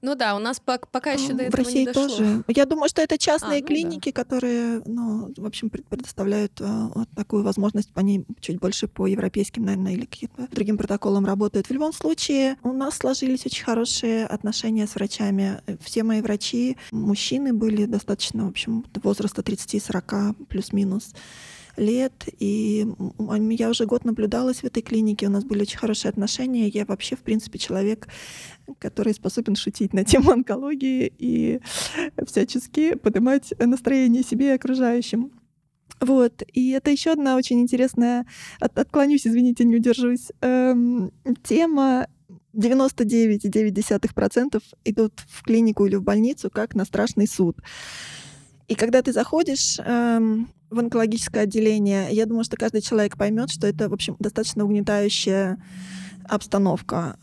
Ну 0.00 0.14
да, 0.14 0.36
у 0.36 0.38
нас 0.38 0.60
пока 0.60 1.12
еще 1.12 1.32
до 1.32 1.44
этого 1.44 1.50
В 1.50 1.54
России 1.54 1.80
не 1.80 1.86
дошло. 1.86 2.08
тоже. 2.08 2.44
Я 2.48 2.66
думаю, 2.66 2.88
что 2.88 3.02
это 3.02 3.18
частные 3.18 3.58
а, 3.58 3.60
ну 3.60 3.66
клиники, 3.66 4.12
да. 4.14 4.22
которые, 4.22 4.82
ну, 4.86 5.32
в 5.36 5.44
общем, 5.44 5.70
предоставляют 5.70 6.60
э, 6.60 6.88
вот 6.94 7.08
такую 7.16 7.42
возможность, 7.42 7.92
по 7.92 8.00
ней 8.00 8.24
чуть 8.40 8.60
больше 8.60 8.86
по 8.86 9.06
европейским, 9.06 9.64
наверное, 9.64 9.94
или 9.94 10.04
каким-то 10.04 10.46
другим 10.52 10.78
протоколам 10.78 11.26
работают. 11.26 11.66
В 11.66 11.72
любом 11.72 11.92
случае, 11.92 12.56
у 12.62 12.72
нас 12.72 12.96
сложились 12.96 13.44
очень 13.44 13.64
хорошие 13.64 14.26
отношения 14.26 14.86
с 14.86 14.94
врачами. 14.94 15.60
Все 15.80 16.04
мои 16.04 16.20
врачи, 16.20 16.76
мужчины 16.92 17.52
были 17.52 17.86
достаточно, 17.86 18.44
в 18.44 18.48
общем, 18.48 18.84
возраста 19.02 19.42
30-40 19.42 20.46
плюс-минус 20.46 21.12
лет, 21.78 22.28
и 22.38 22.86
я 23.50 23.70
уже 23.70 23.86
год 23.86 24.04
наблюдалась 24.04 24.58
в 24.58 24.64
этой 24.64 24.82
клинике, 24.82 25.26
у 25.26 25.30
нас 25.30 25.44
были 25.44 25.62
очень 25.62 25.78
хорошие 25.78 26.10
отношения. 26.10 26.68
Я 26.68 26.84
вообще, 26.84 27.16
в 27.16 27.20
принципе, 27.20 27.58
человек, 27.58 28.08
который 28.78 29.14
способен 29.14 29.56
шутить 29.56 29.92
на 29.92 30.04
тему 30.04 30.32
онкологии 30.32 31.12
и 31.18 31.60
всячески 32.26 32.96
поднимать 32.96 33.52
настроение 33.58 34.22
себе 34.22 34.48
и 34.48 34.54
окружающим. 34.54 35.32
Вот. 36.00 36.42
И 36.52 36.70
это 36.70 36.90
еще 36.90 37.12
одна 37.12 37.36
очень 37.36 37.60
интересная, 37.60 38.26
от, 38.60 38.78
отклонюсь, 38.78 39.26
извините, 39.26 39.64
не 39.64 39.76
удержусь, 39.76 40.28
эм, 40.40 41.12
тема 41.42 42.06
99,9% 42.54 44.62
идут 44.84 45.12
в 45.28 45.42
клинику 45.42 45.86
или 45.86 45.96
в 45.96 46.02
больницу 46.02 46.50
как 46.50 46.74
на 46.74 46.84
страшный 46.84 47.26
суд. 47.26 47.56
И 48.68 48.74
когда 48.74 49.00
ты 49.02 49.12
заходишь 49.12 49.78
эм, 49.78 50.52
в 50.70 50.78
онкологическое 50.78 51.44
отделение, 51.44 52.08
я 52.10 52.26
думаю, 52.26 52.44
что 52.44 52.56
каждый 52.56 52.82
человек 52.82 53.16
поймет, 53.16 53.50
что 53.50 53.66
это, 53.66 53.88
в 53.88 53.94
общем, 53.94 54.16
достаточно 54.18 54.64
угнетающее 54.64 55.56
обстановка. 56.28 57.16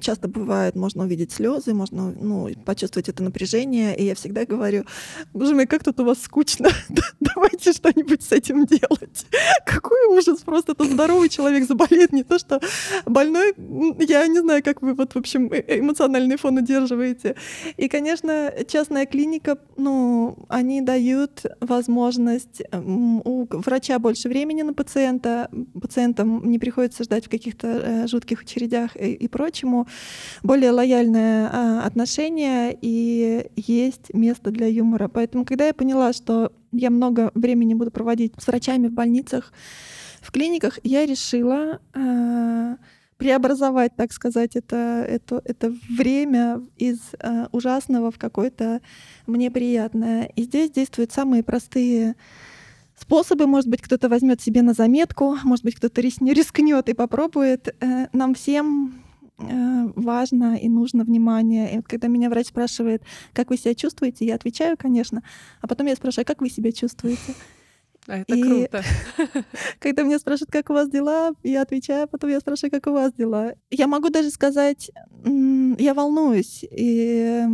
Часто 0.00 0.28
бывает, 0.28 0.76
можно 0.76 1.04
увидеть 1.04 1.32
слезы, 1.32 1.74
можно 1.74 2.12
ну, 2.12 2.48
почувствовать 2.64 3.08
это 3.08 3.22
напряжение. 3.22 3.96
И 3.96 4.04
я 4.04 4.14
всегда 4.14 4.44
говорю, 4.44 4.84
боже 5.32 5.54
мой, 5.54 5.66
как 5.66 5.84
тут 5.84 6.00
у 6.00 6.04
вас 6.04 6.22
скучно. 6.22 6.68
Давайте 7.20 7.72
что-нибудь 7.72 8.22
с 8.22 8.32
этим 8.32 8.66
делать. 8.66 9.26
Какой 9.66 10.06
ужас. 10.16 10.40
Просто 10.40 10.72
это 10.72 10.84
здоровый 10.84 11.28
человек 11.28 11.66
заболеет, 11.66 12.12
не 12.12 12.22
то 12.22 12.38
что 12.38 12.60
больной. 13.06 13.54
Я 13.98 14.26
не 14.26 14.40
знаю, 14.40 14.62
как 14.62 14.82
вы 14.82 14.94
вот, 14.94 15.14
в 15.14 15.18
общем, 15.18 15.50
э, 15.52 15.78
эмоциональный 15.80 16.36
фон 16.36 16.58
удерживаете. 16.58 17.36
И, 17.76 17.88
конечно, 17.88 18.52
частная 18.68 19.06
клиника, 19.06 19.58
ну, 19.76 20.36
они 20.48 20.80
дают 20.80 21.44
возможность 21.60 22.62
у 22.72 23.46
врача 23.50 23.98
больше 23.98 24.28
времени 24.28 24.62
на 24.62 24.74
пациента, 24.74 25.48
пациентам 25.80 26.48
не 26.50 26.58
приходится 26.58 27.04
ждать 27.04 27.26
в 27.26 27.30
каких-то 27.30 27.66
э, 27.66 28.06
жутких 28.06 28.44
очередях 28.50 28.96
и, 28.96 29.12
и 29.12 29.28
прочему, 29.28 29.86
более 30.42 30.70
лояльное 30.70 31.48
а, 31.52 31.86
отношение 31.86 32.76
и 32.80 33.50
есть 33.56 34.12
место 34.12 34.50
для 34.50 34.66
юмора. 34.66 35.08
Поэтому, 35.08 35.44
когда 35.44 35.66
я 35.66 35.74
поняла, 35.74 36.12
что 36.12 36.52
я 36.72 36.90
много 36.90 37.30
времени 37.34 37.74
буду 37.74 37.90
проводить 37.90 38.34
с 38.38 38.46
врачами 38.46 38.88
в 38.88 38.92
больницах, 38.92 39.52
в 40.20 40.30
клиниках, 40.32 40.78
я 40.82 41.06
решила 41.06 41.80
а, 41.94 42.76
преобразовать, 43.16 43.94
так 43.96 44.12
сказать, 44.12 44.56
это, 44.56 45.04
это, 45.06 45.42
это 45.44 45.74
время 45.88 46.62
из 46.76 46.98
а, 47.18 47.48
ужасного 47.52 48.10
в 48.10 48.18
какое-то 48.18 48.80
мне 49.26 49.50
приятное. 49.50 50.24
И 50.36 50.44
здесь 50.44 50.70
действуют 50.70 51.12
самые 51.12 51.42
простые 51.42 52.16
способы. 53.00 53.46
Может 53.46 53.68
быть, 53.68 53.82
кто-то 53.82 54.08
возьмет 54.08 54.40
себе 54.40 54.62
на 54.62 54.72
заметку, 54.72 55.36
может 55.44 55.64
быть, 55.64 55.76
кто-то 55.76 56.00
рискнет 56.00 56.88
и 56.88 56.94
попробует. 56.94 57.74
Э, 57.80 58.08
нам 58.12 58.34
всем 58.34 59.02
э, 59.38 59.92
важно 59.96 60.56
и 60.56 60.68
нужно 60.68 61.04
внимание. 61.04 61.78
И 61.78 61.82
когда 61.82 62.08
меня 62.08 62.30
врач 62.30 62.48
спрашивает, 62.48 63.02
как 63.32 63.50
вы 63.50 63.56
себя 63.56 63.74
чувствуете, 63.74 64.26
я 64.26 64.34
отвечаю, 64.34 64.76
конечно, 64.76 65.22
а 65.60 65.66
потом 65.66 65.86
я 65.86 65.96
спрашиваю, 65.96 66.26
как 66.26 66.40
вы 66.40 66.50
себя 66.50 66.72
чувствуете? 66.72 67.34
Это 68.06 68.34
и 68.34 68.42
круто. 68.42 68.82
Когда 69.78 70.02
меня 70.02 70.18
спрашивают, 70.18 70.50
как 70.50 70.70
у 70.70 70.72
вас 70.72 70.88
дела, 70.88 71.32
я 71.42 71.62
отвечаю, 71.62 72.08
потом 72.08 72.30
я 72.30 72.40
спрашиваю, 72.40 72.70
как 72.70 72.86
у 72.86 72.92
вас 72.92 73.12
дела. 73.12 73.54
Я 73.70 73.86
могу 73.86 74.08
даже 74.08 74.30
сказать, 74.30 74.90
я 75.24 75.94
волнуюсь. 75.94 76.64
И 76.70 77.44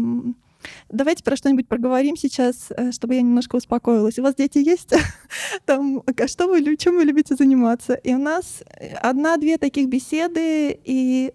Давайте 0.88 1.24
про 1.24 1.36
что-нибудь 1.36 1.68
проговорим 1.68 2.16
сейчас, 2.16 2.68
э, 2.70 2.92
чтобы 2.92 3.14
я 3.14 3.22
немножко 3.22 3.56
успокоилась. 3.56 4.18
У 4.18 4.22
вас 4.22 4.34
дети 4.34 4.58
есть? 4.58 4.92
Там, 5.64 6.02
а 6.06 6.28
что 6.28 6.46
вы, 6.46 6.76
чем 6.76 6.96
вы 6.96 7.04
любите 7.04 7.34
заниматься? 7.34 7.94
И 7.94 8.14
у 8.14 8.18
нас 8.18 8.62
одна-две 9.02 9.58
таких 9.58 9.88
беседы, 9.88 10.78
и 10.84 11.32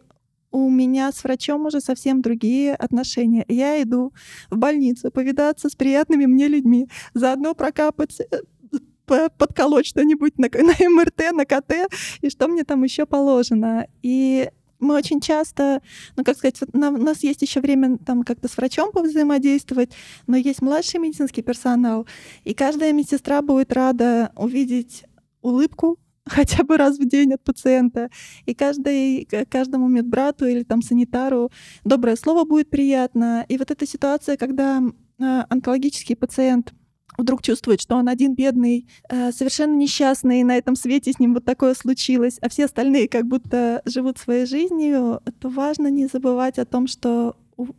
у 0.52 0.70
меня 0.70 1.12
с 1.12 1.24
врачом 1.24 1.66
уже 1.66 1.80
совсем 1.80 2.22
другие 2.22 2.76
отношения. 2.76 3.46
Я 3.48 3.82
иду 3.82 4.14
в 4.50 4.58
больницу 4.58 5.12
повидаться 5.12 5.70
с 5.70 5.76
приятными 5.76 6.26
мне 6.26 6.48
людьми, 6.48 6.88
заодно 7.14 7.54
прокапать 7.56 8.20
э, 8.20 9.30
подколоть 9.38 9.88
что-нибудь 9.88 10.38
на, 10.38 10.50
на 10.54 10.90
МРТ, 10.90 11.32
на 11.34 11.46
КТ, 11.46 11.74
и 12.22 12.30
что 12.30 12.48
мне 12.48 12.64
там 12.64 12.84
еще 12.84 13.06
положено. 13.06 13.88
И 14.02 14.50
мы 14.82 14.96
очень 14.96 15.22
часто, 15.22 15.82
ну, 16.18 16.24
как 16.24 16.38
сказать, 16.38 16.60
вот 16.60 16.74
на, 16.74 16.90
у 16.90 16.98
нас 16.98 17.24
есть 17.24 17.42
еще 17.42 17.62
время 17.62 17.98
там 17.98 18.24
как-то 18.24 18.48
с 18.48 18.58
врачом 18.58 18.92
повзаимодействовать, 18.92 19.92
но 20.28 20.36
есть 20.36 20.62
младший 20.62 21.00
медицинский 21.00 21.42
персонал, 21.42 22.08
и 22.44 22.54
каждая 22.54 22.92
медсестра 22.92 23.42
будет 23.42 23.72
рада 23.72 24.32
увидеть 24.36 25.06
улыбку 25.42 25.98
хотя 26.26 26.64
бы 26.64 26.78
раз 26.78 26.98
в 26.98 27.08
день 27.08 27.34
от 27.34 27.44
пациента. 27.44 28.10
И 28.46 28.54
каждый, 28.54 29.28
каждому 29.50 29.88
медбрату 29.88 30.46
или 30.46 30.64
там 30.64 30.82
санитару 30.82 31.52
доброе 31.84 32.16
слово 32.16 32.46
будет 32.46 32.70
приятно. 32.70 33.46
И 33.48 33.58
вот 33.58 33.72
эта 33.72 33.88
ситуация, 33.88 34.38
когда 34.38 34.82
а, 35.20 35.46
онкологический 35.50 36.16
пациент 36.16 36.74
вдруг 37.18 37.42
чувствует, 37.42 37.82
что 37.82 37.96
он 37.96 38.10
один 38.10 38.36
бедный, 38.36 38.88
а, 39.10 39.32
совершенно 39.32 39.76
несчастный, 39.76 40.42
и 40.42 40.44
на 40.44 40.58
этом 40.58 40.76
свете 40.76 41.12
с 41.12 41.20
ним 41.20 41.34
вот 41.34 41.46
такое 41.46 41.74
случилось, 41.74 42.38
а 42.42 42.50
все 42.50 42.66
остальные 42.66 43.08
как 43.08 43.26
будто 43.26 43.82
живут 43.86 44.18
своей 44.18 44.46
жизнью, 44.46 45.22
то 45.40 45.50
важно 45.50 45.88
не 45.88 46.08
забывать 46.08 46.60
о 46.60 46.66
том, 46.66 46.88
что 46.88 47.36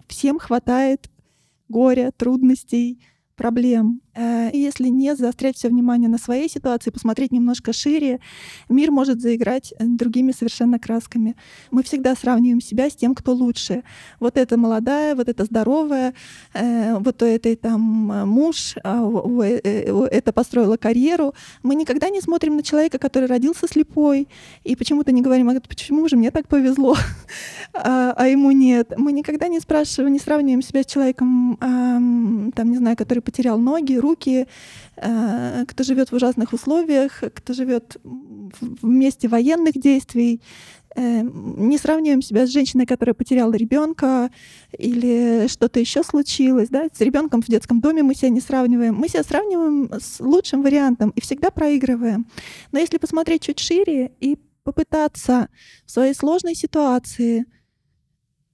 всем 0.08 0.38
хватает 0.38 1.10
горя, 1.68 2.12
трудностей, 2.16 3.00
проблем. 3.36 4.00
Э, 4.14 4.50
и 4.50 4.58
если 4.58 4.88
не 4.88 5.14
заострять 5.16 5.56
все 5.56 5.68
внимание 5.68 6.08
на 6.08 6.18
своей 6.18 6.48
ситуации, 6.48 6.90
посмотреть 6.90 7.32
немножко 7.32 7.72
шире, 7.72 8.20
мир 8.68 8.90
может 8.90 9.20
заиграть 9.20 9.72
э, 9.78 9.84
другими 9.84 10.32
совершенно 10.32 10.78
красками. 10.78 11.34
Мы 11.70 11.82
всегда 11.82 12.14
сравниваем 12.14 12.60
себя 12.60 12.90
с 12.90 12.94
тем, 12.94 13.14
кто 13.14 13.32
лучше. 13.32 13.82
Вот 14.20 14.36
это 14.36 14.56
молодая, 14.56 15.14
вот 15.14 15.28
это 15.28 15.44
здоровая, 15.44 16.14
э, 16.52 16.98
вот 16.98 17.22
у 17.22 17.26
этой 17.26 17.56
там 17.56 17.80
муж, 18.28 18.74
а 18.84 19.02
это 20.10 20.32
построила 20.32 20.76
карьеру. 20.76 21.34
Мы 21.62 21.74
никогда 21.74 22.10
не 22.10 22.20
смотрим 22.20 22.56
на 22.56 22.62
человека, 22.62 22.98
который 22.98 23.28
родился 23.28 23.66
слепой, 23.66 24.28
и 24.64 24.76
почему-то 24.76 25.12
не 25.12 25.22
говорим, 25.22 25.48
а 25.48 25.60
почему 25.60 26.08
же 26.08 26.16
мне 26.16 26.30
так 26.30 26.48
повезло, 26.48 26.96
а, 27.72 28.12
а 28.16 28.28
ему 28.28 28.50
нет. 28.50 28.92
Мы 28.96 29.12
никогда 29.12 29.48
не 29.48 29.60
спрашиваем, 29.60 30.12
не 30.12 30.18
сравниваем 30.18 30.62
себя 30.62 30.82
с 30.82 30.86
человеком, 30.86 31.56
там, 31.60 32.70
не 32.70 32.76
знаю, 32.76 32.96
который 32.96 33.20
потерял 33.20 33.58
ноги, 33.58 34.01
руки, 34.02 34.46
э, 34.96 35.64
кто 35.66 35.84
живет 35.84 36.10
в 36.10 36.14
ужасных 36.14 36.52
условиях, 36.52 37.22
кто 37.34 37.54
живет 37.54 37.96
в 38.02 38.84
месте 38.84 39.28
военных 39.28 39.74
действий. 39.74 40.42
Э, 40.94 41.22
не 41.22 41.78
сравниваем 41.78 42.20
себя 42.20 42.46
с 42.46 42.50
женщиной, 42.50 42.86
которая 42.86 43.14
потеряла 43.14 43.54
ребенка 43.54 44.30
или 44.76 45.46
что-то 45.48 45.80
еще 45.80 46.02
случилось. 46.02 46.68
Да? 46.68 46.86
С 46.92 47.00
ребенком 47.00 47.40
в 47.40 47.46
детском 47.46 47.80
доме 47.80 48.02
мы 48.02 48.14
себя 48.14 48.28
не 48.28 48.40
сравниваем. 48.40 48.94
Мы 48.94 49.08
себя 49.08 49.22
сравниваем 49.22 49.90
с 49.98 50.20
лучшим 50.20 50.62
вариантом 50.62 51.10
и 51.10 51.20
всегда 51.20 51.50
проигрываем. 51.50 52.26
Но 52.72 52.78
если 52.78 52.98
посмотреть 52.98 53.42
чуть 53.42 53.58
шире 53.58 54.12
и 54.20 54.36
попытаться 54.64 55.48
в 55.86 55.90
своей 55.90 56.14
сложной 56.14 56.54
ситуации 56.54 57.46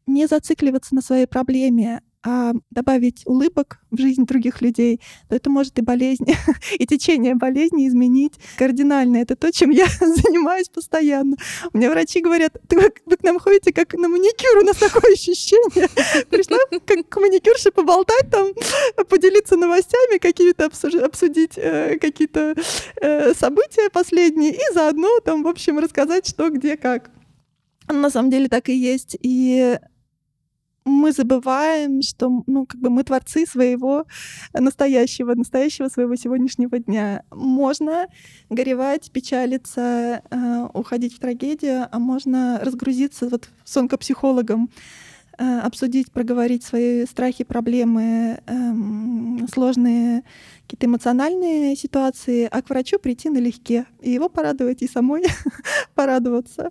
не 0.06 0.26
зацикливаться 0.26 0.94
на 0.94 1.02
своей 1.02 1.26
проблеме, 1.26 2.02
а 2.24 2.52
добавить 2.70 3.22
улыбок 3.26 3.80
в 3.90 3.98
жизнь 3.98 4.26
других 4.26 4.60
людей, 4.60 5.00
то 5.28 5.36
это 5.36 5.50
может 5.50 5.78
и 5.78 5.82
болезнь, 5.82 6.26
и 6.78 6.86
течение 6.86 7.34
болезни 7.34 7.86
изменить 7.88 8.34
кардинально. 8.56 9.18
Это 9.18 9.36
то, 9.36 9.52
чем 9.52 9.70
я 9.70 9.86
занимаюсь 10.00 10.68
постоянно. 10.68 11.36
У 11.72 11.78
меня 11.78 11.90
врачи 11.90 12.20
говорят, 12.20 12.56
ты 12.68 12.76
вы, 12.76 12.92
вы 13.06 13.16
к 13.16 13.22
нам 13.22 13.38
ходите 13.38 13.72
как 13.72 13.94
на 13.94 14.08
маникюр, 14.08 14.62
у 14.62 14.66
нас 14.66 14.76
такое 14.76 15.12
ощущение. 15.12 15.88
Пришла 16.30 16.58
как 16.84 17.08
к 17.08 17.16
маникюрше 17.20 17.70
поболтать 17.70 18.30
там, 18.30 18.48
поделиться 19.08 19.56
новостями, 19.56 20.18
какие-то 20.18 20.66
обсудить 21.04 21.52
э, 21.56 21.98
какие-то 22.00 22.54
э, 23.00 23.34
события 23.34 23.90
последние 23.90 24.54
и 24.54 24.74
заодно 24.74 25.20
там, 25.20 25.42
в 25.42 25.48
общем, 25.48 25.78
рассказать, 25.78 26.26
что, 26.26 26.50
где, 26.50 26.76
как. 26.76 27.10
На 27.88 28.10
самом 28.10 28.30
деле 28.30 28.48
так 28.48 28.68
и 28.68 28.74
есть. 28.74 29.16
И 29.20 29.78
мы 30.88 31.12
забываем, 31.12 32.02
что 32.02 32.42
ну, 32.46 32.66
как 32.66 32.80
бы 32.80 32.90
мы 32.90 33.04
творцы 33.04 33.46
своего 33.46 34.06
настоящего, 34.52 35.34
настоящего 35.34 35.88
своего 35.88 36.16
сегодняшнего 36.16 36.78
дня. 36.78 37.22
Можно 37.30 38.06
горевать, 38.50 39.10
печалиться, 39.12 40.22
э, 40.30 40.68
уходить 40.74 41.14
в 41.14 41.18
трагедию, 41.18 41.86
а 41.90 41.98
можно 41.98 42.58
разгрузиться 42.62 43.28
вот 43.28 43.50
с 43.64 43.76
онкопсихологом, 43.76 44.70
э, 45.38 45.60
обсудить, 45.60 46.10
проговорить 46.10 46.64
свои 46.64 47.04
страхи, 47.06 47.44
проблемы, 47.44 48.40
э, 48.46 49.46
сложные 49.52 50.24
какие-то 50.62 50.86
эмоциональные 50.86 51.76
ситуации, 51.76 52.48
а 52.50 52.62
к 52.62 52.70
врачу 52.70 52.98
прийти 52.98 53.30
налегке 53.30 53.86
и 54.00 54.10
его 54.10 54.28
порадовать, 54.28 54.82
и 54.82 54.88
самой 54.88 55.24
порадоваться. 55.94 56.70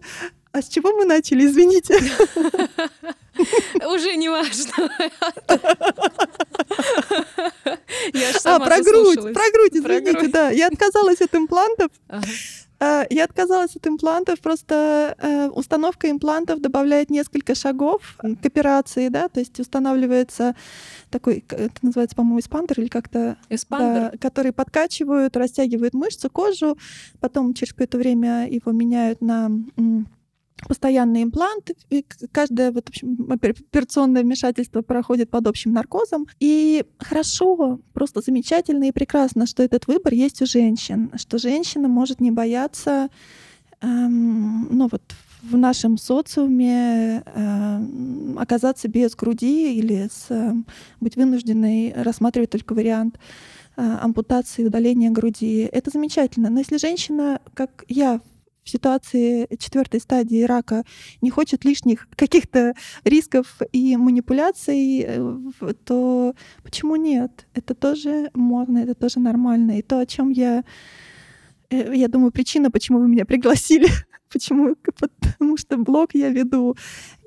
А 0.51 0.61
с 0.61 0.69
чего 0.69 0.91
мы 0.91 1.05
начали, 1.05 1.45
извините? 1.45 1.95
Уже 3.87 4.15
не 4.15 4.29
важно. 4.29 4.89
А, 8.43 8.59
про 8.59 8.81
грудь, 8.81 9.33
про 9.33 9.51
грудь, 9.51 9.73
извините, 9.73 10.27
да. 10.27 10.49
Я 10.49 10.67
отказалась 10.67 11.21
от 11.21 11.33
имплантов. 11.35 11.89
А, 12.79 13.05
я 13.09 13.23
отказалась 13.23 13.75
от 13.75 13.87
имплантов, 13.87 14.39
просто 14.39 15.15
э, 15.17 15.47
установка 15.47 16.11
имплантов 16.11 16.61
добавляет 16.61 17.09
несколько 17.09 17.55
шагов 17.55 18.15
к 18.19 18.45
операции, 18.45 19.07
да, 19.07 19.29
то 19.29 19.39
есть 19.39 19.59
устанавливается 19.59 20.55
такой, 21.09 21.43
это 21.49 21.73
называется, 21.81 22.15
по-моему, 22.15 22.39
эспандер 22.39 22.79
или 22.79 22.87
как-то, 22.87 23.37
да, 23.69 24.11
который 24.21 24.51
подкачивают, 24.51 25.35
растягивают 25.35 25.95
мышцу, 25.95 26.29
кожу, 26.29 26.77
потом 27.19 27.55
через 27.55 27.73
какое-то 27.73 27.97
время 27.97 28.47
его 28.47 28.71
меняют 28.71 29.21
на 29.21 29.49
постоянный 30.67 31.23
имплант, 31.23 31.71
и 31.89 32.05
каждое 32.31 32.71
вот, 32.71 32.85
в 32.85 32.89
общем, 32.89 33.31
операционное 33.31 34.23
вмешательство 34.23 34.81
проходит 34.81 35.29
под 35.29 35.47
общим 35.47 35.73
наркозом. 35.73 36.27
И 36.39 36.85
хорошо, 36.99 37.79
просто 37.93 38.21
замечательно 38.21 38.85
и 38.85 38.91
прекрасно, 38.91 39.45
что 39.45 39.63
этот 39.63 39.87
выбор 39.87 40.13
есть 40.13 40.41
у 40.41 40.45
женщин, 40.45 41.11
что 41.15 41.37
женщина 41.37 41.87
может 41.87 42.19
не 42.21 42.31
бояться 42.31 43.09
эм, 43.81 44.67
ну 44.71 44.87
вот 44.91 45.03
в 45.43 45.57
нашем 45.57 45.97
социуме 45.97 47.23
э, 47.25 47.81
оказаться 48.37 48.87
без 48.87 49.15
груди 49.15 49.77
или 49.77 50.09
с, 50.11 50.25
э, 50.29 50.53
быть 50.99 51.15
вынужденной 51.15 51.93
рассматривать 51.95 52.49
только 52.49 52.73
вариант 52.73 53.19
э, 53.75 53.97
ампутации, 54.01 54.65
удаления 54.65 55.11
груди. 55.11 55.69
Это 55.71 55.91
замечательно. 55.91 56.49
Но 56.49 56.59
если 56.59 56.77
женщина, 56.77 57.39
как 57.53 57.85
я 57.87 58.21
в 58.67 58.69
ситуации 58.69 59.47
четвертой 59.57 59.99
стадии 59.99 60.43
рака 60.43 60.83
не 61.21 61.29
хочет 61.29 61.65
лишних 61.65 62.07
каких-то 62.15 62.73
рисков 63.05 63.59
и 63.71 63.95
манипуляций, 63.95 65.05
э, 65.07 65.73
то 65.85 66.33
почему 66.63 66.97
нет? 66.97 67.47
Это 67.53 67.73
тоже 67.73 68.29
можно, 68.33 68.79
это 68.79 68.93
тоже 68.93 69.19
нормально. 69.19 69.79
И 69.79 69.81
то, 69.81 69.99
о 69.99 70.05
чем 70.05 70.29
я, 70.29 70.63
э, 71.69 71.95
я 71.95 72.07
думаю, 72.09 72.31
причина, 72.31 72.69
почему 72.69 72.99
вы 72.99 73.07
меня 73.07 73.25
пригласили, 73.25 73.87
почему? 74.31 74.75
Потому 74.83 75.55
что 75.57 75.77
блог 75.77 76.13
я 76.13 76.29
веду 76.29 76.75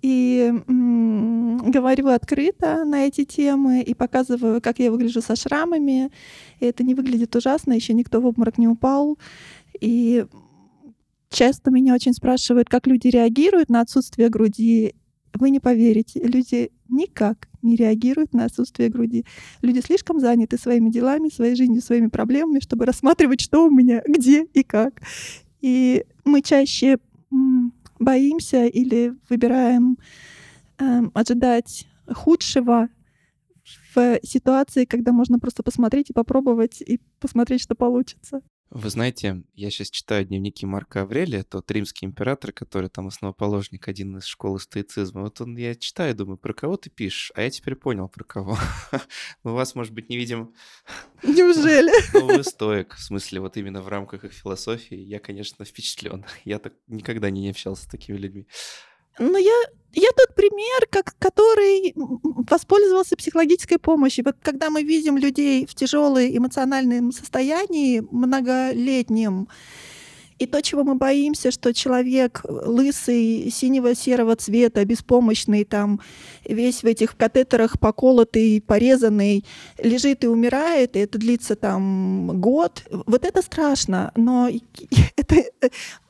и 0.03 0.53
м- 0.69 1.71
говорю 1.71 2.09
открыто 2.09 2.85
на 2.85 3.07
эти 3.07 3.25
темы 3.25 3.81
и 3.81 3.95
показываю, 3.95 4.61
как 4.61 4.79
я 4.79 4.91
выгляжу 4.91 5.23
со 5.23 5.37
шрамами. 5.37 6.11
И 6.61 6.67
это 6.67 6.85
не 6.85 6.95
выглядит 6.95 7.35
ужасно, 7.35 7.73
еще 7.73 7.95
никто 7.95 8.21
в 8.21 8.27
обморок 8.27 8.59
не 8.59 8.69
упал. 8.69 9.19
И 9.81 10.27
Часто 11.31 11.71
меня 11.71 11.95
очень 11.95 12.13
спрашивают, 12.13 12.69
как 12.69 12.87
люди 12.87 13.09
реагируют 13.09 13.71
на 13.71 13.81
отсутствие 13.81 14.29
груди. 14.29 14.95
Вы 15.33 15.51
не 15.51 15.61
поверите, 15.61 16.21
люди 16.21 16.73
никак 16.89 17.49
не 17.63 17.77
реагируют 17.77 18.33
на 18.33 18.47
отсутствие 18.47 18.89
груди. 18.89 19.25
Люди 19.63 19.81
слишком 19.81 20.19
заняты 20.19 20.59
своими 20.59 20.91
делами, 20.91 21.29
своей 21.29 21.55
жизнью, 21.55 21.83
своими 21.83 22.09
проблемами, 22.09 22.59
чтобы 22.59 22.85
рассматривать, 22.85 23.41
что 23.41 23.67
у 23.67 23.71
меня, 23.71 24.03
где 24.07 24.45
и 24.45 24.65
как. 24.65 25.03
И 25.61 26.05
мы 26.25 26.43
чаще 26.43 26.99
боимся 28.01 28.67
или 28.67 29.15
выбираем 29.29 29.99
э, 30.79 31.03
ожидать 31.15 31.87
худшего 32.13 32.89
в 33.95 34.19
ситуации, 34.25 34.85
когда 34.85 35.13
можно 35.13 35.39
просто 35.39 35.63
посмотреть 35.63 36.11
и 36.11 36.15
попробовать 36.15 36.81
и 36.81 36.99
посмотреть, 37.21 37.61
что 37.61 37.75
получится. 37.77 38.41
Вы 38.71 38.89
знаете, 38.89 39.43
я 39.55 39.69
сейчас 39.69 39.91
читаю 39.91 40.25
дневники 40.25 40.65
Марка 40.65 41.03
Аврелия, 41.03 41.43
тот 41.43 41.69
римский 41.73 42.07
император, 42.07 42.53
который 42.53 42.89
там 42.89 43.09
основоположник 43.09 43.89
один 43.89 44.19
из 44.19 44.27
школы 44.27 44.61
стоицизма. 44.61 45.23
Вот 45.23 45.41
он, 45.41 45.57
я 45.57 45.75
читаю, 45.75 46.15
думаю, 46.15 46.39
про 46.39 46.55
кого 46.55 46.77
ты 46.77 46.89
пишешь? 46.89 47.33
А 47.35 47.43
я 47.43 47.51
теперь 47.51 47.75
понял, 47.75 48.09
про 48.09 48.23
кого. 48.23 48.57
У 49.43 49.49
вас, 49.49 49.75
может 49.75 49.93
быть, 49.93 50.09
не 50.09 50.17
видим... 50.17 50.55
Неужели? 51.25 51.91
Ну, 52.21 52.27
вы 52.37 52.45
стоек, 52.45 52.95
в 52.95 53.03
смысле, 53.03 53.41
вот 53.41 53.57
именно 53.57 53.83
в 53.83 53.89
рамках 53.89 54.25
их 54.25 54.33
философии. 54.33 54.97
Я, 54.97 55.19
конечно, 55.19 55.65
впечатлен. 55.65 56.25
Я 56.45 56.61
так 56.61 56.75
никогда 56.87 57.29
не 57.29 57.51
общался 57.51 57.85
с 57.85 57.87
такими 57.87 58.19
людьми. 58.19 58.47
Ну, 59.19 59.37
я, 59.37 59.65
я 59.93 60.09
тот 60.17 60.35
пример, 60.35 60.87
как, 60.91 61.15
который 61.19 61.93
воспользовался 61.95 63.17
психологической 63.17 63.79
помощью. 63.79 64.25
Вот 64.25 64.37
когда 64.43 64.71
мы 64.71 64.83
видим 64.83 65.17
людей 65.17 65.67
в 65.67 65.75
тяжелой 65.75 66.37
эмоциональном 66.37 67.13
состоянии, 67.13 68.03
многолетнем, 68.11 69.49
и 70.41 70.47
то, 70.47 70.63
чего 70.63 70.85
мы 70.85 70.95
боимся, 70.95 71.51
что 71.51 71.75
человек 71.75 72.41
лысый, 72.45 73.51
синего 73.51 73.95
серого 73.95 74.37
цвета, 74.37 74.83
беспомощный, 74.87 75.65
там, 75.65 76.01
весь 76.47 76.83
в 76.83 76.87
этих 76.87 77.15
катетерах 77.15 77.79
поколотый, 77.79 78.63
порезанный, 78.67 79.45
лежит 79.77 80.25
и 80.25 80.29
умирает, 80.29 80.97
и 80.97 81.01
это 81.01 81.19
длится 81.19 81.57
там 81.57 82.41
год. 82.41 82.85
Вот 82.91 83.27
это 83.27 83.43
страшно, 83.43 84.13
но 84.17 84.49
это 85.17 85.45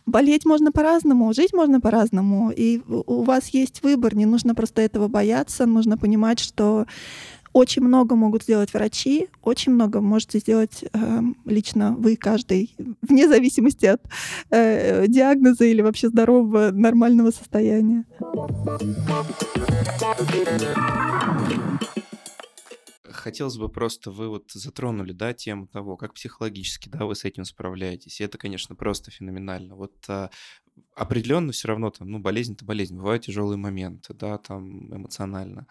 болеть 0.07 0.45
можно 0.45 0.73
по-разному, 0.73 1.33
жить 1.33 1.53
можно 1.53 1.81
по-разному, 1.81 2.51
и 2.51 2.81
у 2.89 3.23
вас 3.23 3.49
есть 3.49 3.83
выбор, 3.83 4.15
не 4.15 4.27
нужно 4.27 4.55
просто 4.55 4.83
этого 4.83 5.09
бояться, 5.09 5.67
нужно 5.67 5.97
понимать, 5.99 6.39
что 6.39 6.87
очень 7.53 7.83
много 7.83 8.15
могут 8.15 8.45
сделать 8.45 8.73
врачи, 8.73 9.29
очень 9.43 9.73
много 9.73 10.01
можете 10.01 10.39
сделать 10.39 10.85
э, 10.93 11.21
лично 11.45 11.97
вы, 11.99 12.17
каждый, 12.17 12.75
вне 13.03 13.29
зависимости 13.29 13.87
от 13.87 14.01
э, 14.51 15.07
диагноза 15.09 15.65
или 15.65 15.83
вообще 15.83 16.09
здорового, 16.09 16.71
нормального 16.73 17.31
состояния. 17.31 18.05
Хотелось 23.21 23.57
бы 23.57 23.69
просто, 23.69 24.11
вы 24.11 24.29
вот 24.29 24.51
затронули, 24.53 25.13
да, 25.13 25.33
тему 25.33 25.67
того, 25.69 25.97
как 25.97 26.15
психологически, 26.15 26.89
да, 26.89 27.05
вы 27.05 27.15
с 27.15 27.25
этим 27.25 27.45
справляетесь. 27.45 28.21
И 28.21 28.25
это, 28.25 28.39
конечно, 28.39 28.75
просто 28.75 29.11
феноменально. 29.11 29.77
Вот 29.77 29.95
а, 30.09 30.31
определенно 30.95 31.53
все 31.53 31.69
равно 31.69 31.91
там, 31.91 32.11
ну, 32.11 32.19
болезнь 32.19 32.55
это 32.55 32.65
болезнь, 32.65 32.97
бывают 32.97 33.25
тяжелые 33.25 33.59
моменты, 33.59 34.15
да, 34.15 34.39
там 34.39 34.95
эмоционально. 34.95 35.67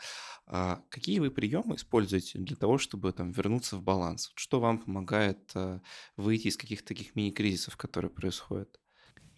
А 0.48 0.82
какие 0.90 1.20
вы 1.20 1.32
приемы 1.32 1.76
используете 1.76 2.40
для 2.40 2.56
того, 2.56 2.78
чтобы 2.78 3.12
там 3.12 3.32
вернуться 3.32 3.78
в 3.78 3.84
баланс? 3.84 4.32
Что 4.36 4.60
вам 4.60 4.80
помогает 4.80 5.52
а, 5.56 5.82
выйти 6.18 6.48
из 6.48 6.58
каких-то 6.58 6.88
таких 6.88 7.16
мини-кризисов, 7.16 7.78
которые 7.78 8.12
происходят? 8.12 8.80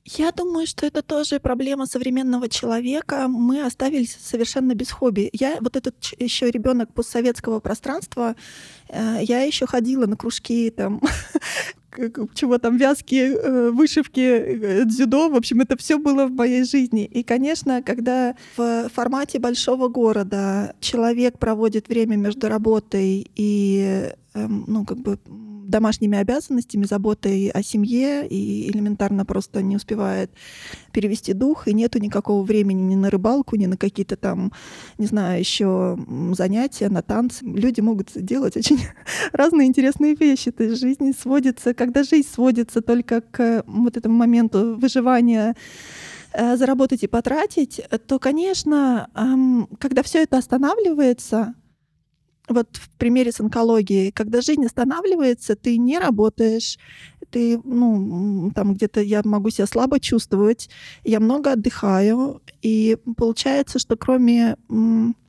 Я 0.04 0.32
думаю, 0.32 0.66
что 0.66 0.86
это 0.86 1.04
тоже 1.04 1.40
проблема 1.40 1.86
современного 1.86 2.50
человека. 2.50 3.28
Мы 3.28 3.64
остались 3.64 4.18
совершенно 4.20 4.74
без 4.74 4.90
хобби. 4.90 5.30
Я 5.32 5.58
вот 5.62 5.76
этот 5.76 5.96
еще 6.18 6.50
ребенок 6.50 6.92
постсоветского 6.94 7.60
пространства. 7.60 8.36
Э, 8.90 9.20
я 9.22 9.44
еще 9.44 9.68
ходила 9.68 10.08
на 10.08 10.18
кружки 10.18 10.72
там 10.72 11.02
чего 12.34 12.58
там, 12.58 12.78
вязкие 12.78 13.34
э, 13.34 13.70
вышивки, 13.70 14.20
э, 14.20 14.86
дзюдо, 14.86 15.30
в 15.30 15.36
общем, 15.36 15.62
это 15.62 15.78
все 15.78 15.98
было 15.98 16.26
в 16.26 16.32
моей 16.32 16.64
жизни. 16.64 17.06
И, 17.06 17.24
конечно, 17.24 17.84
когда 17.84 18.36
в 18.58 18.90
формате 18.90 19.40
большого 19.40 19.88
города 19.88 20.74
человек 20.80 21.38
проводит 21.38 21.90
время 21.90 22.16
между 22.16 22.48
работой 22.48 23.30
и, 23.36 24.10
эм, 24.34 24.64
ну, 24.68 24.86
как 24.86 25.00
бы 25.00 25.20
домашними 25.72 26.18
обязанностями, 26.18 26.86
заботой 26.86 27.50
о 27.50 27.64
семье 27.64 28.28
и 28.28 28.70
элементарно 28.70 29.26
просто 29.26 29.64
не 29.64 29.76
успевает 29.76 30.32
перевести 30.92 31.34
дух, 31.34 31.68
и 31.68 31.74
нету 31.74 32.00
никакого 32.00 32.44
времени 32.44 32.82
ни 32.82 32.96
на 32.96 33.10
рыбалку, 33.10 33.56
ни 33.56 33.66
на 33.66 33.78
какие-то 33.78 34.18
там, 34.18 34.52
не 34.98 35.08
знаю, 35.08 35.40
еще 35.40 35.98
занятия, 36.34 36.90
на 36.90 37.02
танцы. 37.02 37.44
Люди 37.44 37.82
могут 37.82 38.12
делать 38.14 38.58
очень 38.58 38.80
разные 39.32 39.68
интересные 39.68 40.14
вещи. 40.14 40.52
То 40.52 40.64
есть 40.64 40.80
жизнь 40.80 41.14
сводится, 41.20 41.74
когда 41.74 42.04
жизнь 42.04 42.28
сводится 42.32 42.82
только 42.82 43.22
к 43.22 43.64
вот 43.66 43.98
этому 43.98 44.16
моменту 44.16 44.76
выживания 44.78 45.56
э, 46.34 46.58
заработать 46.58 47.04
и 47.04 47.08
потратить, 47.08 47.82
то, 48.08 48.20
конечно, 48.20 49.08
когда 49.80 50.04
все 50.04 50.24
это 50.24 50.38
останавливается, 50.38 51.56
вот 52.54 52.78
в 52.78 52.90
примере 52.98 53.32
с 53.32 53.40
онкологией, 53.40 54.12
когда 54.12 54.42
жизнь 54.42 54.66
останавливается, 54.66 55.56
ты 55.56 55.78
не 55.78 56.00
работаешь, 56.00 56.78
ты, 57.30 57.60
ну, 57.64 58.52
там 58.54 58.74
где-то 58.74 59.02
я 59.02 59.22
могу 59.24 59.50
себя 59.50 59.68
слабо 59.68 60.00
чувствовать, 60.00 60.70
я 61.04 61.20
много 61.20 61.54
отдыхаю, 61.54 62.42
и 62.62 62.98
получается, 63.18 63.80
что 63.80 63.96
кроме 63.96 64.56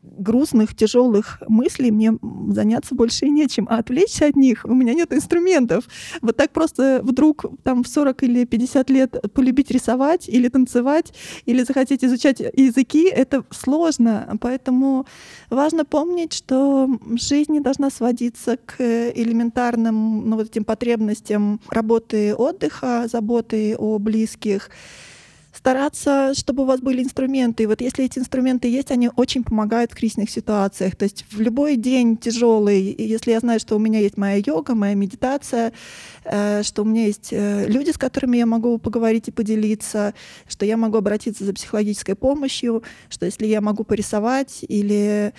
грустных, 0.02 0.74
тяжелых 0.74 1.42
мыслей 1.48 1.90
мне 1.90 2.12
заняться 2.48 2.94
больше 2.94 3.26
и 3.26 3.30
нечем, 3.30 3.66
а 3.70 3.78
отвлечься 3.78 4.26
от 4.26 4.36
них 4.36 4.64
у 4.64 4.74
меня 4.74 4.94
нет 4.94 5.12
инструментов. 5.12 5.84
Вот 6.20 6.36
так 6.36 6.50
просто 6.52 7.00
вдруг 7.02 7.44
там 7.62 7.84
в 7.84 7.88
40 7.88 8.22
или 8.24 8.44
50 8.44 8.90
лет 8.90 9.32
полюбить 9.32 9.70
рисовать 9.70 10.28
или 10.28 10.48
танцевать, 10.48 11.12
или 11.46 11.62
захотеть 11.62 12.04
изучать 12.04 12.40
языки, 12.40 13.08
это 13.08 13.44
сложно. 13.50 14.36
Поэтому 14.40 15.06
важно 15.50 15.84
помнить, 15.84 16.32
что 16.32 16.88
жизнь 17.14 17.52
не 17.52 17.60
должна 17.60 17.90
сводиться 17.90 18.56
к 18.56 18.80
элементарным 18.80 20.28
ну, 20.28 20.36
вот 20.36 20.48
этим 20.48 20.64
потребностям 20.64 21.60
работы 21.68 22.34
отдыха, 22.34 23.06
заботы 23.10 23.76
о 23.76 23.98
близких 23.98 24.70
стараться, 25.62 26.34
чтобы 26.34 26.64
у 26.64 26.66
вас 26.66 26.80
были 26.80 27.04
инструменты. 27.04 27.62
И 27.62 27.66
вот 27.66 27.80
если 27.80 28.04
эти 28.04 28.18
инструменты 28.18 28.66
есть, 28.66 28.90
они 28.90 29.10
очень 29.14 29.44
помогают 29.44 29.92
в 29.92 29.94
кризисных 29.94 30.28
ситуациях. 30.28 30.96
То 30.96 31.04
есть 31.04 31.24
в 31.30 31.40
любой 31.40 31.76
день 31.76 32.16
тяжелый, 32.16 32.92
если 32.98 33.30
я 33.30 33.38
знаю, 33.38 33.60
что 33.60 33.76
у 33.76 33.78
меня 33.78 34.00
есть 34.00 34.16
моя 34.16 34.42
йога, 34.44 34.74
моя 34.74 34.94
медитация, 34.94 35.72
э, 36.24 36.64
что 36.64 36.82
у 36.82 36.84
меня 36.84 37.06
есть 37.06 37.28
э, 37.30 37.66
люди, 37.68 37.92
с 37.92 37.96
которыми 37.96 38.38
я 38.38 38.46
могу 38.46 38.76
поговорить 38.78 39.28
и 39.28 39.30
поделиться, 39.30 40.14
что 40.48 40.66
я 40.66 40.76
могу 40.76 40.98
обратиться 40.98 41.44
за 41.44 41.52
психологической 41.52 42.16
помощью, 42.16 42.82
что 43.08 43.26
если 43.26 43.46
я 43.46 43.60
могу 43.60 43.84
порисовать 43.84 44.64
или 44.66 45.32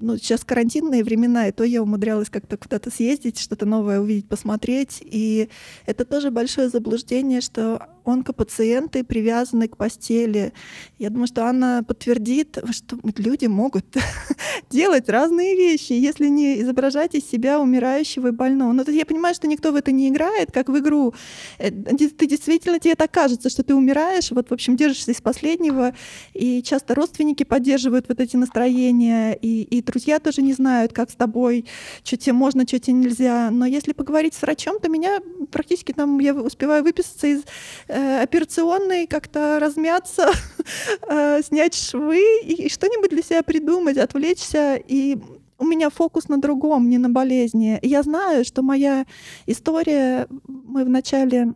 ну, 0.00 0.16
сейчас 0.16 0.44
карантинные 0.44 1.04
времена, 1.04 1.48
и 1.48 1.52
то 1.52 1.64
я 1.64 1.82
умудрялась 1.82 2.30
как-то 2.30 2.56
куда-то 2.56 2.90
съездить, 2.90 3.38
что-то 3.38 3.66
новое 3.66 4.00
увидеть, 4.00 4.28
посмотреть. 4.28 4.98
И 5.02 5.48
это 5.86 6.04
тоже 6.04 6.30
большое 6.30 6.68
заблуждение, 6.68 7.40
что 7.40 7.88
онкопациенты 8.04 9.04
привязаны 9.04 9.68
к 9.68 9.76
постели. 9.76 10.52
Я 10.98 11.10
думаю, 11.10 11.26
что 11.26 11.44
Анна 11.44 11.84
подтвердит, 11.86 12.58
что 12.70 12.98
люди 13.16 13.46
могут 13.46 13.84
делать 14.70 15.08
разные 15.08 15.56
вещи, 15.56 15.92
если 15.92 16.28
не 16.28 16.60
изображать 16.60 17.14
из 17.14 17.28
себя 17.28 17.60
умирающего 17.60 18.28
и 18.28 18.32
больного. 18.32 18.72
Но 18.72 18.84
я 18.88 19.04
понимаю, 19.06 19.34
что 19.34 19.48
никто 19.48 19.72
в 19.72 19.76
это 19.76 19.92
не 19.92 20.08
играет, 20.08 20.52
как 20.52 20.68
в 20.68 20.78
игру. 20.78 21.14
Э, 21.58 21.70
ты 21.70 22.26
действительно, 22.26 22.78
тебе 22.78 22.94
так 22.94 23.10
кажется, 23.10 23.50
что 23.50 23.62
ты 23.62 23.74
умираешь, 23.74 24.30
вот, 24.30 24.50
в 24.50 24.54
общем, 24.54 24.76
держишься 24.76 25.10
из 25.10 25.20
последнего, 25.20 25.94
и 26.32 26.62
часто 26.62 26.94
родственники 26.94 27.42
поддерживают 27.42 28.08
вот 28.08 28.20
эти 28.20 28.36
настроения, 28.36 29.32
и, 29.32 29.62
и 29.62 29.82
друзья 29.86 30.18
тоже 30.18 30.42
не 30.42 30.52
знают, 30.52 30.92
как 30.92 31.10
с 31.10 31.14
тобой, 31.14 31.64
что 32.04 32.16
тебе 32.16 32.32
можно, 32.34 32.66
что 32.66 32.78
тебе 32.78 32.94
нельзя. 32.94 33.50
Но 33.50 33.64
если 33.64 33.92
поговорить 33.92 34.34
с 34.34 34.42
врачом, 34.42 34.78
то 34.80 34.88
меня 34.88 35.20
практически 35.50 35.92
там, 35.92 36.18
я 36.18 36.34
успеваю 36.34 36.82
выписаться 36.82 37.26
из 37.26 37.42
э, 37.88 38.22
операционной, 38.22 39.06
как-то 39.06 39.58
размяться, 39.60 40.30
э, 41.08 41.40
снять 41.42 41.74
швы 41.74 42.20
и, 42.42 42.66
и 42.66 42.68
что-нибудь 42.68 43.10
для 43.10 43.22
себя 43.22 43.42
придумать, 43.42 43.96
отвлечься. 43.96 44.76
И 44.76 45.16
у 45.58 45.64
меня 45.64 45.90
фокус 45.90 46.28
на 46.28 46.38
другом, 46.38 46.88
не 46.88 46.98
на 46.98 47.08
болезни. 47.08 47.78
я 47.82 48.02
знаю, 48.02 48.44
что 48.44 48.62
моя 48.62 49.06
история, 49.46 50.26
мы 50.46 50.84
в 50.84 50.88
начале 50.88 51.54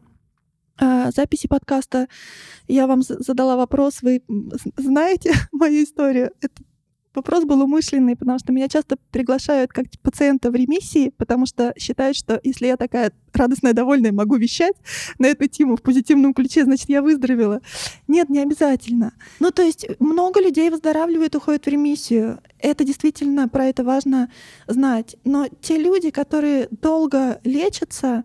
э, 0.81 1.11
записи 1.15 1.49
подкаста, 1.49 2.09
я 2.69 2.87
вам 2.87 3.03
задала 3.03 3.57
вопрос, 3.57 4.03
вы 4.03 4.23
знаете 4.77 5.33
мою 5.53 5.85
историю? 5.85 6.33
Это 6.41 6.63
Вопрос 7.13 7.45
был 7.45 7.61
умышленный, 7.63 8.15
потому 8.15 8.39
что 8.39 8.53
меня 8.53 8.69
часто 8.69 8.97
приглашают 9.11 9.73
как 9.73 9.87
пациента 10.01 10.51
в 10.53 10.55
ремиссии, 10.55 11.13
потому 11.17 11.45
что 11.45 11.75
считают, 11.77 12.17
что 12.17 12.41
если 12.45 12.69
я 12.69 12.77
такая 12.77 13.13
радостная, 13.33 13.73
довольная, 13.73 14.13
могу 14.13 14.37
вещать 14.37 14.75
на 15.19 15.27
эту 15.27 15.49
тему 15.49 15.77
в 15.77 15.83
позитивном 15.83 16.35
ключе, 16.35 16.63
значит, 16.65 16.89
я 16.89 17.03
выздоровела. 17.03 17.63
Нет, 18.07 18.29
не 18.29 18.39
обязательно. 18.39 19.13
Ну, 19.41 19.51
то 19.51 19.63
есть 19.63 19.87
много 19.99 20.41
людей 20.41 20.71
выздоравливают, 20.71 21.35
уходят 21.35 21.65
в 21.65 21.69
ремиссию. 21.69 22.39
Это 22.61 22.85
действительно, 22.85 23.49
про 23.49 23.67
это 23.67 23.83
важно 23.83 24.31
знать. 24.69 25.17
Но 25.25 25.49
те 25.61 25.79
люди, 25.79 26.11
которые 26.11 26.69
долго 26.71 27.41
лечатся, 27.43 28.25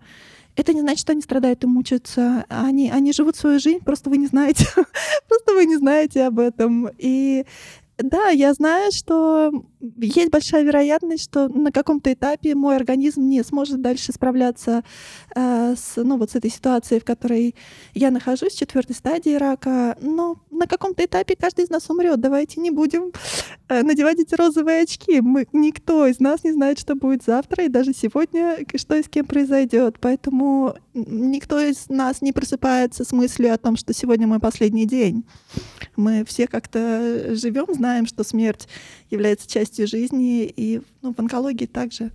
это 0.55 0.73
не 0.73 0.81
значит, 0.81 0.99
что 0.99 1.11
они 1.11 1.21
страдают 1.21 1.63
и 1.63 1.67
мучаются. 1.67 2.45
Они, 2.49 2.89
они 2.89 3.11
живут 3.13 3.35
свою 3.35 3.59
жизнь, 3.59 3.79
просто 3.83 4.09
вы 4.09 4.17
не 4.17 4.27
знаете. 4.27 4.65
просто 5.27 5.53
вы 5.53 5.65
не 5.65 5.75
знаете 5.75 6.23
об 6.23 6.39
этом. 6.39 6.89
И 6.97 7.45
Да, 7.97 8.27
я 8.27 8.53
знаю, 8.53 8.91
что 8.91 9.51
есть 9.97 10.29
большая 10.29 10.63
вероятность, 10.63 11.23
что 11.23 11.47
на 11.47 11.71
каком-то 11.71 12.11
этапе 12.11 12.53
мой 12.53 12.75
организм 12.75 13.21
не 13.21 13.41
сможет 13.43 13.81
дальше 13.81 14.11
справляться 14.11 14.83
э, 15.33 15.75
с, 15.77 15.95
ну, 15.95 16.17
вот 16.17 16.31
с 16.31 16.35
этой 16.35 16.51
ситуацией, 16.51 16.99
в 16.99 17.05
которой 17.05 17.55
я 17.93 18.11
нахожусь, 18.11 18.53
четвертой 18.53 18.95
стадии 18.95 19.35
рака. 19.35 19.97
Но 20.01 20.37
на 20.51 20.67
каком-то 20.67 21.05
этапе 21.05 21.37
каждый 21.39 21.65
из 21.65 21.69
нас 21.69 21.89
умрет. 21.89 22.19
Давайте 22.19 22.59
не 22.59 22.69
будем 22.69 23.13
э, 23.69 23.81
надевать 23.81 24.19
эти 24.19 24.35
розовые 24.35 24.81
очки. 24.81 25.21
Мы, 25.21 25.47
никто 25.53 26.05
из 26.05 26.19
нас 26.19 26.43
не 26.43 26.51
знает, 26.51 26.79
что 26.79 26.95
будет 26.95 27.23
завтра 27.23 27.63
и 27.63 27.69
даже 27.69 27.93
сегодня, 27.93 28.57
что 28.75 28.95
и 28.95 29.03
с 29.03 29.07
кем 29.07 29.25
произойдет. 29.25 29.97
Поэтому 30.01 30.75
никто 30.93 31.61
из 31.61 31.87
нас 31.87 32.21
не 32.21 32.33
просыпается 32.33 33.05
с 33.05 33.13
мыслью 33.13 33.53
о 33.53 33.57
том, 33.57 33.77
что 33.77 33.93
сегодня 33.93 34.27
мой 34.27 34.39
последний 34.39 34.85
день. 34.85 35.23
Мы 35.95 36.25
все 36.25 36.47
как-то 36.47 37.35
живем, 37.35 37.73
знаем, 37.73 38.05
что 38.05 38.23
смерть 38.23 38.67
является 39.09 39.49
частью 39.49 39.87
жизни, 39.87 40.45
и 40.45 40.81
ну, 41.01 41.13
в 41.13 41.19
онкологии 41.19 41.65
также. 41.65 42.11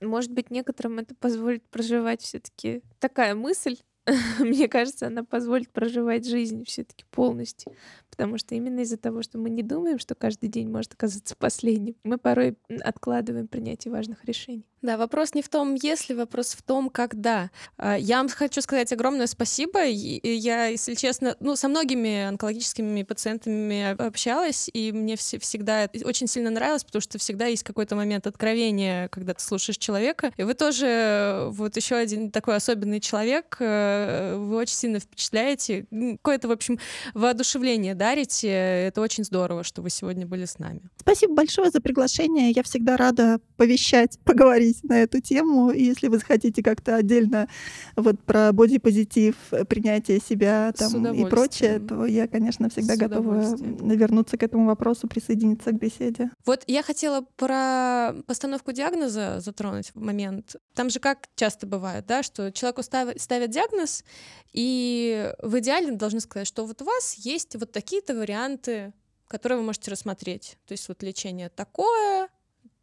Может 0.00 0.32
быть, 0.32 0.50
некоторым 0.50 0.98
это 0.98 1.14
позволит 1.14 1.62
проживать 1.68 2.22
все-таки 2.22 2.82
такая 2.98 3.34
мысль. 3.34 3.76
Мне 4.38 4.68
кажется, 4.68 5.08
она 5.08 5.24
позволит 5.24 5.70
проживать 5.70 6.26
жизнь 6.26 6.64
все-таки 6.64 7.04
полностью. 7.10 7.72
Потому 8.10 8.38
что 8.38 8.54
именно 8.54 8.80
из-за 8.80 8.96
того, 8.96 9.22
что 9.22 9.38
мы 9.38 9.50
не 9.50 9.62
думаем, 9.62 9.98
что 9.98 10.14
каждый 10.14 10.48
день 10.48 10.70
может 10.70 10.92
оказаться 10.94 11.34
последним, 11.38 11.96
мы 12.04 12.18
порой 12.18 12.56
откладываем 12.82 13.48
принятие 13.48 13.92
важных 13.92 14.24
решений. 14.24 14.66
Да, 14.86 14.96
вопрос 14.96 15.34
не 15.34 15.42
в 15.42 15.48
том, 15.48 15.74
если, 15.74 16.14
вопрос 16.14 16.52
в 16.52 16.62
том, 16.62 16.90
когда. 16.90 17.50
А, 17.76 17.96
я 17.96 18.18
вам 18.18 18.28
хочу 18.28 18.60
сказать 18.62 18.92
огромное 18.92 19.26
спасибо. 19.26 19.82
Я, 19.82 20.66
если 20.66 20.94
честно, 20.94 21.34
ну, 21.40 21.56
со 21.56 21.66
многими 21.66 22.22
онкологическими 22.22 23.02
пациентами 23.02 24.00
общалась, 24.00 24.70
и 24.72 24.92
мне 24.92 25.16
всегда 25.16 25.90
очень 26.04 26.28
сильно 26.28 26.50
нравилось, 26.50 26.84
потому 26.84 27.02
что 27.02 27.18
всегда 27.18 27.46
есть 27.46 27.64
какой-то 27.64 27.96
момент 27.96 28.28
откровения, 28.28 29.08
когда 29.08 29.34
ты 29.34 29.42
слушаешь 29.42 29.76
человека. 29.76 30.30
И 30.36 30.44
вы 30.44 30.54
тоже 30.54 31.48
вот 31.50 31.74
еще 31.74 31.96
один 31.96 32.30
такой 32.30 32.54
особенный 32.54 33.00
человек, 33.00 33.56
э, 33.58 34.36
вы 34.38 34.54
очень 34.54 34.76
сильно 34.76 35.00
впечатляете. 35.00 35.86
Какое-то, 35.90 36.46
в 36.46 36.52
общем, 36.52 36.78
воодушевление 37.12 37.96
дарите. 37.96 38.48
Это 38.50 39.00
очень 39.00 39.24
здорово, 39.24 39.64
что 39.64 39.82
вы 39.82 39.90
сегодня 39.90 40.28
были 40.28 40.44
с 40.44 40.60
нами. 40.60 40.82
Спасибо 40.96 41.34
большое 41.34 41.72
за 41.72 41.80
приглашение. 41.80 42.52
Я 42.52 42.62
всегда 42.62 42.96
рада 42.96 43.40
повещать, 43.56 44.20
поговорить 44.24 44.75
поговорить 44.76 44.84
на 44.84 45.02
эту 45.02 45.20
тему. 45.20 45.70
И 45.70 45.82
если 45.82 46.08
вы 46.08 46.18
захотите 46.18 46.62
как-то 46.62 46.96
отдельно 46.96 47.48
вот 47.96 48.20
про 48.24 48.52
бодипозитив, 48.52 49.36
принятие 49.68 50.20
себя 50.20 50.72
там, 50.76 51.12
и 51.12 51.24
прочее, 51.28 51.80
то 51.80 52.06
я, 52.06 52.28
конечно, 52.28 52.68
всегда 52.68 52.96
готова 52.96 53.56
вернуться 53.94 54.36
к 54.36 54.42
этому 54.42 54.66
вопросу, 54.66 55.08
присоединиться 55.08 55.70
к 55.70 55.78
беседе. 55.78 56.30
Вот 56.44 56.64
я 56.66 56.82
хотела 56.82 57.22
про 57.36 58.14
постановку 58.26 58.72
диагноза 58.72 59.40
затронуть 59.40 59.92
в 59.94 60.00
момент. 60.00 60.56
Там 60.74 60.90
же 60.90 61.00
как 61.00 61.28
часто 61.36 61.66
бывает, 61.66 62.06
да, 62.06 62.22
что 62.22 62.52
человеку 62.52 62.82
ставят, 62.82 63.20
ставят 63.20 63.50
диагноз, 63.50 64.04
и 64.52 65.32
в 65.42 65.58
идеале 65.58 65.92
должны 65.92 66.20
сказать, 66.20 66.46
что 66.46 66.66
вот 66.66 66.82
у 66.82 66.84
вас 66.84 67.14
есть 67.14 67.56
вот 67.56 67.72
такие-то 67.72 68.14
варианты 68.14 68.92
которые 69.28 69.58
вы 69.58 69.64
можете 69.64 69.90
рассмотреть. 69.90 70.56
То 70.66 70.72
есть 70.72 70.88
вот 70.88 71.02
лечение 71.02 71.48
такое, 71.48 72.28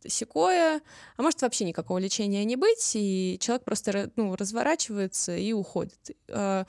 секое, 0.08 0.82
а 1.18 1.22
может 1.22 1.42
вообще 1.42 1.66
никакого 1.66 1.98
лечения 1.98 2.44
не 2.46 2.56
быть, 2.56 2.92
и 2.96 3.38
человек 3.40 3.64
просто 3.64 4.12
ну, 4.16 4.36
разворачивается 4.36 5.36
и 5.36 5.54
уходит. 5.54 6.12
А, 6.30 6.66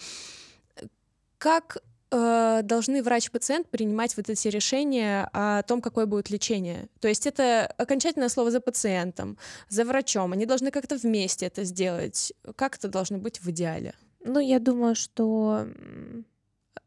как 1.39 1.79
а, 2.17 2.63
должны 2.63 3.03
врач-пациент 3.03 3.69
принимать 3.69 4.17
вот 4.17 4.31
эти 4.31 4.47
решения 4.47 5.29
о 5.33 5.63
том, 5.63 5.81
какое 5.81 6.07
будет 6.07 6.31
лечение. 6.31 6.89
То 7.01 7.09
есть 7.09 7.27
это 7.27 7.67
окончательное 7.67 8.29
слово 8.29 8.53
за 8.53 8.61
пациентом, 8.61 9.37
за 9.69 9.85
врачом. 9.85 10.33
Они 10.33 10.47
должны 10.47 10.71
как-то 10.71 10.97
вместе 10.97 11.47
это 11.47 11.65
сделать. 11.65 12.33
Как 12.55 12.77
это 12.77 12.87
должно 12.87 13.19
быть 13.19 13.41
в 13.41 13.51
идеале? 13.51 13.95
Ну, 14.21 14.39
я 14.39 14.61
думаю, 14.61 14.95
что 14.95 15.67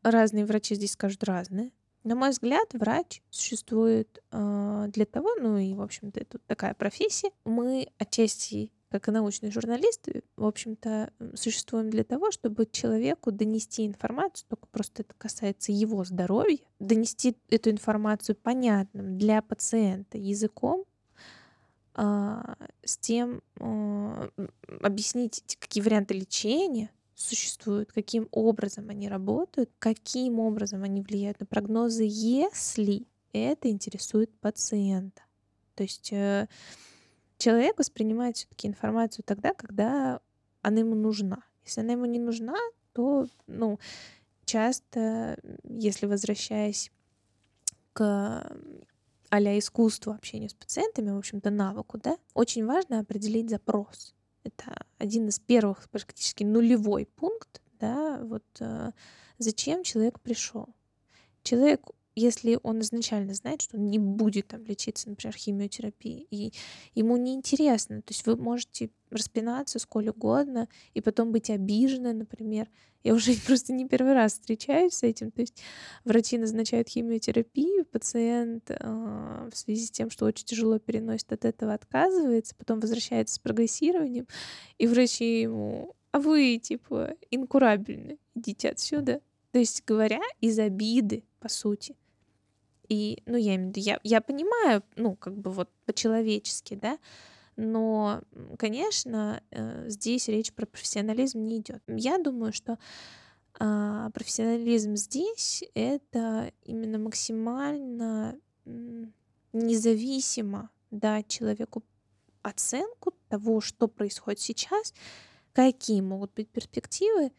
разные 0.02 0.46
врачи 0.46 0.76
здесь 0.76 0.94
скажут 0.94 1.24
разные. 1.26 1.72
На 2.08 2.16
мой 2.16 2.30
взгляд, 2.30 2.70
врач 2.72 3.22
существует 3.30 4.24
э, 4.32 4.86
для 4.94 5.06
того, 5.06 5.36
ну 5.42 5.58
и, 5.58 5.74
в 5.74 5.82
общем-то, 5.82 6.22
это 6.22 6.38
такая 6.40 6.74
профессия. 6.74 7.32
Мы 7.44 7.90
отчасти, 7.98 8.72
как 8.90 9.10
и 9.10 9.12
научные 9.12 9.52
журналисты, 9.52 10.24
в 10.38 10.46
общем-то, 10.46 11.12
существуем 11.34 11.90
для 11.90 12.06
того, 12.06 12.32
чтобы 12.32 12.66
человеку 12.66 13.34
донести 13.34 13.86
информацию, 13.86 14.48
только 14.48 14.68
просто 14.68 15.02
это 15.02 15.16
касается 15.18 15.74
его 15.74 16.06
здоровья, 16.06 16.60
донести 16.80 17.36
эту 17.50 17.72
информацию 17.72 18.38
понятным 18.38 19.18
для 19.18 19.42
пациента 19.42 20.18
языком, 20.18 20.86
э, 21.96 22.42
с 22.86 22.98
тем 23.00 23.42
э, 23.60 24.30
объяснить, 24.82 25.58
какие 25.60 25.84
варианты 25.84 26.14
лечения, 26.14 26.90
существуют, 27.18 27.92
каким 27.92 28.28
образом 28.32 28.90
они 28.90 29.10
работают, 29.10 29.72
каким 29.80 30.40
образом 30.40 30.84
они 30.84 31.02
влияют 31.02 31.40
на 31.40 31.48
прогнозы, 31.48 32.06
если 32.08 33.08
это 33.34 33.70
интересует 33.70 34.32
пациента. 34.40 35.24
То 35.74 35.84
есть 35.84 36.14
э, 36.14 36.48
человек 37.40 37.80
воспринимает 37.80 38.38
все-таки 38.38 38.68
информацию 38.68 39.26
тогда, 39.26 39.56
когда 39.56 40.22
она 40.62 40.80
ему 40.80 40.94
нужна. 40.94 41.44
Если 41.66 41.82
она 41.82 41.94
ему 41.94 42.06
не 42.06 42.20
нужна, 42.20 42.56
то, 42.94 43.26
ну, 43.48 43.80
часто, 44.46 45.40
если 45.64 46.06
возвращаясь 46.06 46.92
к 47.94 48.48
а 49.30 49.40
искусству 49.40 50.14
общения 50.14 50.50
с 50.50 50.54
пациентами, 50.54 51.10
в 51.10 51.18
общем-то, 51.18 51.50
навыку, 51.50 51.98
да, 51.98 52.18
очень 52.36 52.66
важно 52.66 53.00
определить 53.00 53.50
запрос. 53.50 54.16
Это 54.48 54.86
один 54.98 55.28
из 55.28 55.40
первых, 55.40 55.90
практически 55.90 56.44
нулевой 56.44 57.06
пункт, 57.06 57.62
да, 57.80 58.20
вот 58.24 58.46
э, 58.60 58.92
зачем 59.38 59.84
человек 59.84 60.20
пришел. 60.22 60.70
Человек, 61.44 61.82
если 62.16 62.58
он 62.64 62.80
изначально 62.80 63.34
знает, 63.34 63.62
что 63.62 63.78
он 63.78 63.88
не 63.90 64.00
будет 64.00 64.48
там 64.48 64.64
лечиться, 64.66 65.10
например, 65.10 65.36
химиотерапией, 65.36 66.28
и 66.32 66.54
ему 66.96 67.18
неинтересно, 67.18 68.02
то 68.02 68.14
есть 68.14 68.26
вы 68.26 68.38
можете 68.38 68.90
распинаться 69.10 69.80
сколь 69.80 70.10
угодно, 70.10 70.68
и 70.94 71.02
потом 71.02 71.32
быть 71.32 71.50
обижены, 71.50 72.14
например, 72.14 72.70
я 73.04 73.14
уже 73.14 73.34
просто 73.46 73.74
не 73.74 73.88
первый 73.88 74.14
раз 74.14 74.34
встречаюсь 74.34 74.94
с 74.94 75.04
этим. 75.04 75.32
То 75.32 75.42
есть 75.42 75.62
врачи 76.04 76.38
назначают 76.38 76.90
химиотерапию, 76.90 77.86
пациент 77.86 78.70
э, 78.70 79.50
в 79.52 79.58
связи 79.58 79.86
с 79.86 79.92
тем, 79.92 80.10
что 80.10 80.26
очень 80.26 80.46
тяжело 80.46 80.80
переносит 80.80 81.32
от 81.32 81.46
этого, 81.46 81.74
отказывается, 81.74 82.56
потом 82.56 82.80
возвращается 82.80 83.36
с 83.36 83.40
прогрессированием, 83.40 84.28
и 84.78 84.88
врачи 84.88 85.42
ему, 85.42 85.96
а 86.12 86.20
вы, 86.20 86.58
типа, 86.58 87.14
инкурабельны, 87.32 88.18
идите 88.36 88.70
отсюда. 88.70 89.22
То 89.52 89.60
есть 89.60 89.84
говоря 89.86 90.22
из 90.42 90.60
обиды, 90.60 91.24
по 91.40 91.50
сути. 91.50 91.96
И, 92.90 93.22
ну, 93.26 93.38
я 93.38 93.56
имею 93.56 93.72
в 93.72 93.76
виду, 93.76 93.80
я, 93.82 94.00
я 94.04 94.22
понимаю, 94.22 94.84
ну, 94.96 95.16
как 95.16 95.38
бы 95.38 95.52
вот 95.52 95.70
по-человечески, 95.86 96.76
да, 96.76 96.98
но, 97.58 98.22
конечно, 98.58 99.42
э, 99.52 99.90
здесь 99.90 100.28
речь 100.28 100.54
про 100.54 100.66
профессионализм 100.66 101.44
не 101.44 101.58
идет. 101.58 101.82
Я 101.88 102.20
думаю, 102.20 102.54
что 102.54 102.78
а, 103.60 104.12
профессионализм 104.12 104.96
здесь 104.96 105.64
это 105.74 106.52
именно 106.64 107.00
максимально 107.00 108.40
независимо 109.54 110.70
дать 110.92 111.28
человеку 111.28 111.84
оценку 112.44 113.14
того, 113.30 113.60
что 113.60 113.88
происходит 113.88 114.40
сейчас, 114.40 114.94
какие 115.54 116.02
могут 116.02 116.34
быть 116.34 116.50
перспективы, 116.50 117.32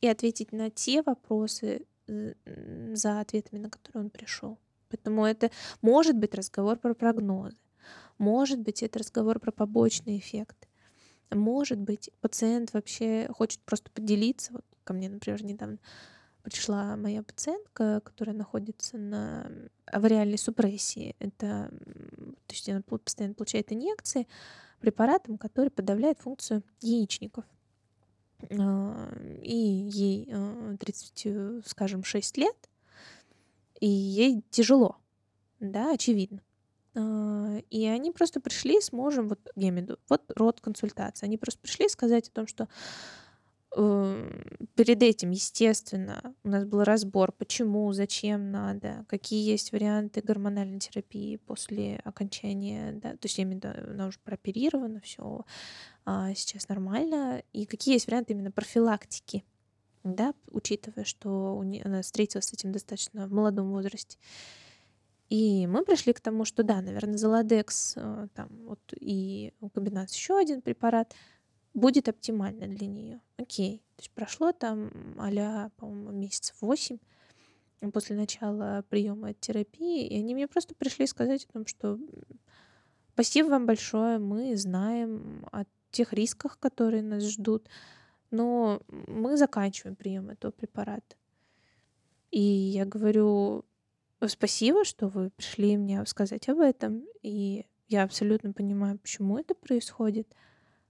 и 0.00 0.08
ответить 0.08 0.52
на 0.52 0.70
те 0.70 1.02
вопросы, 1.02 1.86
за 2.06 3.20
ответами 3.20 3.58
на 3.58 3.70
которые 3.70 4.04
он 4.04 4.10
пришел. 4.10 4.58
Поэтому 4.88 5.24
это 5.26 5.50
может 5.82 6.16
быть 6.16 6.34
разговор 6.34 6.78
про 6.78 6.94
прогнозы. 6.94 7.56
Может 8.18 8.60
быть, 8.60 8.82
это 8.82 8.98
разговор 8.98 9.38
про 9.38 9.52
побочный 9.52 10.18
эффект. 10.18 10.68
Может 11.30 11.78
быть, 11.78 12.10
пациент 12.20 12.72
вообще 12.72 13.28
хочет 13.32 13.60
просто 13.60 13.90
поделиться. 13.90 14.52
Вот 14.52 14.64
ко 14.84 14.92
мне, 14.92 15.08
например, 15.08 15.42
недавно 15.44 15.78
пришла 16.42 16.96
моя 16.96 17.22
пациентка, 17.24 18.00
которая 18.04 18.36
находится 18.36 18.96
на 18.96 19.50
авариальной 19.86 20.38
супрессии. 20.38 21.16
Это, 21.18 21.70
то 22.46 22.52
есть 22.54 22.68
она 22.68 22.82
постоянно 22.82 23.34
получает 23.34 23.72
инъекции 23.72 24.28
препаратом, 24.80 25.38
который 25.38 25.70
подавляет 25.70 26.20
функцию 26.20 26.62
яичников. 26.80 27.44
А, 28.50 29.12
и 29.42 29.56
ей 29.56 30.32
30, 30.78 31.26
а, 31.26 31.60
скажем, 31.66 32.04
6 32.04 32.36
лет, 32.36 32.70
и 33.80 33.88
ей 33.88 34.44
тяжело, 34.50 34.98
да, 35.58 35.92
очевидно. 35.92 36.42
А, 36.96 37.58
и 37.70 37.86
они 37.86 38.10
просто 38.10 38.40
пришли 38.40 38.80
с 38.80 38.90
мужем, 38.90 39.28
вот 39.28 39.40
я 39.54 39.68
имею 39.68 39.86
в 39.86 39.90
виду, 39.90 39.98
вот 40.08 40.22
род 40.34 40.60
консультации. 40.60 41.26
Они 41.26 41.36
просто 41.36 41.60
пришли 41.60 41.88
сказать 41.88 42.28
о 42.28 42.32
том, 42.32 42.46
что 42.46 42.68
э, 43.76 44.44
перед 44.74 45.02
этим, 45.02 45.30
естественно, 45.30 46.34
у 46.42 46.48
нас 46.48 46.64
был 46.64 46.84
разбор, 46.84 47.32
почему, 47.32 47.92
зачем 47.92 48.50
надо, 48.50 49.04
какие 49.08 49.46
есть 49.46 49.72
варианты 49.72 50.22
гормональной 50.22 50.78
терапии 50.78 51.36
после 51.36 52.00
окончания, 52.04 52.92
да, 52.92 53.10
то 53.10 53.24
есть 53.24 53.38
виду, 53.38 53.68
она 53.68 54.06
уже 54.06 54.18
прооперирована, 54.20 55.00
все 55.00 55.44
а, 56.06 56.34
сейчас 56.34 56.68
нормально, 56.68 57.42
и 57.52 57.66
какие 57.66 57.94
есть 57.94 58.06
варианты 58.06 58.32
именно 58.32 58.50
профилактики, 58.50 59.44
да, 60.02 60.32
учитывая, 60.50 61.04
что 61.04 61.56
у 61.56 61.62
нее, 61.62 61.82
она 61.84 62.00
встретилась 62.00 62.46
с 62.46 62.52
этим 62.54 62.72
достаточно 62.72 63.26
в 63.26 63.32
молодом 63.32 63.70
возрасте. 63.70 64.16
И 65.28 65.66
мы 65.66 65.84
пришли 65.84 66.12
к 66.12 66.20
тому, 66.20 66.44
что 66.44 66.62
да, 66.62 66.80
наверное, 66.80 67.16
Золодекс, 67.16 67.94
э, 67.96 68.28
там 68.34 68.48
вот 68.64 68.80
и 69.00 69.52
комбинация 69.74 70.16
еще 70.16 70.38
один 70.38 70.62
препарат 70.62 71.14
будет 71.74 72.08
оптимально 72.08 72.68
для 72.68 72.86
нее. 72.86 73.20
Окей. 73.36 73.78
То 73.96 74.02
есть 74.02 74.10
прошло 74.12 74.52
там 74.52 74.90
а 75.18 75.70
по-моему, 75.76 76.10
месяцев 76.12 76.56
восемь 76.60 76.98
после 77.92 78.16
начала 78.16 78.84
приема 78.88 79.34
терапии, 79.34 80.06
и 80.06 80.18
они 80.18 80.34
мне 80.34 80.48
просто 80.48 80.74
пришли 80.74 81.06
сказать 81.06 81.44
о 81.44 81.52
том, 81.52 81.66
что 81.66 81.98
спасибо 83.12 83.48
вам 83.48 83.66
большое, 83.66 84.18
мы 84.18 84.56
знаем 84.56 85.46
о 85.52 85.64
тех 85.90 86.12
рисках, 86.12 86.58
которые 86.58 87.02
нас 87.02 87.22
ждут, 87.24 87.68
но 88.30 88.80
мы 88.88 89.36
заканчиваем 89.36 89.96
прием 89.96 90.30
этого 90.30 90.50
препарата. 90.52 91.16
И 92.30 92.40
я 92.40 92.84
говорю, 92.84 93.64
спасибо, 94.28 94.84
что 94.84 95.08
вы 95.08 95.30
пришли 95.30 95.76
мне 95.76 96.04
сказать 96.06 96.48
об 96.48 96.60
этом, 96.60 97.04
и 97.22 97.66
я 97.88 98.02
абсолютно 98.02 98.52
понимаю, 98.52 98.98
почему 98.98 99.38
это 99.38 99.54
происходит. 99.54 100.28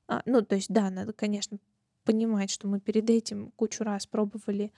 А, 0.08 0.22
ну, 0.24 0.42
то 0.42 0.54
есть, 0.54 0.72
да, 0.72 0.90
надо, 0.90 1.12
конечно, 1.12 1.58
понимать, 2.04 2.50
что 2.50 2.68
мы 2.68 2.80
перед 2.80 3.10
этим 3.10 3.50
кучу 3.56 3.84
раз 3.84 4.06
пробовали 4.06 4.72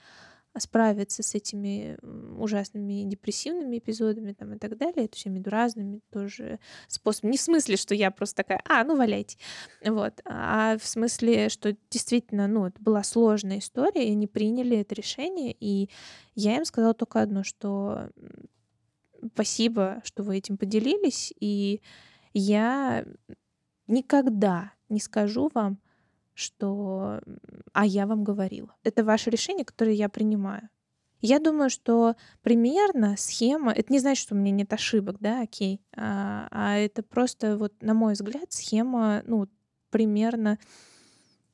справиться 0.59 1.23
с 1.23 1.35
этими 1.35 1.97
ужасными 2.37 3.03
депрессивными 3.03 3.77
эпизодами 3.77 4.33
там, 4.33 4.53
и 4.53 4.57
так 4.57 4.77
далее, 4.77 5.07
то 5.07 5.17
имею 5.25 5.43
разными 5.49 6.01
тоже 6.11 6.59
способами. 6.87 7.31
Не 7.31 7.37
в 7.37 7.41
смысле, 7.41 7.77
что 7.77 7.95
я 7.95 8.11
просто 8.11 8.37
такая, 8.37 8.61
а, 8.67 8.83
ну 8.83 8.95
валяйте. 8.95 9.37
Вот. 9.83 10.21
А 10.25 10.77
в 10.77 10.85
смысле, 10.85 11.49
что 11.49 11.75
действительно, 11.89 12.47
ну, 12.47 12.67
это 12.67 12.81
была 12.81 13.03
сложная 13.03 13.59
история, 13.59 14.07
и 14.07 14.11
они 14.11 14.27
приняли 14.27 14.77
это 14.77 14.95
решение, 14.95 15.55
и 15.59 15.89
я 16.35 16.57
им 16.57 16.65
сказала 16.65 16.93
только 16.93 17.21
одно, 17.21 17.43
что 17.43 18.09
спасибо, 19.33 20.01
что 20.03 20.23
вы 20.23 20.37
этим 20.37 20.57
поделились, 20.57 21.33
и 21.39 21.81
я 22.33 23.05
никогда 23.87 24.73
не 24.87 24.99
скажу 24.99 25.49
вам, 25.53 25.79
что 26.39 27.21
«а 27.73 27.85
я 27.85 28.07
вам 28.07 28.23
говорила». 28.23 28.75
Это 28.83 29.03
ваше 29.03 29.29
решение, 29.29 29.65
которое 29.65 29.93
я 29.93 30.09
принимаю. 30.09 30.69
Я 31.21 31.39
думаю, 31.39 31.69
что 31.69 32.15
примерно 32.41 33.15
схема, 33.17 33.73
это 33.73 33.91
не 33.91 33.99
значит, 33.99 34.21
что 34.21 34.35
у 34.35 34.37
меня 34.37 34.51
нет 34.51 34.71
ошибок, 34.71 35.17
да, 35.19 35.41
окей, 35.41 35.81
а, 35.95 36.47
а 36.49 36.77
это 36.77 37.03
просто 37.03 37.57
вот, 37.57 37.73
на 37.81 37.93
мой 37.93 38.13
взгляд, 38.13 38.53
схема, 38.53 39.21
ну, 39.25 39.47
примерно 39.89 40.57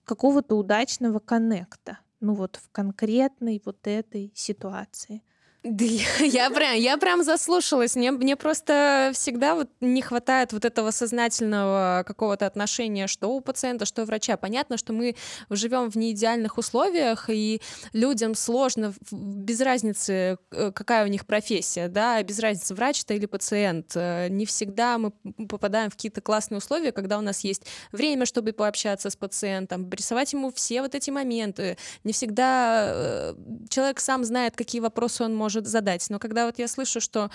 какого-то 0.04 0.56
удачного 0.56 1.18
коннекта, 1.18 1.98
ну 2.20 2.36
вот 2.36 2.58
в 2.58 2.70
конкретной 2.72 3.60
вот 3.66 3.88
этой 3.88 4.32
ситуации— 4.36 5.24
да 5.66 5.84
я, 5.84 6.26
я 6.26 6.50
прям, 6.52 6.76
я 6.76 6.98
прям 6.98 7.24
заслушалась. 7.24 7.96
Мне, 7.96 8.12
мне 8.12 8.36
просто 8.36 9.12
всегда 9.16 9.56
вот 9.56 9.68
не 9.82 10.04
хватает 10.04 10.54
вот 10.54 10.64
этого 10.64 10.92
сознательного 10.92 12.04
какого-то 12.06 12.46
отношения, 12.46 13.08
что 13.08 13.30
у 13.30 13.42
пациента, 13.42 13.86
что 13.86 14.04
у 14.04 14.06
врача. 14.06 14.38
Понятно, 14.38 14.78
что 14.78 14.94
мы 14.94 15.16
живем 15.50 15.90
в 15.90 15.96
неидеальных 15.96 16.60
условиях, 16.60 17.32
и 17.32 17.62
людям 17.94 18.36
сложно, 18.36 18.94
без 19.12 19.60
разницы, 19.60 20.38
э, 20.52 20.72
какая 20.72 21.04
у 21.04 21.08
них 21.08 21.26
профессия, 21.26 21.88
да, 21.88 22.22
без 22.22 22.38
разницы, 22.40 22.76
врач 22.76 23.02
это 23.02 23.16
или 23.16 23.26
пациент. 23.26 23.94
Э, 23.96 24.28
не 24.30 24.46
всегда 24.46 25.00
мы 25.00 25.14
попадаем 25.50 25.90
в 25.90 25.96
какие-то 25.96 26.22
классные 26.22 26.60
условия, 26.60 26.92
когда 26.92 27.18
у 27.18 27.22
нас 27.22 27.40
есть 27.40 27.64
время, 27.92 28.28
чтобы 28.28 28.54
пообщаться 28.54 29.10
с 29.10 29.16
пациентом, 29.16 29.90
рисовать 29.90 30.32
ему 30.32 30.52
все 30.52 30.84
вот 30.84 30.94
эти 30.94 31.10
моменты. 31.10 31.78
Не 32.04 32.14
всегда 32.14 32.86
э, 32.88 33.34
человек 33.70 34.00
сам 34.00 34.24
знает, 34.24 34.56
какие 34.56 34.80
вопросы 34.80 35.24
он 35.24 35.36
может 35.36 35.55
может 35.56 35.68
задать. 35.68 36.06
Но 36.10 36.20
когда 36.20 36.46
вот 36.46 36.60
я 36.60 36.68
слышу, 36.68 37.00
что 37.00 37.30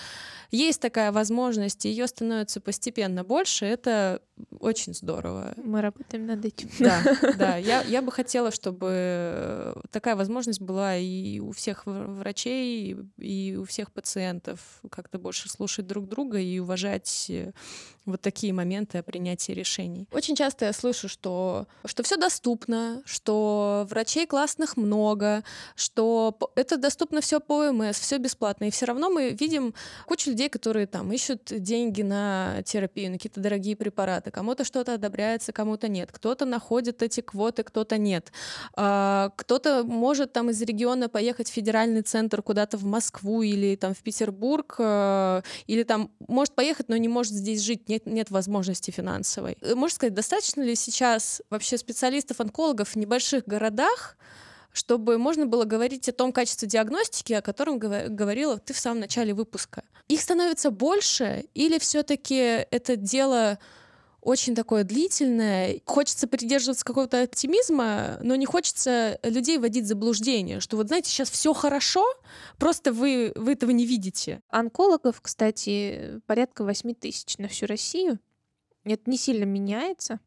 есть 0.51 0.81
такая 0.81 1.11
возможность, 1.11 1.85
и 1.85 1.89
ее 1.89 2.07
становится 2.07 2.61
постепенно 2.61 3.23
больше, 3.23 3.65
это 3.65 4.21
очень 4.59 4.93
здорово. 4.93 5.53
Мы 5.57 5.81
работаем 5.81 6.25
над 6.25 6.45
этим. 6.45 6.69
Да, 6.81 7.01
да. 7.37 7.57
Я, 7.57 7.81
я 7.83 8.01
бы 8.01 8.11
хотела, 8.11 8.51
чтобы 8.51 9.75
такая 9.91 10.15
возможность 10.15 10.61
была 10.61 10.97
и 10.97 11.39
у 11.39 11.51
всех 11.51 11.83
врачей, 11.85 12.97
и 13.17 13.55
у 13.55 13.65
всех 13.65 13.91
пациентов 13.91 14.59
как-то 14.89 15.19
больше 15.19 15.49
слушать 15.49 15.87
друг 15.87 16.07
друга 16.07 16.39
и 16.39 16.59
уважать 16.59 17.27
э, 17.29 17.51
вот 18.05 18.21
такие 18.21 18.51
моменты 18.53 18.97
о 18.97 19.03
принятии 19.03 19.51
решений. 19.51 20.07
Очень 20.11 20.35
часто 20.35 20.65
я 20.65 20.73
слышу, 20.73 21.07
что, 21.07 21.67
что 21.85 22.03
все 22.03 22.17
доступно, 22.17 23.03
что 23.05 23.85
врачей 23.89 24.25
классных 24.25 24.75
много, 24.77 25.43
что 25.75 26.37
это 26.55 26.77
доступно 26.77 27.21
все 27.21 27.39
по 27.39 27.69
ОМС, 27.69 27.99
все 27.99 28.17
бесплатно. 28.17 28.65
И 28.65 28.71
все 28.71 28.85
равно 28.85 29.09
мы 29.09 29.29
видим 29.29 29.73
кучу 30.07 30.31
людей, 30.31 30.49
которые 30.49 30.87
там 30.87 31.11
ищут 31.11 31.43
деньги 31.45 32.01
на 32.01 32.61
терапию, 32.63 33.11
на 33.11 33.17
какие-то 33.17 33.39
дорогие 33.39 33.75
препараты. 33.75 34.30
Кому-то 34.31 34.63
что-то 34.63 34.95
одобряется, 34.95 35.51
кому-то 35.51 35.87
нет. 35.87 36.11
Кто-то 36.11 36.45
находит 36.45 37.03
эти 37.03 37.21
квоты, 37.21 37.63
кто-то 37.63 37.97
нет. 37.97 38.31
А, 38.75 39.31
кто-то 39.35 39.83
может 39.83 40.33
там 40.33 40.49
из 40.49 40.61
региона 40.61 41.09
поехать 41.09 41.49
в 41.49 41.53
федеральный 41.53 42.01
центр 42.01 42.41
куда-то 42.41 42.77
в 42.77 42.83
Москву 42.85 43.41
или 43.41 43.75
там 43.75 43.93
в 43.93 43.99
Петербург, 43.99 44.75
а, 44.79 45.43
или 45.67 45.83
там 45.83 46.11
может 46.27 46.55
поехать, 46.55 46.89
но 46.89 46.97
не 46.97 47.07
может 47.07 47.33
здесь 47.33 47.61
жить, 47.61 47.89
нет, 47.89 48.05
нет 48.05 48.31
возможности 48.31 48.91
финансовой. 48.91 49.57
Можно 49.61 49.95
сказать, 49.95 50.13
достаточно 50.13 50.61
ли 50.61 50.75
сейчас 50.75 51.41
вообще 51.49 51.77
специалистов-онкологов 51.77 52.89
в 52.89 52.95
небольших 52.95 53.45
городах, 53.45 54.17
чтобы 54.73 55.17
можно 55.17 55.45
было 55.45 55.65
говорить 55.65 56.07
о 56.09 56.13
том 56.13 56.31
качестве 56.31 56.67
диагностики, 56.67 57.33
о 57.33 57.41
котором 57.41 57.77
говорила 57.77 58.57
ты 58.57 58.73
в 58.73 58.77
самом 58.79 59.01
начале 59.01 59.33
выпуска. 59.33 59.83
Их 60.07 60.21
становится 60.21 60.71
больше 60.71 61.45
или 61.53 61.77
все-таки 61.79 62.35
это 62.35 62.95
дело 62.95 63.59
очень 64.21 64.55
такое 64.55 64.83
длительное. 64.83 65.81
Хочется 65.85 66.27
придерживаться 66.27 66.85
какого-то 66.85 67.23
оптимизма, 67.23 68.19
но 68.21 68.35
не 68.35 68.45
хочется 68.45 69.19
людей 69.23 69.57
вводить 69.57 69.85
в 69.85 69.87
заблуждение, 69.87 70.59
что 70.59 70.77
вот 70.77 70.87
знаете, 70.87 71.09
сейчас 71.09 71.29
все 71.29 71.53
хорошо, 71.53 72.05
просто 72.57 72.93
вы, 72.93 73.31
вы 73.35 73.53
этого 73.53 73.71
не 73.71 73.85
видите. 73.85 74.41
Онкологов, 74.49 75.21
кстати, 75.21 76.21
порядка 76.27 76.63
8 76.63 76.93
тысяч 76.93 77.37
на 77.37 77.47
всю 77.47 77.65
Россию. 77.65 78.19
Это 78.83 79.09
не 79.09 79.17
сильно 79.17 79.43
меняется. 79.43 80.19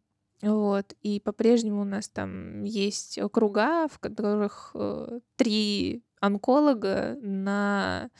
Вот. 0.42 0.94
И 1.02 1.20
по-прежнему 1.20 1.82
у 1.82 1.84
нас 1.84 2.08
там 2.08 2.64
есть 2.64 3.18
округа, 3.18 3.88
в 3.88 3.98
которых 3.98 4.72
э, 4.74 5.20
три 5.36 6.02
онколога 6.20 7.16
на 7.20 8.10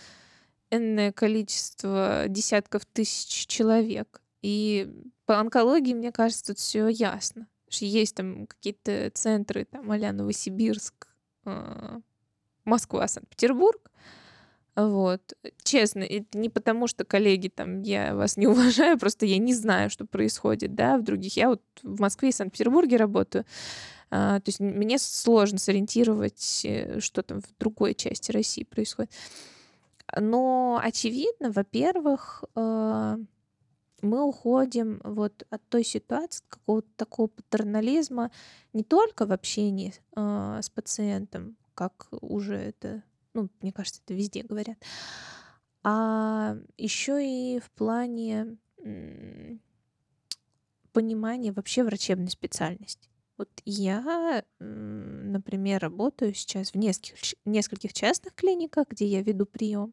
энное 0.71 1.13
количество 1.13 2.25
десятков 2.29 2.87
тысяч 2.87 3.47
человек. 3.47 4.23
И 4.45 4.93
по 5.25 5.41
онкологии, 5.41 5.95
мне 5.95 6.13
кажется, 6.13 6.49
тут 6.49 6.59
все 6.59 6.89
ясно. 6.89 7.47
Что 7.71 7.87
есть 7.87 8.15
там 8.15 8.47
какие-то 8.47 9.11
центры, 9.15 9.65
там, 9.65 9.91
а 9.91 10.13
Новосибирск, 10.13 11.09
Москва, 12.67 13.09
Санкт-Петербург, 13.09 13.91
вот. 14.77 15.23
Честно, 15.63 16.03
это 16.03 16.37
не 16.37 16.51
потому, 16.51 16.89
что, 16.89 17.05
коллеги, 17.05 17.49
там, 17.49 17.81
я 17.81 18.15
вас 18.15 18.37
не 18.37 18.47
уважаю, 18.49 18.99
просто 18.99 19.25
я 19.25 19.39
не 19.39 19.55
знаю, 19.55 19.89
что 19.89 20.05
происходит, 20.05 20.75
да, 20.75 20.99
в 20.99 21.03
других. 21.03 21.39
Я 21.39 21.49
вот 21.49 21.63
в 21.83 22.03
Москве 22.03 22.29
и 22.29 22.33
Санкт-Петербурге 22.33 22.99
работаю, 22.99 23.47
а, 24.11 24.41
то 24.41 24.49
есть 24.51 24.61
мне 24.61 24.99
сложно 24.99 25.57
сориентировать, 25.57 26.61
э, 26.65 27.01
что 27.01 27.23
там 27.23 27.41
в 27.41 27.47
другой 27.59 27.95
части 27.95 28.31
России 28.31 28.65
происходит. 28.65 29.11
Но 30.15 30.79
очевидно, 30.83 31.51
во-первых, 31.51 32.45
э, 32.55 33.17
мы 34.03 34.23
уходим 34.23 35.01
вот 35.05 35.47
от 35.51 35.67
той 35.69 35.85
ситуации, 35.85 36.43
от 36.45 36.49
какого-то 36.49 36.89
такого 36.97 37.29
патернализма 37.29 38.31
не 38.73 38.83
только 38.83 39.27
в 39.27 39.33
общении 39.33 39.95
э, 40.17 40.61
с 40.63 40.71
пациентом, 40.71 41.57
как 41.75 42.09
уже 42.21 42.57
это 42.57 43.03
ну, 43.35 43.49
мне 43.61 43.73
кажется, 43.73 44.01
это 44.05 44.15
везде 44.15 44.43
говорят, 44.43 44.79
а 45.83 46.57
еще 46.79 47.21
и 47.23 47.61
в 47.61 47.71
плане 47.73 48.57
понимания 50.93 51.53
вообще 51.53 51.83
врачебной 51.83 52.31
специальности. 52.31 53.11
Вот 53.37 53.49
я, 53.65 54.45
например, 54.61 55.83
работаю 55.83 56.33
сейчас 56.35 56.71
в 56.71 56.77
нескольких, 56.77 57.35
нескольких 57.45 57.93
частных 57.93 58.33
клиниках, 58.35 58.87
где 58.89 59.07
я 59.07 59.23
веду 59.23 59.45
прием, 59.45 59.93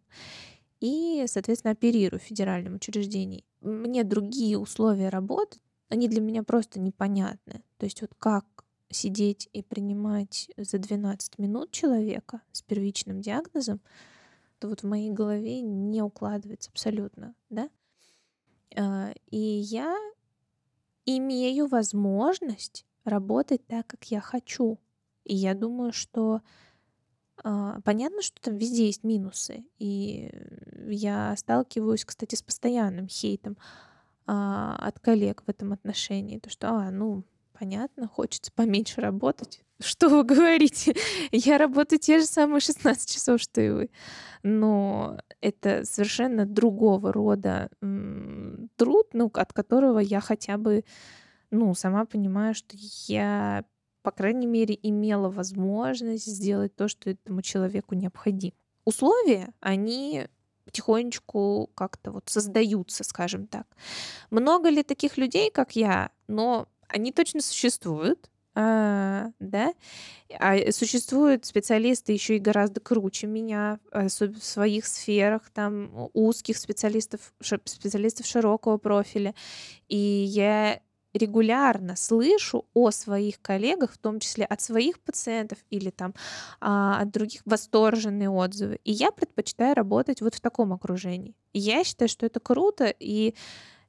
и, 0.82 1.23
соответственно, 1.27 1.71
оперирую 1.71 2.19
в 2.19 2.23
федеральном 2.23 2.75
учреждении. 2.75 3.45
Мне 3.61 4.03
другие 4.03 4.57
условия 4.57 5.09
работы, 5.09 5.59
они 5.89 6.09
для 6.09 6.21
меня 6.21 6.43
просто 6.43 6.79
непонятны. 6.79 7.63
То 7.77 7.86
есть 7.86 8.01
вот 8.01 8.11
как 8.17 8.45
сидеть 8.89 9.47
и 9.53 9.61
принимать 9.61 10.49
за 10.57 10.79
12 10.79 11.38
минут 11.38 11.71
человека 11.71 12.41
с 12.51 12.61
первичным 12.61 13.21
диагнозом, 13.21 13.79
то 14.59 14.67
вот 14.67 14.82
в 14.82 14.88
моей 14.88 15.11
голове 15.11 15.61
не 15.61 16.01
укладывается 16.01 16.71
абсолютно, 16.71 17.36
да. 17.49 17.69
А, 18.75 19.13
и 19.29 19.38
я 19.38 19.95
имею 21.05 21.67
возможность 21.67 22.86
работать 23.03 23.65
так, 23.67 23.88
как 23.88 24.05
я 24.05 24.19
хочу. 24.19 24.79
И 25.23 25.36
я 25.36 25.53
думаю, 25.53 25.93
что 25.93 26.41
понятно, 27.44 28.22
что 28.22 28.42
там 28.42 28.58
везде 28.58 28.86
есть 28.86 29.04
минусы. 29.04 29.64
И 29.80 30.32
я 30.88 31.36
сталкиваюсь, 31.38 32.06
кстати, 32.06 32.36
с 32.36 32.42
постоянным 32.42 33.08
хейтом 33.08 33.58
а, 34.28 34.76
от 34.80 35.00
коллег 35.00 35.44
в 35.46 35.50
этом 35.50 35.74
отношении. 35.74 36.39
То, 36.39 36.50
что, 36.50 36.70
а, 36.70 36.92
ну, 36.92 37.24
понятно, 37.58 38.08
хочется 38.08 38.52
поменьше 38.54 39.02
работать. 39.02 39.64
Что 39.80 40.10
вы 40.10 40.24
говорите? 40.24 40.96
Я 41.32 41.58
работаю 41.58 42.00
те 42.00 42.20
же 42.20 42.26
самые 42.26 42.62
16 42.62 43.10
часов, 43.10 43.42
что 43.42 43.62
и 43.62 43.70
вы. 43.70 43.89
Но 44.44 45.20
это 45.42 45.86
совершенно 45.86 46.46
другого 46.46 47.12
рода 47.12 47.70
труд, 48.78 49.08
ну, 49.14 49.30
от 49.34 49.54
которого 49.54 50.00
я 50.00 50.22
хотя 50.22 50.58
бы, 50.58 50.84
ну, 51.50 51.74
сама 51.74 52.06
понимаю, 52.06 52.54
что 52.54 52.76
я, 53.08 53.66
по 54.02 54.12
крайней 54.12 54.47
мере, 54.47 54.78
имела 54.82 55.30
возможность 55.30 56.26
сделать 56.26 56.76
то, 56.76 56.88
что 56.88 57.10
этому 57.10 57.41
человеку 57.41 57.95
необходимо. 57.95 58.54
Условия, 58.86 59.54
они 59.60 60.28
потихонечку 60.66 61.70
как-то 61.76 62.12
вот 62.12 62.30
создаются, 62.30 63.04
скажем 63.04 63.47
так. 63.47 63.68
Много 64.30 64.70
ли 64.70 64.84
таких 64.84 65.18
людей, 65.18 65.52
как 65.52 65.76
я? 65.76 66.12
Но 66.28 66.68
они 66.88 67.12
точно 67.12 67.41
существуют, 67.41 68.30
а, 68.54 69.32
да, 69.39 69.74
а 70.39 70.72
существуют 70.72 71.45
специалисты 71.45 72.12
еще 72.12 72.36
и 72.36 72.39
гораздо 72.39 72.82
круче 72.82 73.28
меня 73.28 73.80
в 73.91 74.10
своих 74.10 74.88
сферах, 74.88 75.49
там 75.54 76.10
узких 76.14 76.58
специалистов, 76.58 77.34
специалистов 77.41 78.26
широкого 78.26 78.78
профиля, 78.78 79.34
и 79.88 79.97
я 79.97 80.82
регулярно 81.14 81.95
слышу 81.95 82.66
о 82.74 82.91
своих 82.91 83.41
коллегах, 83.41 83.93
в 83.93 83.97
том 83.97 84.20
числе 84.20 84.45
от 84.45 84.62
своих 84.62 84.99
пациентов 84.99 85.59
или 85.70 85.89
там 85.89 86.14
а, 86.59 87.01
от 87.01 87.12
других 87.12 87.41
восторженные 87.45 88.30
отзывы. 88.30 88.80
И 88.84 88.91
я 88.91 89.12
предпочитаю 89.12 89.76
работать 89.76 90.22
вот 90.22 90.36
в 90.36 90.41
таком 90.41 90.74
окружении. 90.74 91.36
Я 91.53 91.84
считаю, 91.84 92.09
что 92.09 92.26
это 92.26 92.39
круто, 92.39 92.93
и 92.99 93.36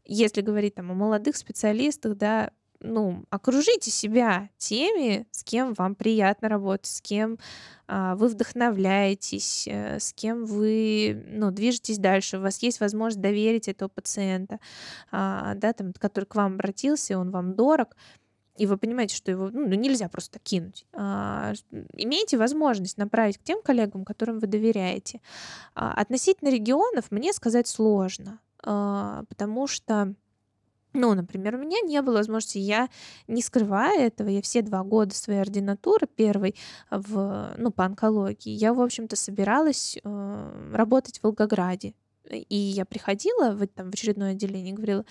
если 0.05 0.41
говорить 0.41 0.75
там 0.75 0.91
о 0.91 0.95
молодых 0.95 1.37
специалистах, 1.37 2.17
да, 2.17 2.51
ну, 2.83 3.25
окружите 3.31 3.91
себя 3.91 4.51
теми, 4.59 5.27
с 5.31 5.45
кем 5.45 5.75
вам 5.75 5.95
приятно 5.95 6.49
работать, 6.49 6.87
с 6.87 7.01
кем 7.01 7.39
а, 7.87 8.15
вы 8.17 8.29
вдохновляетесь, 8.29 9.67
э, 9.69 9.99
с 10.01 10.13
кем 10.13 10.45
вы 10.45 11.25
ну, 11.29 11.51
движетесь 11.51 11.99
дальше, 11.99 12.39
у 12.39 12.41
вас 12.41 12.63
есть 12.63 12.81
возможность 12.81 13.21
доверить 13.21 13.69
этого 13.69 13.89
пациента, 13.89 14.59
а, 15.11 15.55
да, 15.55 15.73
там, 15.73 15.93
который 15.99 16.25
к 16.25 16.35
вам 16.35 16.55
обратился, 16.55 17.19
он 17.19 17.31
вам 17.31 17.55
дорог, 17.55 17.97
и 18.57 18.67
вы 18.67 18.77
понимаете, 18.77 19.17
что 19.17 19.31
его 19.31 19.51
ну, 19.51 19.67
нельзя 19.69 20.09
просто 20.09 20.39
кинуть. 20.39 20.87
А, 20.93 21.55
имейте 21.97 22.37
возможность 22.37 22.99
направить 22.99 23.39
к 23.39 23.43
тем 23.43 23.63
коллегам, 23.63 24.05
которым 24.05 24.39
вы 24.39 24.47
доверяете. 24.47 25.21
А, 25.75 25.93
относительно 25.95 26.51
регионов 26.51 27.11
мне 27.11 27.33
сказать 27.33 27.67
сложно, 27.67 28.41
а, 28.63 29.25
потому 29.29 29.67
что 29.67 30.15
ну, 30.93 31.15
например, 31.15 31.55
у 31.55 31.59
меня 31.59 31.81
не 31.81 32.01
было 32.03 32.17
возможности, 32.17 32.59
я 32.59 32.89
не 33.29 33.43
скрываю 33.43 34.01
этого, 34.01 34.29
я 34.29 34.43
все 34.43 34.63
два 34.63 34.83
года 34.83 35.15
своей 35.15 35.41
ординатуры, 35.41 36.07
первой 36.07 36.55
в, 36.91 37.55
ну, 37.57 37.71
по 37.71 37.85
онкологии, 37.85 38.51
я, 38.51 38.75
в 38.75 38.81
общем-то, 38.81 39.17
собиралась 39.17 39.99
э, 40.03 40.71
работать 40.75 41.19
в 41.19 41.25
Волгограде. 41.25 41.95
И 42.31 42.57
я 42.57 42.85
приходила 42.85 43.53
в, 43.53 43.67
там, 43.67 43.91
в 43.91 43.95
очередное 43.95 44.33
отделение 44.33 44.73
и 44.73 44.77
говорила, 44.77 45.05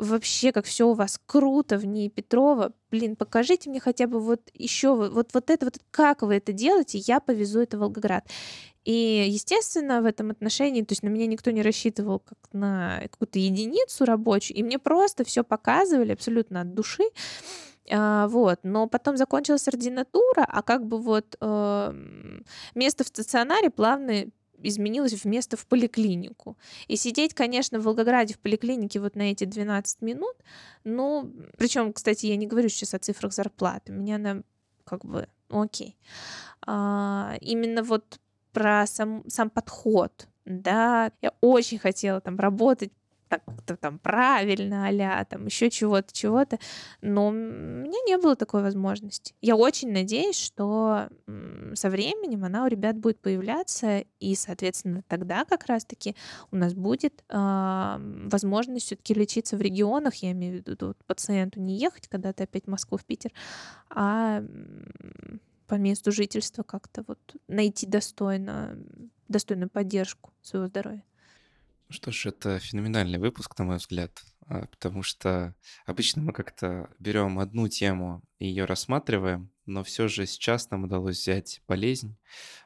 вообще, 0.00 0.50
как 0.50 0.64
все 0.64 0.88
у 0.88 0.94
вас 0.94 1.20
круто 1.26 1.76
в 1.76 1.84
ней 1.84 2.08
Петрова, 2.08 2.72
блин, 2.90 3.16
покажите 3.16 3.68
мне 3.68 3.80
хотя 3.80 4.06
бы 4.06 4.18
вот 4.18 4.40
еще 4.54 4.94
вот, 4.94 5.32
вот, 5.34 5.50
это, 5.50 5.66
вот 5.66 5.78
как 5.90 6.22
вы 6.22 6.36
это 6.36 6.52
делаете, 6.52 6.98
я 6.98 7.20
повезу 7.20 7.60
это 7.60 7.76
в 7.76 7.80
Волгоград. 7.80 8.26
И, 8.84 9.26
естественно, 9.28 10.00
в 10.00 10.06
этом 10.06 10.30
отношении, 10.30 10.82
то 10.82 10.92
есть 10.92 11.02
на 11.02 11.08
меня 11.08 11.26
никто 11.26 11.50
не 11.50 11.62
рассчитывал 11.62 12.20
как 12.20 12.38
на 12.52 13.00
какую-то 13.02 13.38
единицу 13.38 14.04
рабочую, 14.04 14.56
и 14.56 14.62
мне 14.62 14.78
просто 14.78 15.24
все 15.24 15.44
показывали 15.44 16.12
абсолютно 16.12 16.62
от 16.62 16.74
души. 16.74 17.04
А, 17.92 18.28
вот, 18.28 18.60
но 18.62 18.86
потом 18.86 19.16
закончилась 19.16 19.68
ординатура, 19.68 20.46
а 20.46 20.62
как 20.62 20.86
бы 20.86 20.98
вот 20.98 21.36
э, 21.40 21.94
место 22.74 23.04
в 23.04 23.08
стационаре 23.08 23.70
плавно 23.70 24.26
изменилось 24.62 25.12
в 25.12 25.24
место 25.24 25.56
в 25.56 25.66
поликлинику. 25.66 26.56
И 26.86 26.96
сидеть, 26.96 27.34
конечно, 27.34 27.80
в 27.80 27.84
Волгограде 27.84 28.34
в 28.34 28.38
поликлинике 28.38 29.00
вот 29.00 29.16
на 29.16 29.30
эти 29.30 29.44
12 29.44 30.02
минут, 30.02 30.36
ну, 30.84 31.32
причем, 31.56 31.92
кстати, 31.92 32.26
я 32.26 32.36
не 32.36 32.46
говорю 32.46 32.68
сейчас 32.68 32.94
о 32.94 32.98
цифрах 32.98 33.32
зарплаты, 33.32 33.92
меня 33.92 34.18
на 34.18 34.42
как 34.84 35.04
бы, 35.04 35.28
окей. 35.50 35.96
А, 36.66 37.36
именно 37.40 37.82
вот 37.82 38.20
про 38.52 38.86
сам, 38.86 39.24
сам 39.28 39.50
подход, 39.50 40.28
да, 40.44 41.12
я 41.22 41.32
очень 41.40 41.78
хотела 41.78 42.20
там 42.20 42.38
работать 42.38 42.92
так-то 43.30 43.76
там 43.76 43.98
правильно, 43.98 44.88
а 44.88 45.24
там 45.24 45.46
еще 45.46 45.70
чего-то, 45.70 46.12
чего-то, 46.12 46.58
но 47.00 47.28
у 47.28 47.30
меня 47.30 47.98
не 48.06 48.18
было 48.18 48.34
такой 48.34 48.62
возможности. 48.62 49.34
Я 49.40 49.54
очень 49.54 49.92
надеюсь, 49.92 50.36
что 50.36 51.08
со 51.74 51.90
временем 51.90 52.44
она 52.44 52.64
у 52.64 52.66
ребят 52.66 52.98
будет 52.98 53.20
появляться, 53.20 54.04
и, 54.18 54.34
соответственно, 54.34 55.02
тогда 55.06 55.44
как 55.44 55.66
раз-таки 55.66 56.16
у 56.50 56.56
нас 56.56 56.74
будет 56.74 57.22
э, 57.28 57.96
возможность 58.26 58.86
все-таки 58.86 59.14
лечиться 59.14 59.56
в 59.56 59.60
регионах, 59.60 60.16
я 60.16 60.32
имею 60.32 60.62
в 60.62 60.66
виду 60.66 60.88
вот, 60.88 60.96
пациенту 61.06 61.60
не 61.60 61.76
ехать 61.76 62.08
когда-то 62.08 62.42
опять 62.42 62.64
в 62.64 62.70
Москву, 62.70 62.98
в 62.98 63.04
Питер, 63.04 63.30
а 63.90 64.42
по 65.70 65.76
месту 65.76 66.10
жительства 66.10 66.64
как-то 66.64 67.04
вот 67.06 67.36
найти 67.46 67.86
достойно, 67.86 68.76
достойную 69.28 69.70
поддержку 69.70 70.32
своего 70.42 70.66
здоровья. 70.66 71.04
Ну 71.88 71.94
что 71.94 72.10
ж, 72.10 72.26
это 72.26 72.58
феноменальный 72.58 73.20
выпуск, 73.20 73.56
на 73.56 73.66
мой 73.66 73.76
взгляд, 73.76 74.20
а, 74.46 74.66
потому 74.66 75.04
что 75.04 75.54
обычно 75.86 76.22
мы 76.22 76.32
как-то 76.32 76.90
берем 76.98 77.38
одну 77.38 77.68
тему 77.68 78.20
и 78.40 78.48
ее 78.48 78.64
рассматриваем, 78.64 79.52
но 79.64 79.84
все 79.84 80.08
же 80.08 80.26
сейчас 80.26 80.70
нам 80.70 80.84
удалось 80.84 81.18
взять 81.20 81.62
болезнь, 81.68 82.16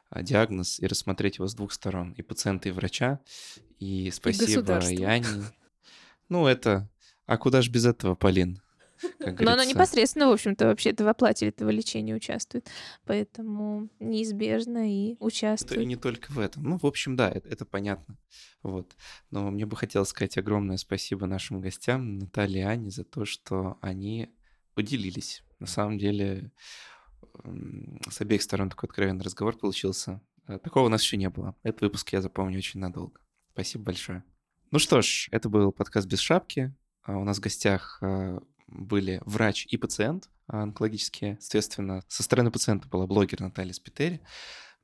а, 0.09 0.23
диагноз 0.23 0.79
и 0.79 0.87
рассмотреть 0.87 1.37
его 1.37 1.47
с 1.47 1.53
двух 1.53 1.73
сторон, 1.73 2.13
и 2.13 2.23
пациента, 2.23 2.69
и 2.69 2.71
врача. 2.71 3.19
И 3.77 4.09
спасибо 4.09 4.79
и 4.79 4.95
Яне. 4.95 5.43
Ну, 6.27 6.47
это... 6.47 6.89
А 7.27 7.37
куда 7.37 7.61
же 7.61 7.69
без 7.69 7.85
этого, 7.85 8.15
Полин? 8.15 8.63
Но 9.19 9.51
она 9.51 9.65
непосредственно, 9.65 10.27
в 10.27 10.31
общем-то, 10.31 10.65
вообще-то 10.67 11.03
в 11.03 11.07
оплате 11.07 11.47
этого 11.47 11.69
лечения 11.69 12.15
участвует. 12.15 12.67
Поэтому 13.05 13.89
неизбежно 13.99 14.91
и 14.91 15.15
участвует. 15.19 15.73
Это 15.73 15.81
и 15.81 15.85
не 15.85 15.95
только 15.95 16.31
в 16.31 16.39
этом. 16.39 16.63
Ну, 16.63 16.77
в 16.77 16.85
общем, 16.85 17.15
да, 17.15 17.29
это, 17.29 17.47
это 17.49 17.65
понятно. 17.65 18.17
Вот. 18.63 18.95
Но 19.31 19.51
мне 19.51 19.65
бы 19.65 19.75
хотелось 19.75 20.09
сказать 20.09 20.37
огромное 20.37 20.77
спасибо 20.77 21.25
нашим 21.25 21.61
гостям, 21.61 22.17
Наталье 22.17 22.61
и 22.61 22.65
Ане, 22.65 22.89
за 22.89 23.03
то, 23.03 23.25
что 23.25 23.77
они 23.81 24.29
поделились. 24.73 25.43
На 25.59 25.67
самом 25.67 25.97
деле, 25.97 26.51
с 28.09 28.21
обеих 28.21 28.41
сторон 28.41 28.69
такой 28.69 28.87
откровенный 28.87 29.23
разговор 29.23 29.57
получился. 29.57 30.21
Э, 30.47 30.59
такого 30.59 30.85
у 30.85 30.89
нас 30.89 31.01
еще 31.01 31.17
не 31.17 31.29
было. 31.29 31.55
Этот 31.63 31.81
выпуск 31.81 32.11
я 32.13 32.21
запомню 32.21 32.57
очень 32.57 32.79
надолго. 32.79 33.19
Спасибо 33.53 33.85
большое. 33.85 34.23
Ну 34.71 34.79
что 34.79 35.01
ж, 35.01 35.27
это 35.31 35.49
был 35.49 35.71
подкаст 35.71 36.07
«Без 36.07 36.19
шапки». 36.19 36.75
А 37.03 37.17
у 37.17 37.23
нас 37.23 37.37
в 37.37 37.41
гостях 37.41 37.99
э, 38.01 38.39
были 38.67 39.21
врач 39.25 39.67
и 39.69 39.77
пациент 39.77 40.29
онкологические. 40.47 41.37
Соответственно, 41.39 42.03
со 42.07 42.23
стороны 42.23 42.51
пациента 42.51 42.87
была 42.87 43.07
блогер 43.07 43.41
Наталья 43.41 43.73
Спитери 43.73 44.21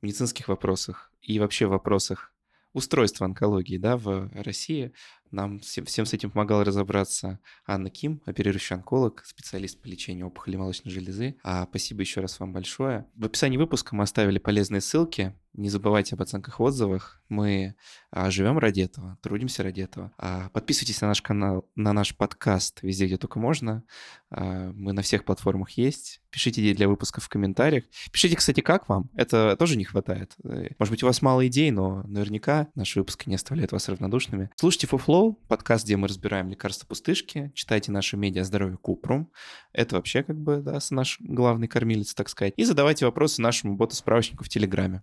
в 0.00 0.04
медицинских 0.04 0.48
вопросах 0.48 1.12
и 1.20 1.38
вообще 1.38 1.66
в 1.66 1.70
вопросах 1.70 2.32
устройства 2.72 3.26
онкологии 3.26 3.76
да, 3.76 3.96
в 3.96 4.30
России. 4.34 4.92
Нам 5.30 5.60
всем, 5.60 5.84
всем 5.84 6.04
с 6.04 6.12
этим 6.12 6.30
помогала 6.30 6.64
разобраться 6.64 7.38
Анна 7.66 7.90
Ким, 7.90 8.22
оперирующий 8.26 8.76
онколог, 8.76 9.24
специалист 9.24 9.80
по 9.80 9.86
лечению 9.86 10.26
опухоли 10.26 10.56
молочной 10.56 10.92
железы. 10.92 11.36
А 11.42 11.66
спасибо 11.68 12.00
еще 12.00 12.20
раз 12.20 12.38
вам 12.38 12.52
большое. 12.52 13.06
В 13.14 13.24
описании 13.24 13.56
выпуска 13.56 13.94
мы 13.94 14.04
оставили 14.04 14.38
полезные 14.38 14.80
ссылки. 14.80 15.34
Не 15.54 15.68
забывайте 15.68 16.14
об 16.14 16.22
оценках 16.22 16.60
отзывах. 16.60 17.22
Мы 17.28 17.76
а, 18.10 18.30
живем 18.30 18.58
ради 18.58 18.82
этого, 18.82 19.16
трудимся 19.22 19.62
ради 19.62 19.80
этого. 19.80 20.12
А, 20.18 20.48
подписывайтесь 20.50 21.00
на 21.00 21.08
наш 21.08 21.22
канал, 21.22 21.68
на 21.76 21.92
наш 21.92 22.16
подкаст 22.16 22.82
везде, 22.82 23.06
где 23.06 23.16
только 23.16 23.38
можно. 23.38 23.84
А, 24.30 24.72
мы 24.74 24.92
на 24.92 25.02
всех 25.02 25.24
платформах 25.24 25.70
есть. 25.70 26.20
Пишите 26.30 26.60
идеи 26.60 26.74
для 26.74 26.88
выпусков 26.88 27.24
в 27.24 27.28
комментариях. 27.28 27.84
Пишите, 28.10 28.36
кстати, 28.36 28.60
как 28.60 28.88
вам. 28.88 29.10
Это 29.14 29.56
тоже 29.56 29.76
не 29.76 29.84
хватает. 29.84 30.34
Может 30.78 30.90
быть, 30.90 31.02
у 31.02 31.06
вас 31.06 31.22
мало 31.22 31.46
идей, 31.46 31.70
но 31.70 32.02
наверняка 32.04 32.68
наши 32.74 32.98
выпуски 32.98 33.28
не 33.28 33.36
оставляют 33.36 33.72
вас 33.72 33.88
равнодушными. 33.88 34.50
Слушайте 34.56 34.88
стол», 35.22 35.38
подкаст, 35.46 35.84
где 35.84 35.96
мы 35.96 36.08
разбираем 36.08 36.48
лекарства 36.48 36.86
пустышки. 36.86 37.52
Читайте 37.54 37.92
наши 37.92 38.16
медиа 38.16 38.44
здоровье 38.44 38.76
Купрум. 38.76 39.30
Это 39.72 39.94
вообще 39.94 40.22
как 40.22 40.36
бы 40.36 40.56
да, 40.56 40.78
наш 40.90 41.18
главный 41.20 41.68
кормилец, 41.68 42.14
так 42.14 42.28
сказать. 42.28 42.54
И 42.56 42.64
задавайте 42.64 43.04
вопросы 43.04 43.40
нашему 43.40 43.76
боту-справочнику 43.76 44.42
в 44.42 44.48
Телеграме. 44.48 45.02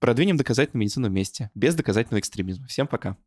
Продвинем 0.00 0.38
доказательную 0.38 0.80
медицину 0.80 1.08
вместе, 1.08 1.50
без 1.54 1.74
доказательного 1.74 2.20
экстремизма. 2.20 2.66
Всем 2.66 2.86
пока. 2.86 3.18